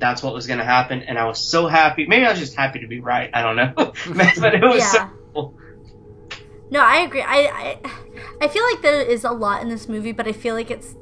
[0.00, 2.56] that's what was going to happen and I was so happy maybe I was just
[2.56, 4.90] happy to be right I don't know but it was Yeah.
[4.92, 5.54] so cool.
[6.72, 7.22] No, I agree.
[7.22, 7.38] I,
[7.82, 7.90] I
[8.42, 10.94] I feel like there is a lot in this movie, but I feel like it's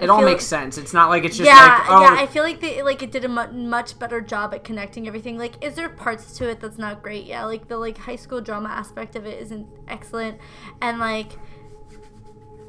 [0.00, 0.78] It all feel- makes sense.
[0.78, 2.22] It's not like it's just yeah, like, oh, yeah.
[2.22, 5.36] I feel like they like it did a mu- much better job at connecting everything.
[5.36, 7.24] Like, is there parts to it that's not great?
[7.26, 10.38] Yeah, like the like high school drama aspect of it isn't excellent,
[10.80, 11.32] and like,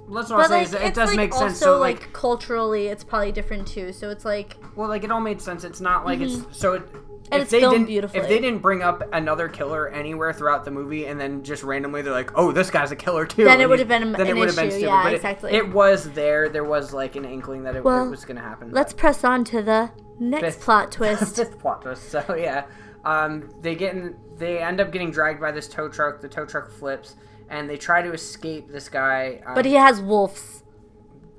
[0.08, 1.60] let's but say like is it does like make also sense.
[1.60, 3.92] So like, like, culturally, it's probably different too.
[3.94, 5.64] So it's like, well, like it all made sense.
[5.64, 6.74] It's not like it's so.
[6.74, 6.84] It,
[7.32, 8.20] And if it's they didn't, beautifully.
[8.20, 12.02] if they didn't bring up another killer anywhere throughout the movie, and then just randomly
[12.02, 14.36] they're like, "Oh, this guy's a killer too," Then it would have been then it
[14.36, 14.88] would have been stupid.
[14.88, 15.52] Yeah, but it- exactly.
[15.54, 16.50] It, was there.
[16.50, 18.72] There was like an inkling that it, Well, it was going to happen.
[18.72, 19.90] let's press on to the
[20.20, 21.36] next Fifth- plot twist.
[21.38, 22.10] fifth plot twist.
[22.10, 22.66] So yeah,
[23.06, 26.20] um, they get in, they end up getting dragged by this tow truck.
[26.22, 27.16] The tow truck flips,
[27.54, 29.42] and they try to escape this guy.
[29.46, 30.64] Um, but he has wolves.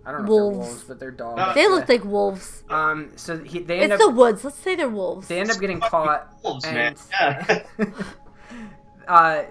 [0.07, 0.69] I don't know if they're wolves.
[0.69, 1.37] wolves, but they're dogs.
[1.39, 1.69] No, They Yeah.
[1.69, 2.63] look like wolves.
[2.71, 4.45] Um, so he, they end It's up the woods.
[4.45, 5.29] Let's say they're wolves.
[5.29, 6.29] they end up getting caught.
[6.43, 7.63] wolves and, man yeah
[9.09, 9.43] uh,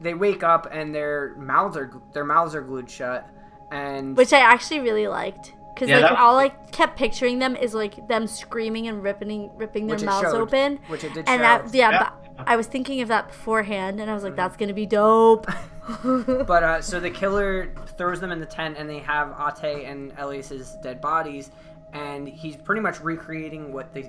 [0.00, 3.26] they wake up and their mouths are their mouths are glued shut,
[3.72, 5.52] and which I actually really liked.
[5.74, 9.50] Because Yeah, like that- all I kept picturing them is like them screaming and ripping
[9.56, 10.40] ripping their mouths showed.
[10.40, 10.78] open.
[10.88, 11.42] which it did And show.
[11.42, 12.10] that yeah, Yeah.
[12.36, 15.46] but I was thinking of that beforehand, and I was like, that's gonna be dope.
[16.46, 20.12] But uh, so the killer throws them in the tent, and they have Atte and
[20.18, 21.50] Elias's dead bodies,
[21.92, 24.02] and he's pretty much recreating what the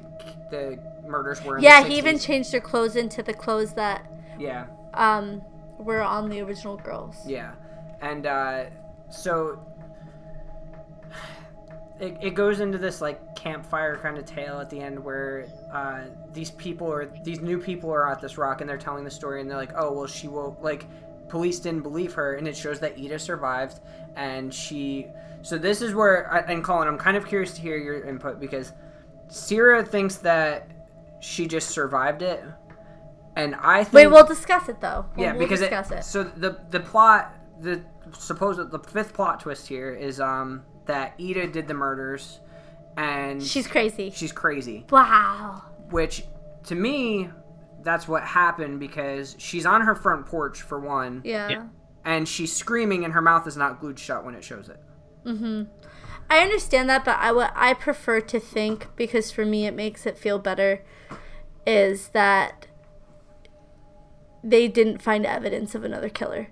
[0.52, 1.58] the murders were.
[1.58, 5.42] In yeah, he even changed their clothes into the clothes that yeah, um
[5.78, 7.18] were on the original girls.
[7.28, 7.52] yeah,
[8.02, 8.66] and uh,
[9.10, 9.60] so
[12.00, 16.02] it, it goes into this like campfire kind of tale at the end where uh,
[16.34, 19.40] these people are these new people are at this rock and they're telling the story
[19.42, 20.86] and they're like oh well she will like
[21.30, 23.80] police didn't believe her and it shows that Ida survived
[24.16, 25.08] and she
[25.42, 28.40] so this is where I- and Cullen I'm kind of curious to hear your input
[28.40, 28.74] because
[29.28, 30.70] Sierra thinks that
[31.20, 32.44] she just survived it
[33.36, 35.06] and I think Wait, we'll discuss it though.
[35.16, 36.04] We'll, yeah, we'll because discuss it, it.
[36.06, 37.82] So the the plot, the
[38.18, 42.40] supposed the fifth plot twist here is um that Ida did the murders,
[42.96, 44.10] and She's crazy.
[44.12, 44.86] she's crazy.
[44.90, 45.64] Wow.
[45.90, 46.24] Which
[46.66, 47.30] to me,
[47.86, 51.48] that's what happened because she's on her front porch for one, Yeah.
[51.50, 51.64] Yeah.
[52.04, 54.80] and she's screaming, and her mouth is not glued shut when it shows it.
[55.26, 55.64] Mm-hmm.
[56.30, 60.06] I understand that, but I what I prefer to think because for me it makes
[60.06, 60.84] it feel better
[61.68, 62.68] is that
[64.44, 66.48] they didn't find evidence of another killer.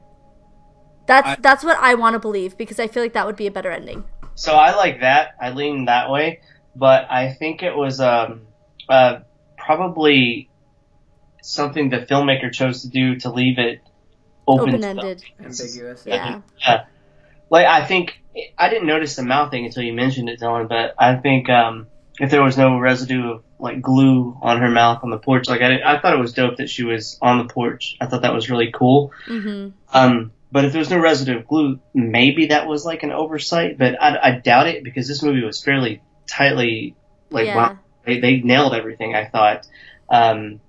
[1.08, 3.48] That's I- that's what I want to believe because I feel like that would be
[3.48, 4.06] a better ending.
[4.36, 6.42] so I like that I lean that way
[6.76, 8.48] but I think it was um
[8.90, 9.20] uh
[9.58, 10.50] probably
[11.44, 13.82] something the filmmaker chose to do to leave it
[14.48, 15.24] open to ended.
[15.40, 16.04] Ambiguous.
[16.06, 16.42] Yeah.
[16.60, 16.86] Yeah.
[17.50, 18.20] Like I think
[18.58, 20.68] I didn't notice the mouth thing until you mentioned it, Dylan.
[20.68, 21.88] But I think um,
[22.20, 25.62] if there was no residue of like glue on her mouth on the porch, like
[25.62, 27.96] I, I thought it was dope that she was on the porch.
[28.02, 29.12] I thought that was really cool.
[29.26, 33.12] hmm Um, but if there was no residue of glue, maybe that was like an
[33.12, 33.78] oversight.
[33.78, 36.96] But I, I doubt it because this movie was fairly tightly
[37.30, 37.56] like Yeah.
[37.56, 39.14] wow, they they nailed everything.
[39.14, 39.68] I thought.
[40.10, 40.60] Um,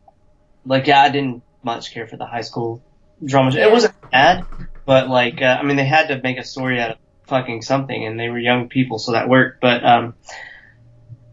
[0.64, 2.82] like yeah, I didn't much care for the high school
[3.24, 3.54] drama.
[3.54, 4.44] It wasn't bad,
[4.84, 8.04] but like uh, I mean, they had to make a story out of fucking something,
[8.04, 9.60] and they were young people, so that worked.
[9.60, 10.14] But um,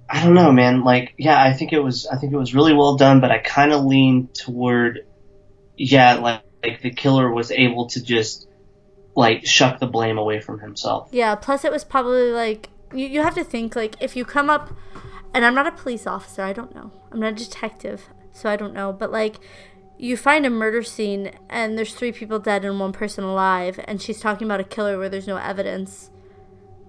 [0.10, 0.84] I don't know, man.
[0.84, 3.40] Like yeah, I think it was I think it was really well done, but I
[3.40, 5.06] kind of leaned toward
[5.78, 8.48] yeah, like like the killer was able to just
[9.16, 11.10] like shuck the blame away from himself.
[11.12, 11.36] Yeah.
[11.36, 14.72] Plus, it was probably like you, you have to think like if you come up,
[15.34, 16.44] and I'm not a police officer.
[16.44, 16.92] I don't know.
[17.12, 18.94] I'm not a detective, so I don't know.
[18.94, 19.38] But like,
[19.98, 24.02] you find a murder scene and there's three people dead and one person alive, and
[24.02, 26.10] she's talking about a killer where there's no evidence.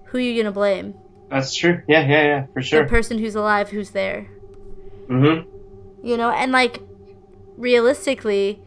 [0.05, 0.95] Who are you gonna blame?
[1.29, 1.81] That's true.
[1.87, 2.83] Yeah, yeah, yeah, for sure.
[2.83, 4.29] The person who's alive, who's there.
[5.07, 5.49] Mm-hmm.
[6.05, 6.81] You know, and like
[7.57, 8.61] realistically,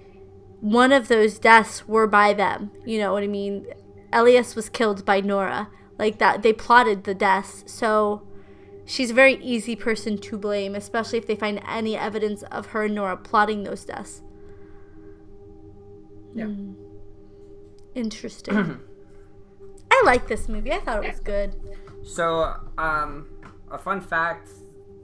[0.60, 2.70] one of those deaths were by them.
[2.84, 3.66] You know what I mean?
[4.12, 5.68] Elias was killed by Nora.
[5.98, 7.64] Like that, they plotted the deaths.
[7.66, 8.26] So
[8.86, 12.84] she's a very easy person to blame, especially if they find any evidence of her
[12.84, 14.22] and Nora plotting those deaths.
[16.34, 16.46] Yeah.
[16.46, 16.72] Hmm.
[17.94, 18.80] Interesting.
[19.90, 20.72] I like this movie.
[20.72, 21.54] I thought it was good.
[22.02, 23.28] So, um,
[23.70, 24.50] a fun fact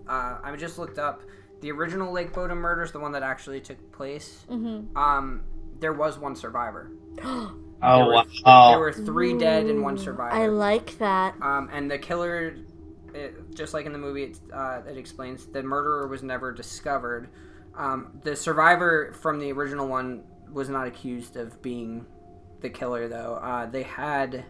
[0.09, 1.23] uh, I just looked up
[1.61, 4.45] the original Lake Bodom murders, the one that actually took place.
[4.51, 4.97] Mm-hmm.
[4.97, 5.45] Um,
[5.81, 6.91] there was one survivor.
[7.85, 8.71] Oh There were, wow!
[8.71, 10.37] there were three dead and one survivor.
[10.37, 11.35] I like that.
[11.43, 12.55] Um, and the killer,
[13.15, 17.29] it, just like in the movie, it, uh, it explains the murderer was never discovered.
[17.77, 22.07] Um, the survivor from the original one was not accused of being
[22.61, 23.35] the killer, though.
[23.43, 24.45] Uh, they had.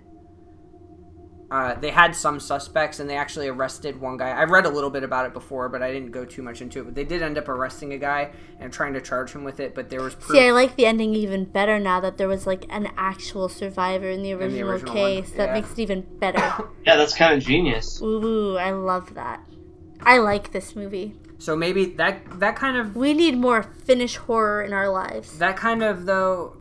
[1.52, 4.30] Uh, they had some suspects and they actually arrested one guy.
[4.30, 6.80] I read a little bit about it before, but I didn't go too much into
[6.80, 6.84] it.
[6.84, 9.74] But they did end up arresting a guy and trying to charge him with it.
[9.74, 10.38] But there was proof.
[10.38, 14.08] See, I like the ending even better now that there was like an actual survivor
[14.08, 15.32] in the original, original one, case.
[15.32, 16.40] That makes it even better.
[16.86, 18.00] Yeah, that's kind of genius.
[18.00, 19.44] Ooh, I love that.
[20.00, 21.14] I like this movie.
[21.36, 25.36] so maybe that that kind of We need more Finnish horror in our lives.
[25.38, 26.56] that kind of though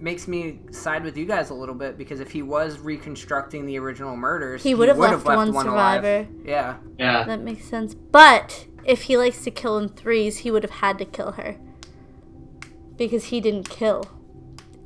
[0.00, 3.78] makes me side with you guys a little bit because if he was reconstructing the
[3.78, 6.16] original murders, He would have left one survivor.
[6.16, 6.28] alive.
[6.44, 7.94] Yeah, Yeah, That makes sense.
[7.94, 11.56] But if he likes to kill in threes, he would have had to kill her.
[12.96, 14.04] Because he didn't kill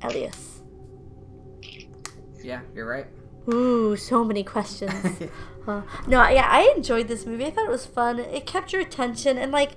[0.03, 0.63] Elias.
[2.43, 3.07] yeah, you're right.
[3.53, 4.93] Ooh, so many questions.
[5.67, 7.45] Uh, no, yeah, I enjoyed this movie.
[7.45, 8.19] I thought it was fun.
[8.19, 9.73] It kept your attention, and like,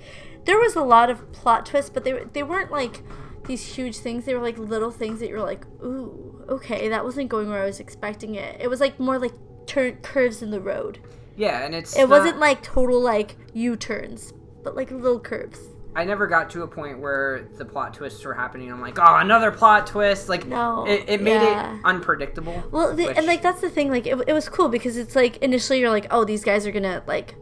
[0.45, 3.03] there was a lot of plot twists, but they they weren't like
[3.45, 4.25] these huge things.
[4.25, 7.61] They were like little things that you were like, ooh, okay, that wasn't going where
[7.61, 8.57] I was expecting it.
[8.59, 9.33] It was like more like
[9.67, 10.99] turn curves in the road.
[11.37, 15.59] Yeah, and it's It not- wasn't like total like U turns, but like little curves.
[15.93, 18.71] I never got to a point where the plot twists were happening.
[18.71, 20.29] I'm like, oh, another plot twist.
[20.29, 21.75] Like, No, it, it made yeah.
[21.75, 22.63] it unpredictable.
[22.71, 23.89] Well, the, which- and like that's the thing.
[23.89, 26.71] Like it, it was cool because it's like initially you're like, oh, these guys are
[26.71, 27.35] gonna like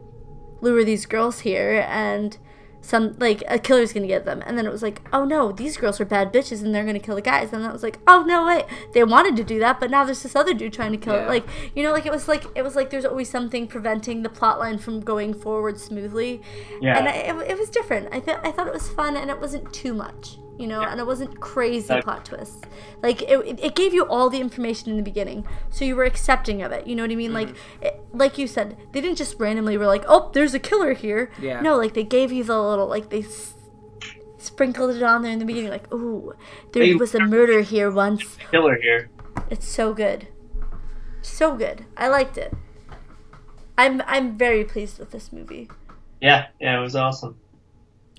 [0.62, 2.36] lure these girls here, and
[2.80, 4.42] some like a killer's gonna get them.
[4.46, 6.98] And then it was like, oh no, these girls are bad bitches, and they're gonna
[6.98, 7.52] kill the guys.
[7.52, 10.22] And that was like, oh no, wait, they wanted to do that, but now there's
[10.22, 11.28] this other dude trying to kill it.
[11.28, 11.44] Like
[11.74, 14.58] you know, like it was like it was like there's always something preventing the plot
[14.58, 16.42] line from going forward smoothly.
[16.80, 16.98] yeah.
[16.98, 18.08] And I, it, it was different.
[18.12, 21.00] I thought I thought it was fun, and it wasn't too much, you know, and
[21.00, 22.60] it wasn't crazy Like- plot twists.
[23.02, 26.60] Like it, it- gave you all the information in the beginning, so you were accepting
[26.62, 26.86] of it.
[26.86, 27.32] You know what I mean?
[27.32, 27.84] Like, Mm-hmm.
[27.86, 31.30] it, like you said, they didn't just randomly were like, oh, there's a killer here.
[31.40, 31.60] Yeah.
[31.62, 33.20] No, like they gave you the little like they.
[33.22, 33.54] S-
[34.38, 36.32] sprinkled it on there in the beginning like ooh
[36.72, 39.10] there They- was a murder here once Killer here.
[39.50, 40.28] it's so good
[41.20, 42.54] so good i liked it
[43.76, 45.68] i'm i'm very pleased with this movie
[46.22, 47.36] Yeah, yeah, it was awesome.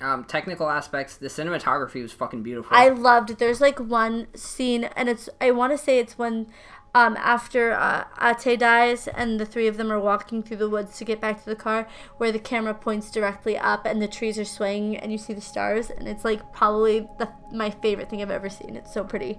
[0.01, 2.75] Um, technical aspects, the cinematography was fucking beautiful.
[2.75, 3.37] I loved it.
[3.37, 6.47] There's like one scene, and it's I want to say it's when,
[6.95, 10.97] um, after uh, Atte dies, and the three of them are walking through the woods
[10.97, 11.87] to get back to the car,
[12.17, 15.41] where the camera points directly up, and the trees are swaying, and you see the
[15.41, 18.75] stars, and it's like probably the my favorite thing I've ever seen.
[18.75, 19.37] It's so pretty,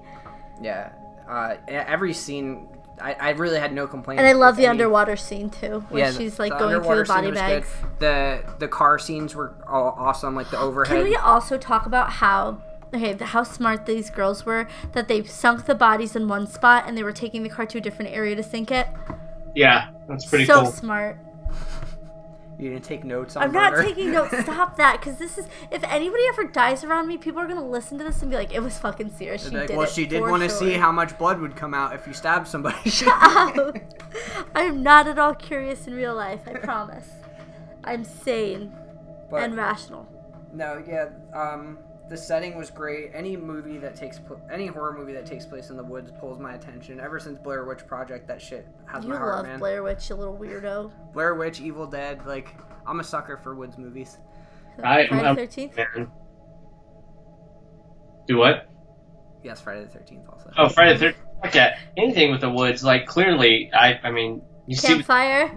[0.62, 0.93] yeah,
[1.28, 2.68] uh, every scene,
[3.01, 4.19] I, I really had no complaints.
[4.20, 7.05] and I love the any- underwater scene too, where Yeah, she's like going through the
[7.05, 7.69] body scene bags.
[7.81, 7.98] good.
[8.01, 10.97] The the car scenes were all awesome, like the overhead.
[10.97, 12.60] Can we also talk about how
[12.94, 16.97] okay how smart these girls were that they sunk the bodies in one spot and
[16.97, 18.86] they were taking the car to a different area to sink it?
[19.55, 20.73] Yeah, that's pretty so cool.
[20.73, 21.19] smart.
[22.62, 23.89] You didn't take notes on I'm not Murder?
[23.89, 24.39] taking notes.
[24.43, 25.47] Stop that, because this is.
[25.72, 28.55] If anybody ever dies around me, people are gonna listen to this and be like,
[28.55, 29.44] "It was fucking serious.
[29.48, 31.56] She like, did well, it she did want to sure." see how much blood would
[31.56, 32.78] come out if you stabbed somebody.
[34.55, 36.43] I'm not at all curious in real life.
[36.47, 37.09] I promise.
[37.82, 38.72] I'm sane
[39.28, 40.06] But- and rational.
[40.52, 41.09] No, yeah.
[41.34, 41.78] Um,
[42.09, 43.11] the setting was great.
[43.15, 46.39] Any movie that takes pl- any horror movie that takes place in the woods pulls
[46.39, 47.01] my attention.
[47.01, 49.59] Ever since Blair Witch Project, that shit has You my heart, love.
[49.59, 50.93] Blair Witch, you little weirdo.
[51.12, 52.55] Blair Witch, Evil Dead, like
[52.87, 54.19] I'm a sucker for woods movies.
[54.83, 55.79] I- Friday I'm- Thirteenth.
[58.27, 58.69] Do what?
[59.43, 60.51] Yes, Friday the Thirteenth also.
[60.57, 61.24] Oh, Friday the Thirteenth.
[61.43, 61.79] Fuck yeah.
[61.97, 65.51] Anything with the woods, like clearly, I, I mean, you see, Campfire.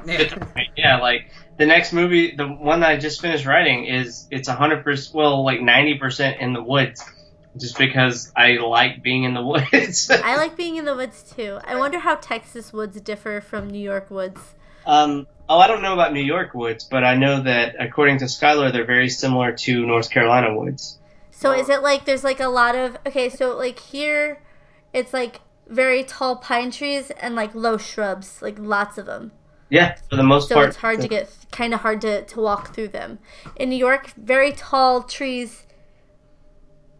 [0.76, 4.84] yeah, like the next movie, the one that I just finished writing is it's hundred
[4.84, 7.04] percent, well, like ninety percent in the woods,
[7.58, 9.42] just because I like being in the
[9.74, 10.10] woods.
[10.10, 11.60] I like being in the woods too.
[11.64, 14.40] I wonder how Texas woods differ from New York woods.
[14.86, 18.28] um, oh, I don't know about New York woods, but I know that according to
[18.28, 21.00] Schuylar, they're very similar to North Carolina woods.
[21.32, 24.42] So is it like there's like a lot of okay, so like here
[24.94, 29.32] it's like very tall pine trees and like low shrubs, like lots of them.
[29.70, 30.68] Yeah, for the most So part.
[30.70, 33.20] it's hard to get kind of hard to, to walk through them.
[33.56, 35.66] In New York, very tall trees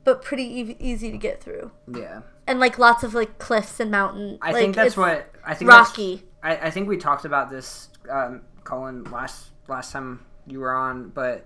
[0.04, 1.72] but pretty e- easy to get through.
[1.92, 4.38] Yeah, And like lots of like cliffs and mountain.
[4.42, 5.70] I like, think that's it's what I think.
[5.70, 6.24] rocky.
[6.44, 11.10] I, I think we talked about this, um, Cullen, last last time you were on,
[11.10, 11.46] but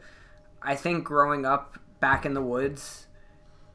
[0.61, 3.07] I think growing up back in the woods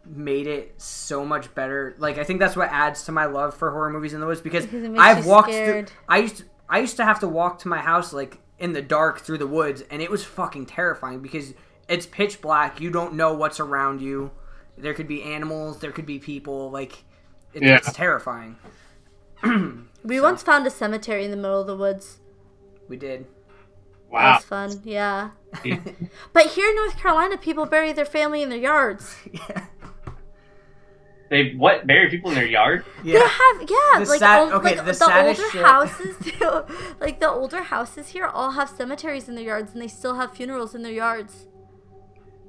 [0.06, 1.94] made it so much better.
[1.98, 4.42] Like I think that's what adds to my love for horror movies in the woods
[4.42, 5.48] because Because it makes I've walked.
[5.48, 5.88] scared.
[5.88, 8.72] Through, I used to, I used to have to walk to my house like in
[8.72, 11.54] the dark through the woods, and it was fucking terrifying because
[11.88, 12.80] it's pitch black.
[12.80, 14.30] You don't know what's around you.
[14.78, 15.78] There could be animals.
[15.80, 16.70] There could be people.
[16.70, 17.04] Like,
[17.52, 17.76] it, Yeah.
[17.76, 18.56] it's terrifying.
[20.04, 22.18] We once found a cemetery in the middle of the woods.
[22.88, 23.24] We did.
[23.24, 24.34] That Wow.
[24.36, 24.82] was fun.
[24.84, 25.30] Yeah.
[26.34, 29.16] But here in North Carolina, people bury their family in their yards.
[29.32, 29.64] yeah.
[31.34, 31.84] They what?
[31.86, 32.84] Bury people in their yard?
[33.02, 33.02] Yeah.
[33.02, 33.28] They Yeah.
[33.42, 36.16] have yeah, The like, sad- all- okay, like the the, older shit- houses,
[37.00, 40.32] like the older houses here, all have cemeteries in their yards, and they still have
[40.32, 41.46] funerals in their yards.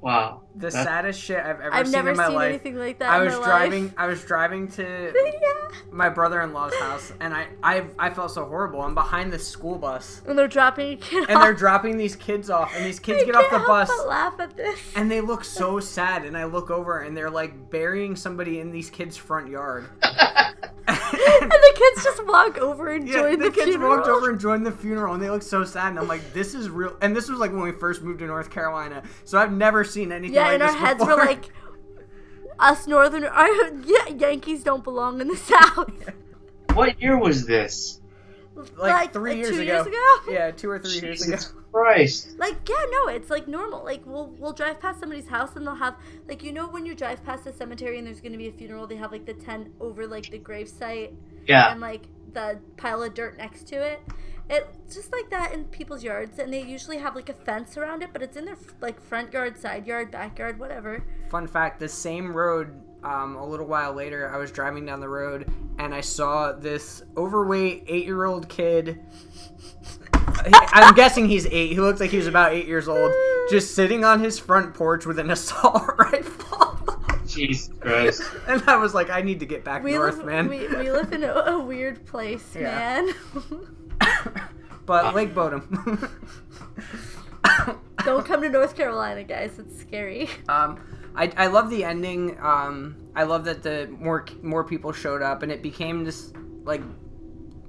[0.06, 0.42] Wow.
[0.54, 1.72] The That's- saddest shit I've ever seen.
[1.72, 2.48] I've seen never in my seen life.
[2.50, 3.10] anything like that.
[3.10, 3.84] I in was my driving.
[3.86, 3.94] Life.
[3.98, 4.82] I was driving to
[5.42, 5.76] yeah.
[5.90, 8.80] my brother-in-law's house, and I, I, I felt so horrible.
[8.82, 11.42] I'm behind this school bus, And they're dropping a kid and off.
[11.42, 14.06] they're dropping these kids off, and these kids I get off can't the bus, but
[14.08, 14.78] laugh at this.
[14.94, 16.24] and they look so sad.
[16.24, 19.88] And I look over, and they're like burying somebody in these kids' front yard.
[21.18, 23.96] and the kids just walk over and Yeah, join the, the, kids funeral.
[23.96, 25.88] walked over and joined the funeral, and they look so sad.
[25.88, 26.96] And I'm like, this is real.
[27.02, 30.12] And this was like when we first moved to North Carolina, so I've never seen
[30.12, 31.16] anything Yeah, like and our this heads before.
[31.16, 31.50] were like,
[32.58, 33.48] us northern, our,
[33.84, 35.90] yeah, Yankees don't belong in the South.
[36.74, 38.00] What year was this?
[38.56, 39.72] Like, like, three like years, two ago.
[39.72, 40.02] years ago?
[40.30, 41.32] Yeah, two or three years ago.
[41.36, 42.38] Jesus Christ.
[42.38, 43.84] Like, yeah, no, it's like normal.
[43.84, 45.96] Like, we'll we'll drive past somebody's house and they'll have
[46.28, 48.86] like you know when you drive past a cemetery and there's gonna be a funeral,
[48.86, 51.12] they have like the tent over like the grave site
[51.46, 51.70] Yeah.
[51.72, 52.02] and like
[52.32, 54.00] the pile of dirt next to it.
[54.48, 58.02] It's just like that in people's yards, and they usually have like a fence around
[58.04, 61.04] it, but it's in their like front yard, side yard, backyard, whatever.
[61.30, 62.80] Fun fact: the same road.
[63.06, 67.04] Um, a little while later, I was driving down the road and I saw this
[67.16, 68.98] overweight eight-year-old kid.
[70.72, 71.68] I'm guessing he's eight.
[71.70, 73.12] He looks like he was about eight years old,
[73.48, 76.78] just sitting on his front porch with an assault rifle.
[77.26, 78.22] Jesus Christ.
[78.48, 80.48] and I was like, I need to get back We north, live, man.
[80.48, 83.02] We, we live in a, a weird place, Yeah.
[83.02, 83.66] man.
[84.86, 86.10] but Lake Bodom.
[88.04, 89.58] Don't come to North Carolina, guys.
[89.58, 90.28] It's scary.
[90.48, 90.80] Um,
[91.16, 92.38] I, I love the ending.
[92.40, 96.32] Um, I love that the more more people showed up and it became this
[96.64, 96.82] like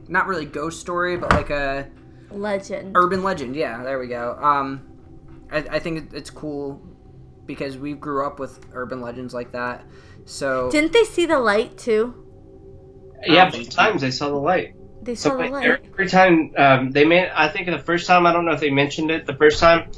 [0.07, 1.87] not really ghost story, but like a
[2.29, 2.91] Legend.
[2.95, 3.55] urban legend.
[3.55, 4.37] Yeah, there we go.
[4.41, 4.87] Um,
[5.51, 6.81] I, I think it's cool
[7.45, 9.85] because we grew up with urban legends like that.
[10.25, 12.13] So Didn't they see the light too?
[13.25, 14.75] Yeah, both times I saw the light.
[15.01, 15.79] They saw So the light.
[15.93, 18.69] every time um, they made, I think the first time I don't know if they
[18.69, 19.25] mentioned it.
[19.25, 19.89] The first time,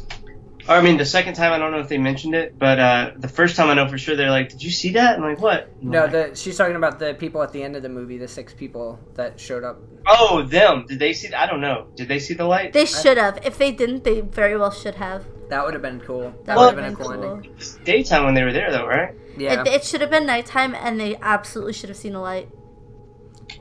[0.69, 3.11] or I mean the second time I don't know if they mentioned it, but uh,
[3.17, 5.41] the first time I know for sure they're like, "Did you see that?" I'm like,
[5.41, 7.89] "What?" I'm no, like, the she's talking about the people at the end of the
[7.89, 9.81] movie, the six people that showed up.
[10.07, 10.85] oh, them.
[10.87, 11.33] Did they see?
[11.33, 11.87] I don't know.
[11.95, 12.71] Did they see the light?
[12.71, 13.39] They should have.
[13.43, 15.25] If they didn't, they very well should have.
[15.49, 16.31] That would have been cool.
[16.45, 17.33] That That would have been a cool cool.
[17.35, 17.51] ending.
[17.57, 19.15] It's daytime when they were there, though, right?
[19.35, 22.49] Yeah, It, it should have been nighttime, and they absolutely should have seen the light.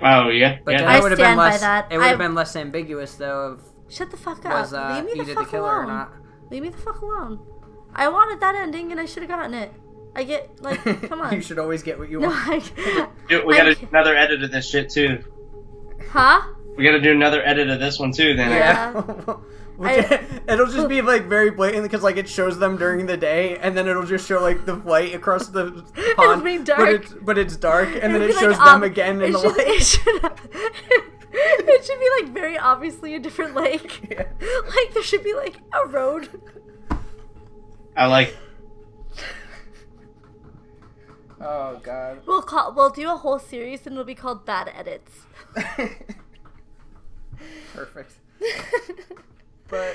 [0.02, 0.90] Oh yeah, but yeah.
[0.90, 1.60] I it would have been stand by less.
[1.60, 1.90] that.
[1.90, 4.52] It would have been less ambiguous though of Shut the fuck up.
[4.52, 6.08] was uh, Leave me the Edith fuck the killer alone.
[6.50, 6.52] Or not.
[6.52, 7.40] Leave me the fuck alone.
[7.94, 9.72] I wanted that ending, and I should have gotten it.
[10.14, 11.32] I get like, come on.
[11.34, 12.72] you should always get what you No, want.
[12.76, 15.22] I, Dude, we I gotta do another edit of this shit too.
[16.10, 16.42] huh?
[16.76, 18.34] We gotta do another edit of this one too.
[18.36, 19.02] Then Yeah.
[19.80, 23.56] I- it'll just be like very blatant because like it shows them during the day
[23.58, 25.84] and then it'll just show like the light across the
[26.16, 26.88] pond be but dark.
[27.04, 29.28] it's but it's dark and then It'd it be like, shows them um, again in
[29.28, 31.07] it the should, light It should,
[31.68, 34.00] it should be like very obviously a different lake.
[34.10, 34.24] Yeah.
[34.64, 36.28] Like there should be like a road.
[37.96, 38.36] I like.
[41.40, 42.72] oh god We'll call.
[42.74, 45.26] We'll do a whole series, and it'll be called Bad Edits.
[47.74, 48.12] perfect
[49.68, 49.94] but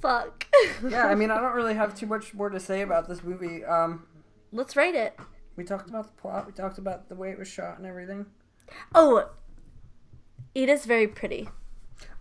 [0.00, 0.46] Fuck.
[0.88, 3.64] yeah i mean i don't really have too much more to say about this movie
[3.64, 4.04] um
[4.52, 5.18] Let's rate it.
[5.56, 8.26] we talked about the plot we talked about the way it was shot and everything
[8.94, 9.30] Oh,
[10.56, 11.48] Ida's very pretty.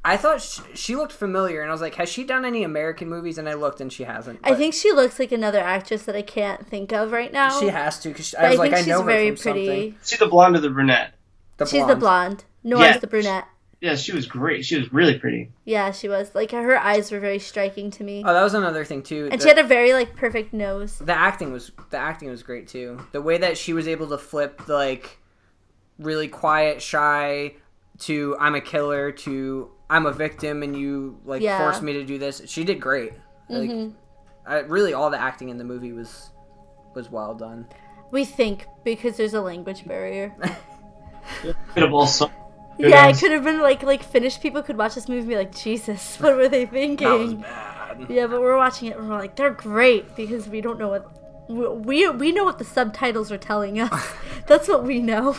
[0.05, 3.09] i thought she, she looked familiar and i was like has she done any american
[3.09, 6.15] movies and i looked and she hasn't I think she looks like another actress that
[6.15, 7.59] I can't think of right now.
[7.59, 9.29] she has to because i But was I like think i she's know her very
[9.35, 9.65] from pretty.
[9.67, 11.13] something See the blonde or the brunette?
[11.57, 12.43] the She's the blonde.
[12.63, 12.97] Nora's Yeah.
[12.99, 13.45] the brunette.
[13.79, 14.65] Yeah, she was great.
[14.65, 15.51] She was really pretty.
[15.63, 16.33] Yeah, she was.
[16.33, 18.23] Like her eyes were very striking to me.
[18.25, 20.97] oh that was another thing too and the- she had a very like perfect nose.
[20.99, 22.99] the acting was the acting was great too.
[23.11, 25.17] The way that she was able to flip the, like
[25.99, 27.55] really quiet, shy
[27.99, 31.57] to I'm a killer to I'm a victim and you like Yeah.
[31.59, 32.41] forced me to do this.
[32.45, 33.13] She did great.
[33.49, 33.93] Like Mhm.
[34.45, 36.29] I, really all the acting in the movie was
[36.95, 37.67] was well done.
[38.11, 40.33] We think because there's a language barrier.
[41.41, 42.31] Could have also.
[42.79, 45.35] Yeah, it could have been like like Finnish people could watch this movie and be
[45.35, 47.41] like, Jesus, what were they That was thinking?
[47.41, 48.05] bad.
[48.09, 51.11] Yeah, but we're watching it and we're like, they're great because we don't know what
[51.49, 54.13] we we, we know what the subtitles are telling us.
[54.47, 55.35] That's what we know.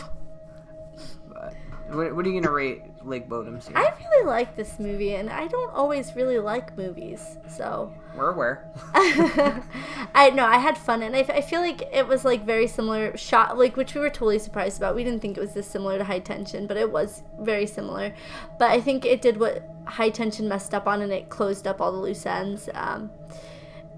[1.89, 3.77] What, what are you gonna rate Lake Bodom's here?
[3.77, 8.71] I really like this movie, and I don't always really like movies, so We're aware.
[8.93, 13.17] I know I had fun, and I, I feel like it was like very similar
[13.17, 14.95] shot, like which we were totally surprised about.
[14.95, 18.13] We didn't think it was this similar to High Tension, but it was very similar.
[18.59, 21.81] But I think it did what High Tension messed up on, and it closed up
[21.81, 22.69] all the loose ends.
[22.75, 23.09] Um,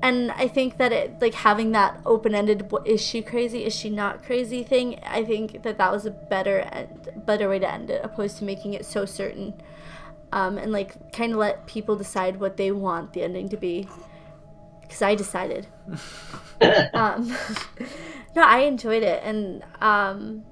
[0.02, 3.66] and I think that it like having that open-ended "what- is she crazy?
[3.66, 4.64] Is she not crazy?
[4.64, 8.38] thing I think that that was a better end, better way to end it opposed
[8.40, 9.54] to making it so certain.
[10.32, 13.88] Um, and like kind of let people decide what they want the ending to be.
[14.82, 15.68] Because I decided.
[16.94, 17.36] Um,
[18.36, 19.24] no I enjoyed it.
[19.24, 20.44] And um,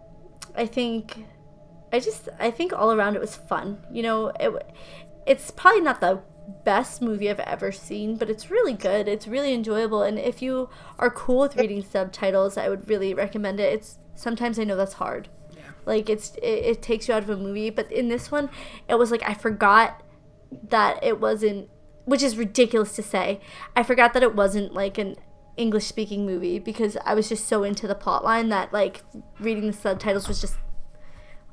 [0.55, 1.23] I think
[1.93, 3.85] I just I think all around it was fun.
[3.91, 4.51] You know it
[5.27, 6.21] it's probably not the
[6.63, 9.07] best movie I've ever seen, but it's really good.
[9.07, 13.59] It's really enjoyable, and if you are cool with reading subtitles, I would really recommend
[13.59, 13.73] it.
[13.73, 15.29] It's sometimes I know that's hard,
[15.85, 18.49] like it's it, it takes you out of a movie, but in this one,
[18.87, 20.03] it was like I forgot
[20.69, 21.69] that it wasn't,
[22.05, 23.39] which is ridiculous to say.
[23.75, 25.15] I forgot that it wasn't like an
[25.57, 29.03] English speaking movie because I was just so into the plot line that like
[29.39, 30.55] reading the subtitles was just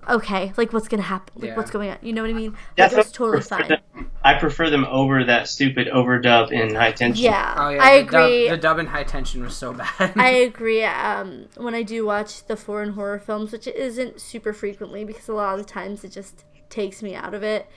[0.09, 0.53] okay.
[0.57, 1.35] Like what's gonna happen?
[1.41, 1.57] Like Yeah.
[1.57, 1.99] what's going on?
[2.03, 2.57] You know what I mean?
[2.79, 3.69] Like, it was totally fine.
[3.69, 7.25] them- I prefer them over that stupid overdub in High Tension.
[7.25, 8.49] Yeah, Oh yeah, I the dub- agree.
[8.51, 9.89] the dub in High Tension was so bad.
[10.17, 10.83] I agree.
[10.85, 15.33] Um, when I do watch the foreign horror films, which isn't super frequently because a
[15.35, 17.69] lot of the times it just takes me out of it.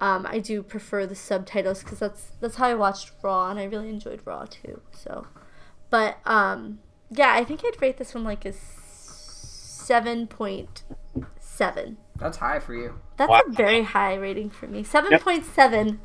[0.00, 3.64] Um, I do prefer the subtitles because that's that's how I watched Raw, and I
[3.64, 4.80] really enjoyed Raw too.
[4.92, 5.26] So,
[5.90, 6.78] but um,
[7.10, 10.82] yeah, I think I'd rate this one like a seven point
[11.56, 11.96] seven.
[12.18, 12.94] That's high for you.
[13.16, 13.42] That's Wow.
[13.46, 14.82] a very high rating for me.
[14.84, 16.00] Seven point seven.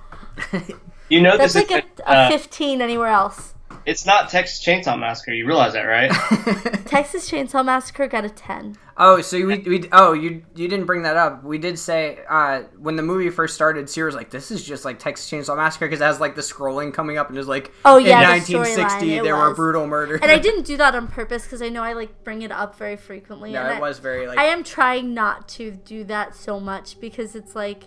[1.09, 3.53] You know That's this like is a, a uh, fifteen anywhere else.
[3.87, 5.31] It's not Texas Chainsaw Massacre.
[5.31, 6.11] You realize that, right?
[6.85, 8.75] Texas Chainsaw Massacre got a ten.
[8.97, 11.41] oh, so we, we oh you you didn't bring that up.
[11.43, 14.83] We did say uh, when the movie first started, Sierra was like, "This is just
[14.83, 17.71] like Texas Chainsaw Massacre" because it has like the scrolling coming up and it's like,
[17.85, 20.19] Oh, yeah, the in 1960 storyline, it there were brutal murders.
[20.21, 22.77] and I didn't do that on purpose because I know I like bring it up
[22.77, 23.53] very frequently.
[23.53, 26.59] no, and it I, was very like I am trying not to do that so
[26.59, 27.83] much because it's like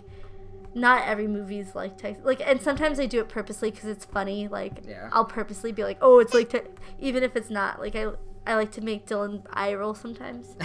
[0.73, 2.23] not every movie's like Texas.
[2.25, 4.47] Like, and sometimes I do it purposely because it's funny.
[4.47, 5.09] Like, Yeah.
[5.11, 6.61] I'll purposely be like, "Oh, it's like," te-,
[6.99, 7.79] even if it's not.
[7.79, 8.07] Like, I
[8.47, 10.55] I like to make Dylan eye roll sometimes.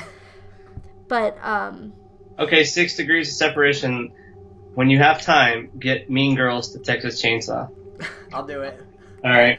[1.09, 1.93] but um,
[2.39, 4.13] okay, six degrees of separation.
[4.75, 7.71] When you have time, get Mean Girls to Texas Chainsaw.
[8.33, 8.79] I'll do it.
[9.25, 9.59] All right.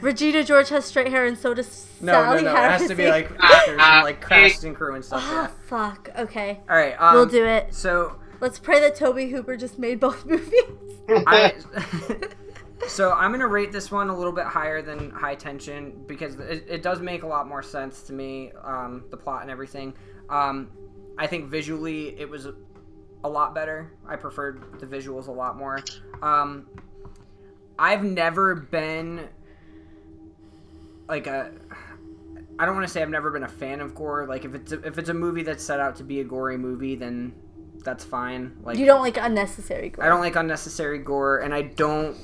[0.00, 2.58] Regina George has straight hair, and so does No, Sally no, no.
[2.64, 5.22] It has to be like actors and like cast and crew and stuff.
[5.24, 5.46] Oh Yeah.
[5.66, 6.10] fuck.
[6.18, 6.94] Okay, All right.
[7.00, 7.74] Um, we'll do it.
[7.74, 10.64] So Let's pray that Tobe Hooper just made both movies.
[11.08, 11.54] I,
[12.88, 16.64] so I'm gonna rate this one a little bit higher than High Tension because it,
[16.68, 19.94] it does make a lot more sense to me, um, the plot and everything.
[20.28, 20.72] Um,
[21.16, 22.56] I think visually it was a,
[23.22, 23.92] a lot better.
[24.08, 25.78] I preferred the visuals a lot more.
[26.20, 26.66] Um,
[27.78, 29.28] I've never been
[31.08, 31.52] like a.
[32.58, 34.26] I don't want to say I've never been a fan of gore.
[34.26, 36.58] Like if it's a, if it's a movie that's set out to be a gory
[36.58, 37.34] movie, then
[37.84, 38.56] that's fine.
[38.62, 40.04] Like you don't like unnecessary gore.
[40.04, 42.16] I don't like unnecessary gore, and I don't.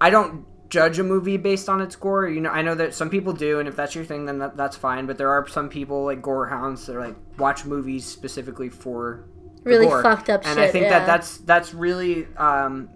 [0.00, 2.26] I don't judge a movie based on its gore.
[2.28, 4.56] You know, I know that some people do, and if that's your thing, then that,
[4.56, 5.06] that's fine.
[5.06, 9.28] But there are some people like gore hounds that are like watch movies specifically for
[9.64, 10.02] really gore.
[10.02, 10.68] fucked up and shit.
[10.68, 11.00] I think yeah.
[11.00, 12.88] that that's that's really um,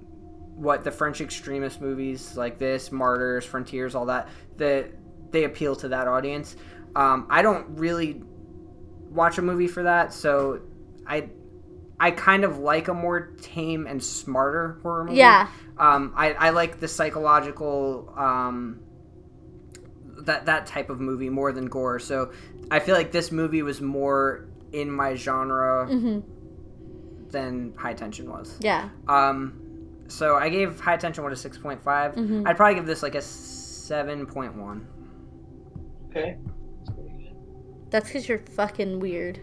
[0.55, 4.91] what the French extremist movies like this, Martyrs, Frontiers, all that that
[5.31, 6.57] they appeal to that audience.
[6.95, 8.23] Um, I don't really
[9.11, 10.63] watch a movie for that, so
[11.07, 11.29] I
[11.99, 15.17] I kind of like a more tame and smarter horror movie.
[15.19, 15.49] yeah.
[15.79, 18.81] Um, I, I like the psychological um,
[20.23, 21.99] that that type of movie more than gore.
[21.99, 22.33] So
[22.71, 26.21] I feel like this movie was more in my genre hmm
[27.31, 28.57] than High Tension was.
[28.61, 28.89] Yeah.
[29.09, 29.61] Um,
[30.09, 32.15] so I gave High Tension what a six point five.
[32.15, 32.47] Mhm.
[32.47, 34.87] I'd probably give this like a seven point one.
[36.11, 36.37] Okay.
[37.91, 39.41] That's because you're fucking weird.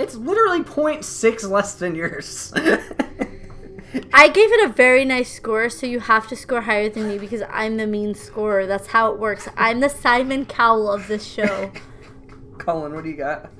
[0.00, 2.54] It's literally 0.6 less than yours.
[4.14, 7.18] I gave it a very nice score, so you have to score higher than me
[7.18, 8.66] because I'm the mean scorer.
[8.66, 9.46] That's how it works.
[9.58, 11.70] I'm the Simon Cowell of this show.
[12.58, 13.50] Cullen, what do you got?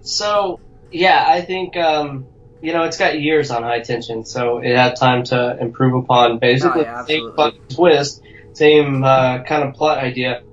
[0.00, 0.60] So
[0.92, 2.26] yeah, I think um,
[2.62, 6.38] you know it's got years on high tension, so it had time to improve upon
[6.38, 8.22] basically Oh, yeah, the same twist,
[8.52, 10.44] same uh, kind of plot idea.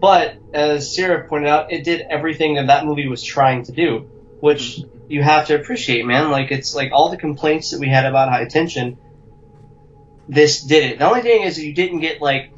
[0.00, 4.08] But as Sarah pointed out, it did everything that that movie was trying to do,
[4.40, 6.30] which you have to appreciate, man.
[6.30, 8.98] Like it's like all the complaints that we had about high tension.
[10.28, 10.98] This did it.
[10.98, 12.52] The only thing is you didn't get like,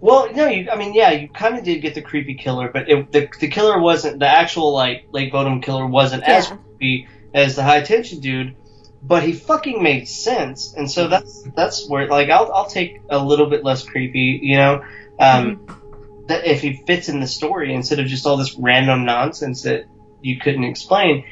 [0.00, 0.70] well, no, you.
[0.70, 3.48] I mean, yeah, you kind of did get the creepy killer, but it, the the
[3.48, 8.20] killer wasn't the actual like Lake Bodom killer wasn't as creepy as the high tension
[8.20, 8.56] dude,
[9.02, 13.22] but he fucking made sense, and so that's that's where like I'll I'll take a
[13.22, 14.82] little bit less creepy, you know,
[15.18, 19.62] um, that if he fits in the story instead of just all this random nonsense
[19.62, 19.84] that
[20.22, 21.24] you couldn't explain.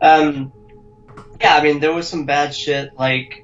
[0.00, 0.52] Um,
[1.40, 3.40] yeah, I mean there was some bad shit like.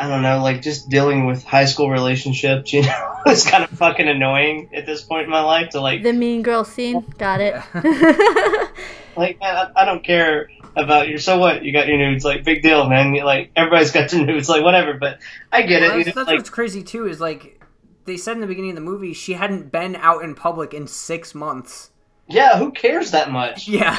[0.00, 3.70] I don't know, like just dealing with high school relationships, you know, it's kind of
[3.70, 7.04] fucking annoying at this point in my life to like The mean girl scene.
[7.18, 7.60] Got it.
[9.18, 11.18] Like, man, I, I don't care about your.
[11.18, 11.64] So what?
[11.64, 12.24] You got your nudes.
[12.24, 13.12] Like, big deal, man.
[13.14, 14.48] You, like, everybody's got their nudes.
[14.48, 14.94] Like, whatever.
[14.94, 15.18] But
[15.50, 15.98] I get Well, it.
[15.98, 17.60] You that's, know, that's like, what's crazy too is like
[18.04, 20.86] they said in the beginning of the movie she hadn't been out in public in
[20.86, 21.90] six months.
[22.28, 23.68] Yeah, who cares that much?
[23.78, 23.98] Yeah.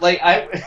[0.00, 0.62] Like, I.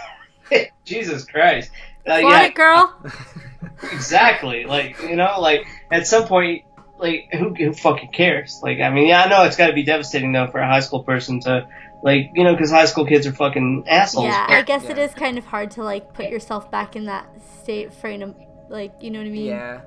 [0.86, 1.72] Jesus Christ.
[2.08, 2.96] Uh, Flaunt yeah, it, girl.
[3.92, 4.66] exactly.
[4.66, 6.64] Like, you know, like at some point,
[6.98, 8.60] like, who who fucking cares?
[8.64, 10.80] Like, I mean, yeah, I know it's got to be devastating though for a high
[10.82, 11.68] school person to,
[12.04, 14.28] like, you know, because high school kids are fucking assholes.
[14.28, 15.04] Yeah, I guess it Yeah.
[15.06, 17.28] is kind of hard to like put yourself back in that
[17.64, 18.36] state frame of
[18.70, 19.82] like you know what I mean, Yeah.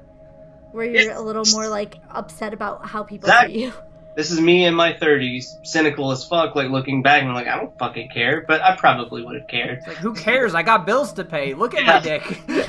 [0.73, 3.55] where you're a little more like upset about how people Exactly.
[3.55, 3.73] treat you.
[4.19, 7.47] This is me in my 30s, cynical as fuck, like looking back and I'm like,
[7.47, 9.87] I don't fucking care, but I probably would have cared.
[9.87, 10.57] Like who cares?
[10.57, 11.55] I got bills to pay.
[11.55, 12.25] Look at my dick.
[12.49, 12.61] I'll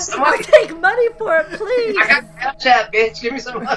[0.00, 1.96] Somebody, take money for it, please.
[2.00, 3.20] I got Snapchat, bitch.
[3.20, 3.66] Give me some.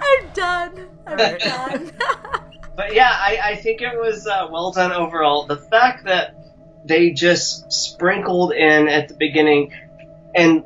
[0.00, 0.88] I'm done.
[1.08, 1.90] I'm done.
[2.76, 5.44] but yeah, I, I think it was uh, well done overall.
[5.48, 6.36] The fact that
[6.84, 9.72] they just sprinkled in at the beginning,
[10.34, 10.64] and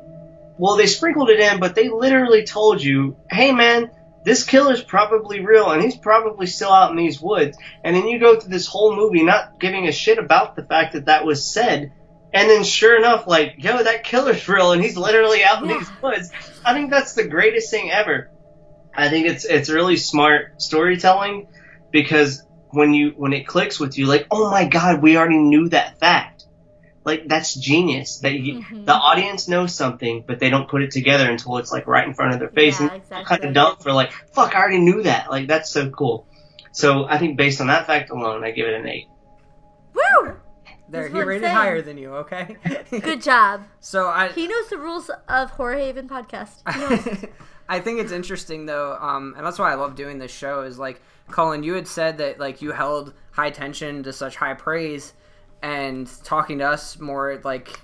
[0.57, 3.91] well, they sprinkled it in, but they literally told you, hey man,
[4.23, 7.57] this killer's probably real, and he's probably still out in these woods.
[7.83, 10.93] And then you go through this whole movie not giving a shit about the fact
[10.93, 11.93] that that was said.
[12.33, 15.89] And then sure enough, like, yo, that killer's real and he's literally out in these
[16.01, 16.31] woods.
[16.65, 18.29] I think that's the greatest thing ever.
[18.93, 21.47] I think it's it's really smart storytelling
[21.91, 25.69] because when you when it clicks with you, like, oh my god, we already knew
[25.69, 26.45] that fact.
[27.05, 28.19] Like that's genius.
[28.19, 28.85] That you, Mhm.
[28.85, 32.13] the audience knows something, but they don't put it together until it's like right in
[32.13, 32.79] front of their face.
[32.81, 33.25] Yeah, and exactly.
[33.37, 35.29] kind of dumb for like, fuck, I already knew that.
[35.31, 36.27] Like that's so cool.
[36.73, 39.07] So I think based on that fact alone, I give it an eight.
[39.93, 40.33] Woo!
[40.89, 42.13] there, That's he rated higher than you.
[42.15, 42.55] Okay.
[42.91, 43.63] Good job.
[43.79, 44.27] So I.
[44.29, 46.61] He knows the rules of Horror Haven podcast.
[47.69, 50.61] I think it's interesting though, um, and that's why I love doing this show.
[50.61, 54.53] Is like, Cullen, you had said that like you held high tension to such high
[54.53, 55.13] praise,
[55.61, 57.79] and talking to us more like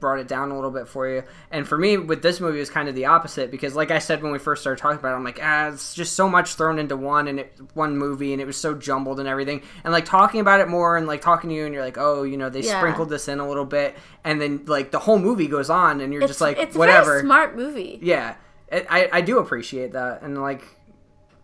[0.00, 1.22] brought it down a little bit for you.
[1.50, 3.98] And for me, with this movie, it was kind of the opposite because, like I
[3.98, 6.54] said when we first started talking about it, I'm like, ah, it's just so much
[6.54, 9.62] thrown into one and it, one movie, and it was so jumbled and everything.
[9.84, 12.22] And like talking about it more and like talking to you, and you're like, oh,
[12.22, 12.78] you know, they Yeah.
[12.78, 13.94] sprinkled this in a little bit,
[14.24, 16.78] and then like the whole movie goes on, and you're it's just like, it's a
[16.78, 17.20] whatever.
[17.20, 17.98] smart movie.
[18.02, 18.34] Yeah,
[18.68, 20.64] it, I I do appreciate that, and like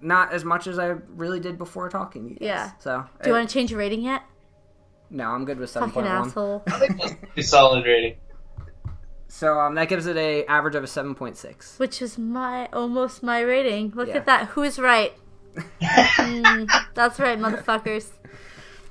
[0.00, 2.38] not as much as I really did before talking to you.
[2.40, 2.46] Guys.
[2.46, 2.70] Yeah.
[2.78, 4.22] So Do you it- want to change your rating yet?
[5.10, 6.62] no, I'm good with seven Fucking point asshole.
[6.66, 8.16] I think that's a solid rating.
[9.28, 11.78] So um, that gives it a average of a seven point six.
[11.78, 13.92] Which is my almost my rating.
[13.94, 14.16] Look Yeah.
[14.18, 14.46] at that.
[14.48, 15.12] Who's right?
[15.80, 18.08] Mm, that's right, motherfuckers.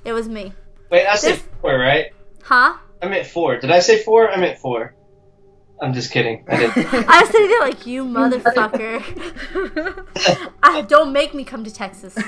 [0.04, 0.52] It was me.
[0.90, 2.06] Wait, I said This- four, right?
[2.42, 2.76] Huh?
[3.02, 3.58] I meant four.
[3.58, 4.28] Did I say four?
[4.30, 4.94] I meant four.
[5.80, 6.44] I'm just kidding.
[6.48, 6.76] I didn't.
[7.08, 9.02] I was saying it like you motherfucker.
[10.62, 12.16] I, don't make me come to Texas.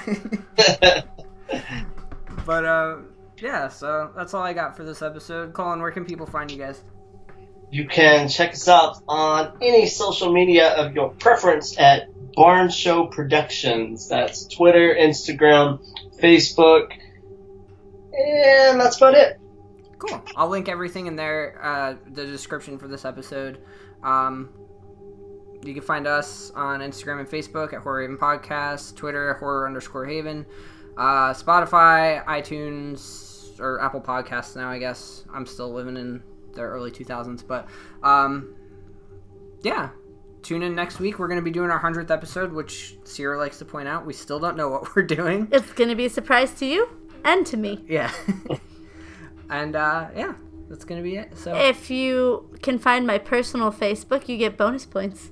[2.47, 2.97] But uh,
[3.39, 3.69] yeah.
[3.69, 5.55] So that's all I got for this episode.
[5.55, 6.83] Cullen, where can people find you guys?
[7.71, 13.07] You can check us out on any social media of your preference at Barn Show
[13.07, 14.09] Productions.
[14.09, 15.79] That's Twitter, Instagram,
[16.19, 16.91] Facebook,
[18.13, 19.39] and that's about it.
[20.01, 20.23] Cool.
[20.35, 23.61] I'll link everything in there, uh, the description for this episode.
[24.03, 24.49] Um,
[25.63, 30.07] you can find us on Instagram and Facebook at Horror Haven Podcast, Twitter Horror underscore
[30.07, 30.47] Haven,
[30.97, 35.25] uh, Spotify, iTunes, or Apple Podcasts now, I guess.
[35.33, 36.23] I'm still living in
[36.55, 37.69] the early 2000s, but
[38.03, 38.55] um,
[39.63, 39.91] yeah.
[40.43, 41.19] Tune in next week.
[41.19, 44.07] We're going to be doing our 100th episode, which Sierra likes to point out.
[44.07, 45.49] We still don't know what we're doing.
[45.53, 46.89] It's gonna be a surprise to you
[47.23, 47.85] and to me.
[47.87, 48.11] Yeah.
[49.51, 50.35] and uh, yeah,
[50.69, 51.37] that's going to be it.
[51.37, 51.55] So.
[51.55, 55.31] If you can find my personal Facebook, you get bonus points.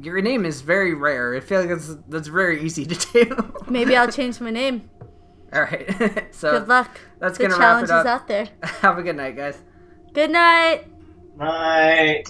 [0.00, 1.34] Your name is very rare.
[1.34, 3.52] I feel like that's that's very easy to do.
[3.68, 4.88] Maybe I'll change my name.
[5.52, 6.28] All right.
[6.34, 7.00] so Good luck.
[7.18, 8.06] that's the gonna wrap challenge it up.
[8.06, 8.48] is out there.
[8.80, 9.58] Have a good night, guys.
[10.14, 10.84] Good night.
[11.36, 12.28] Night.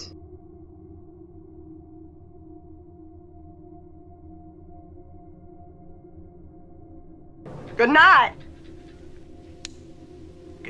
[7.77, 8.33] Good night.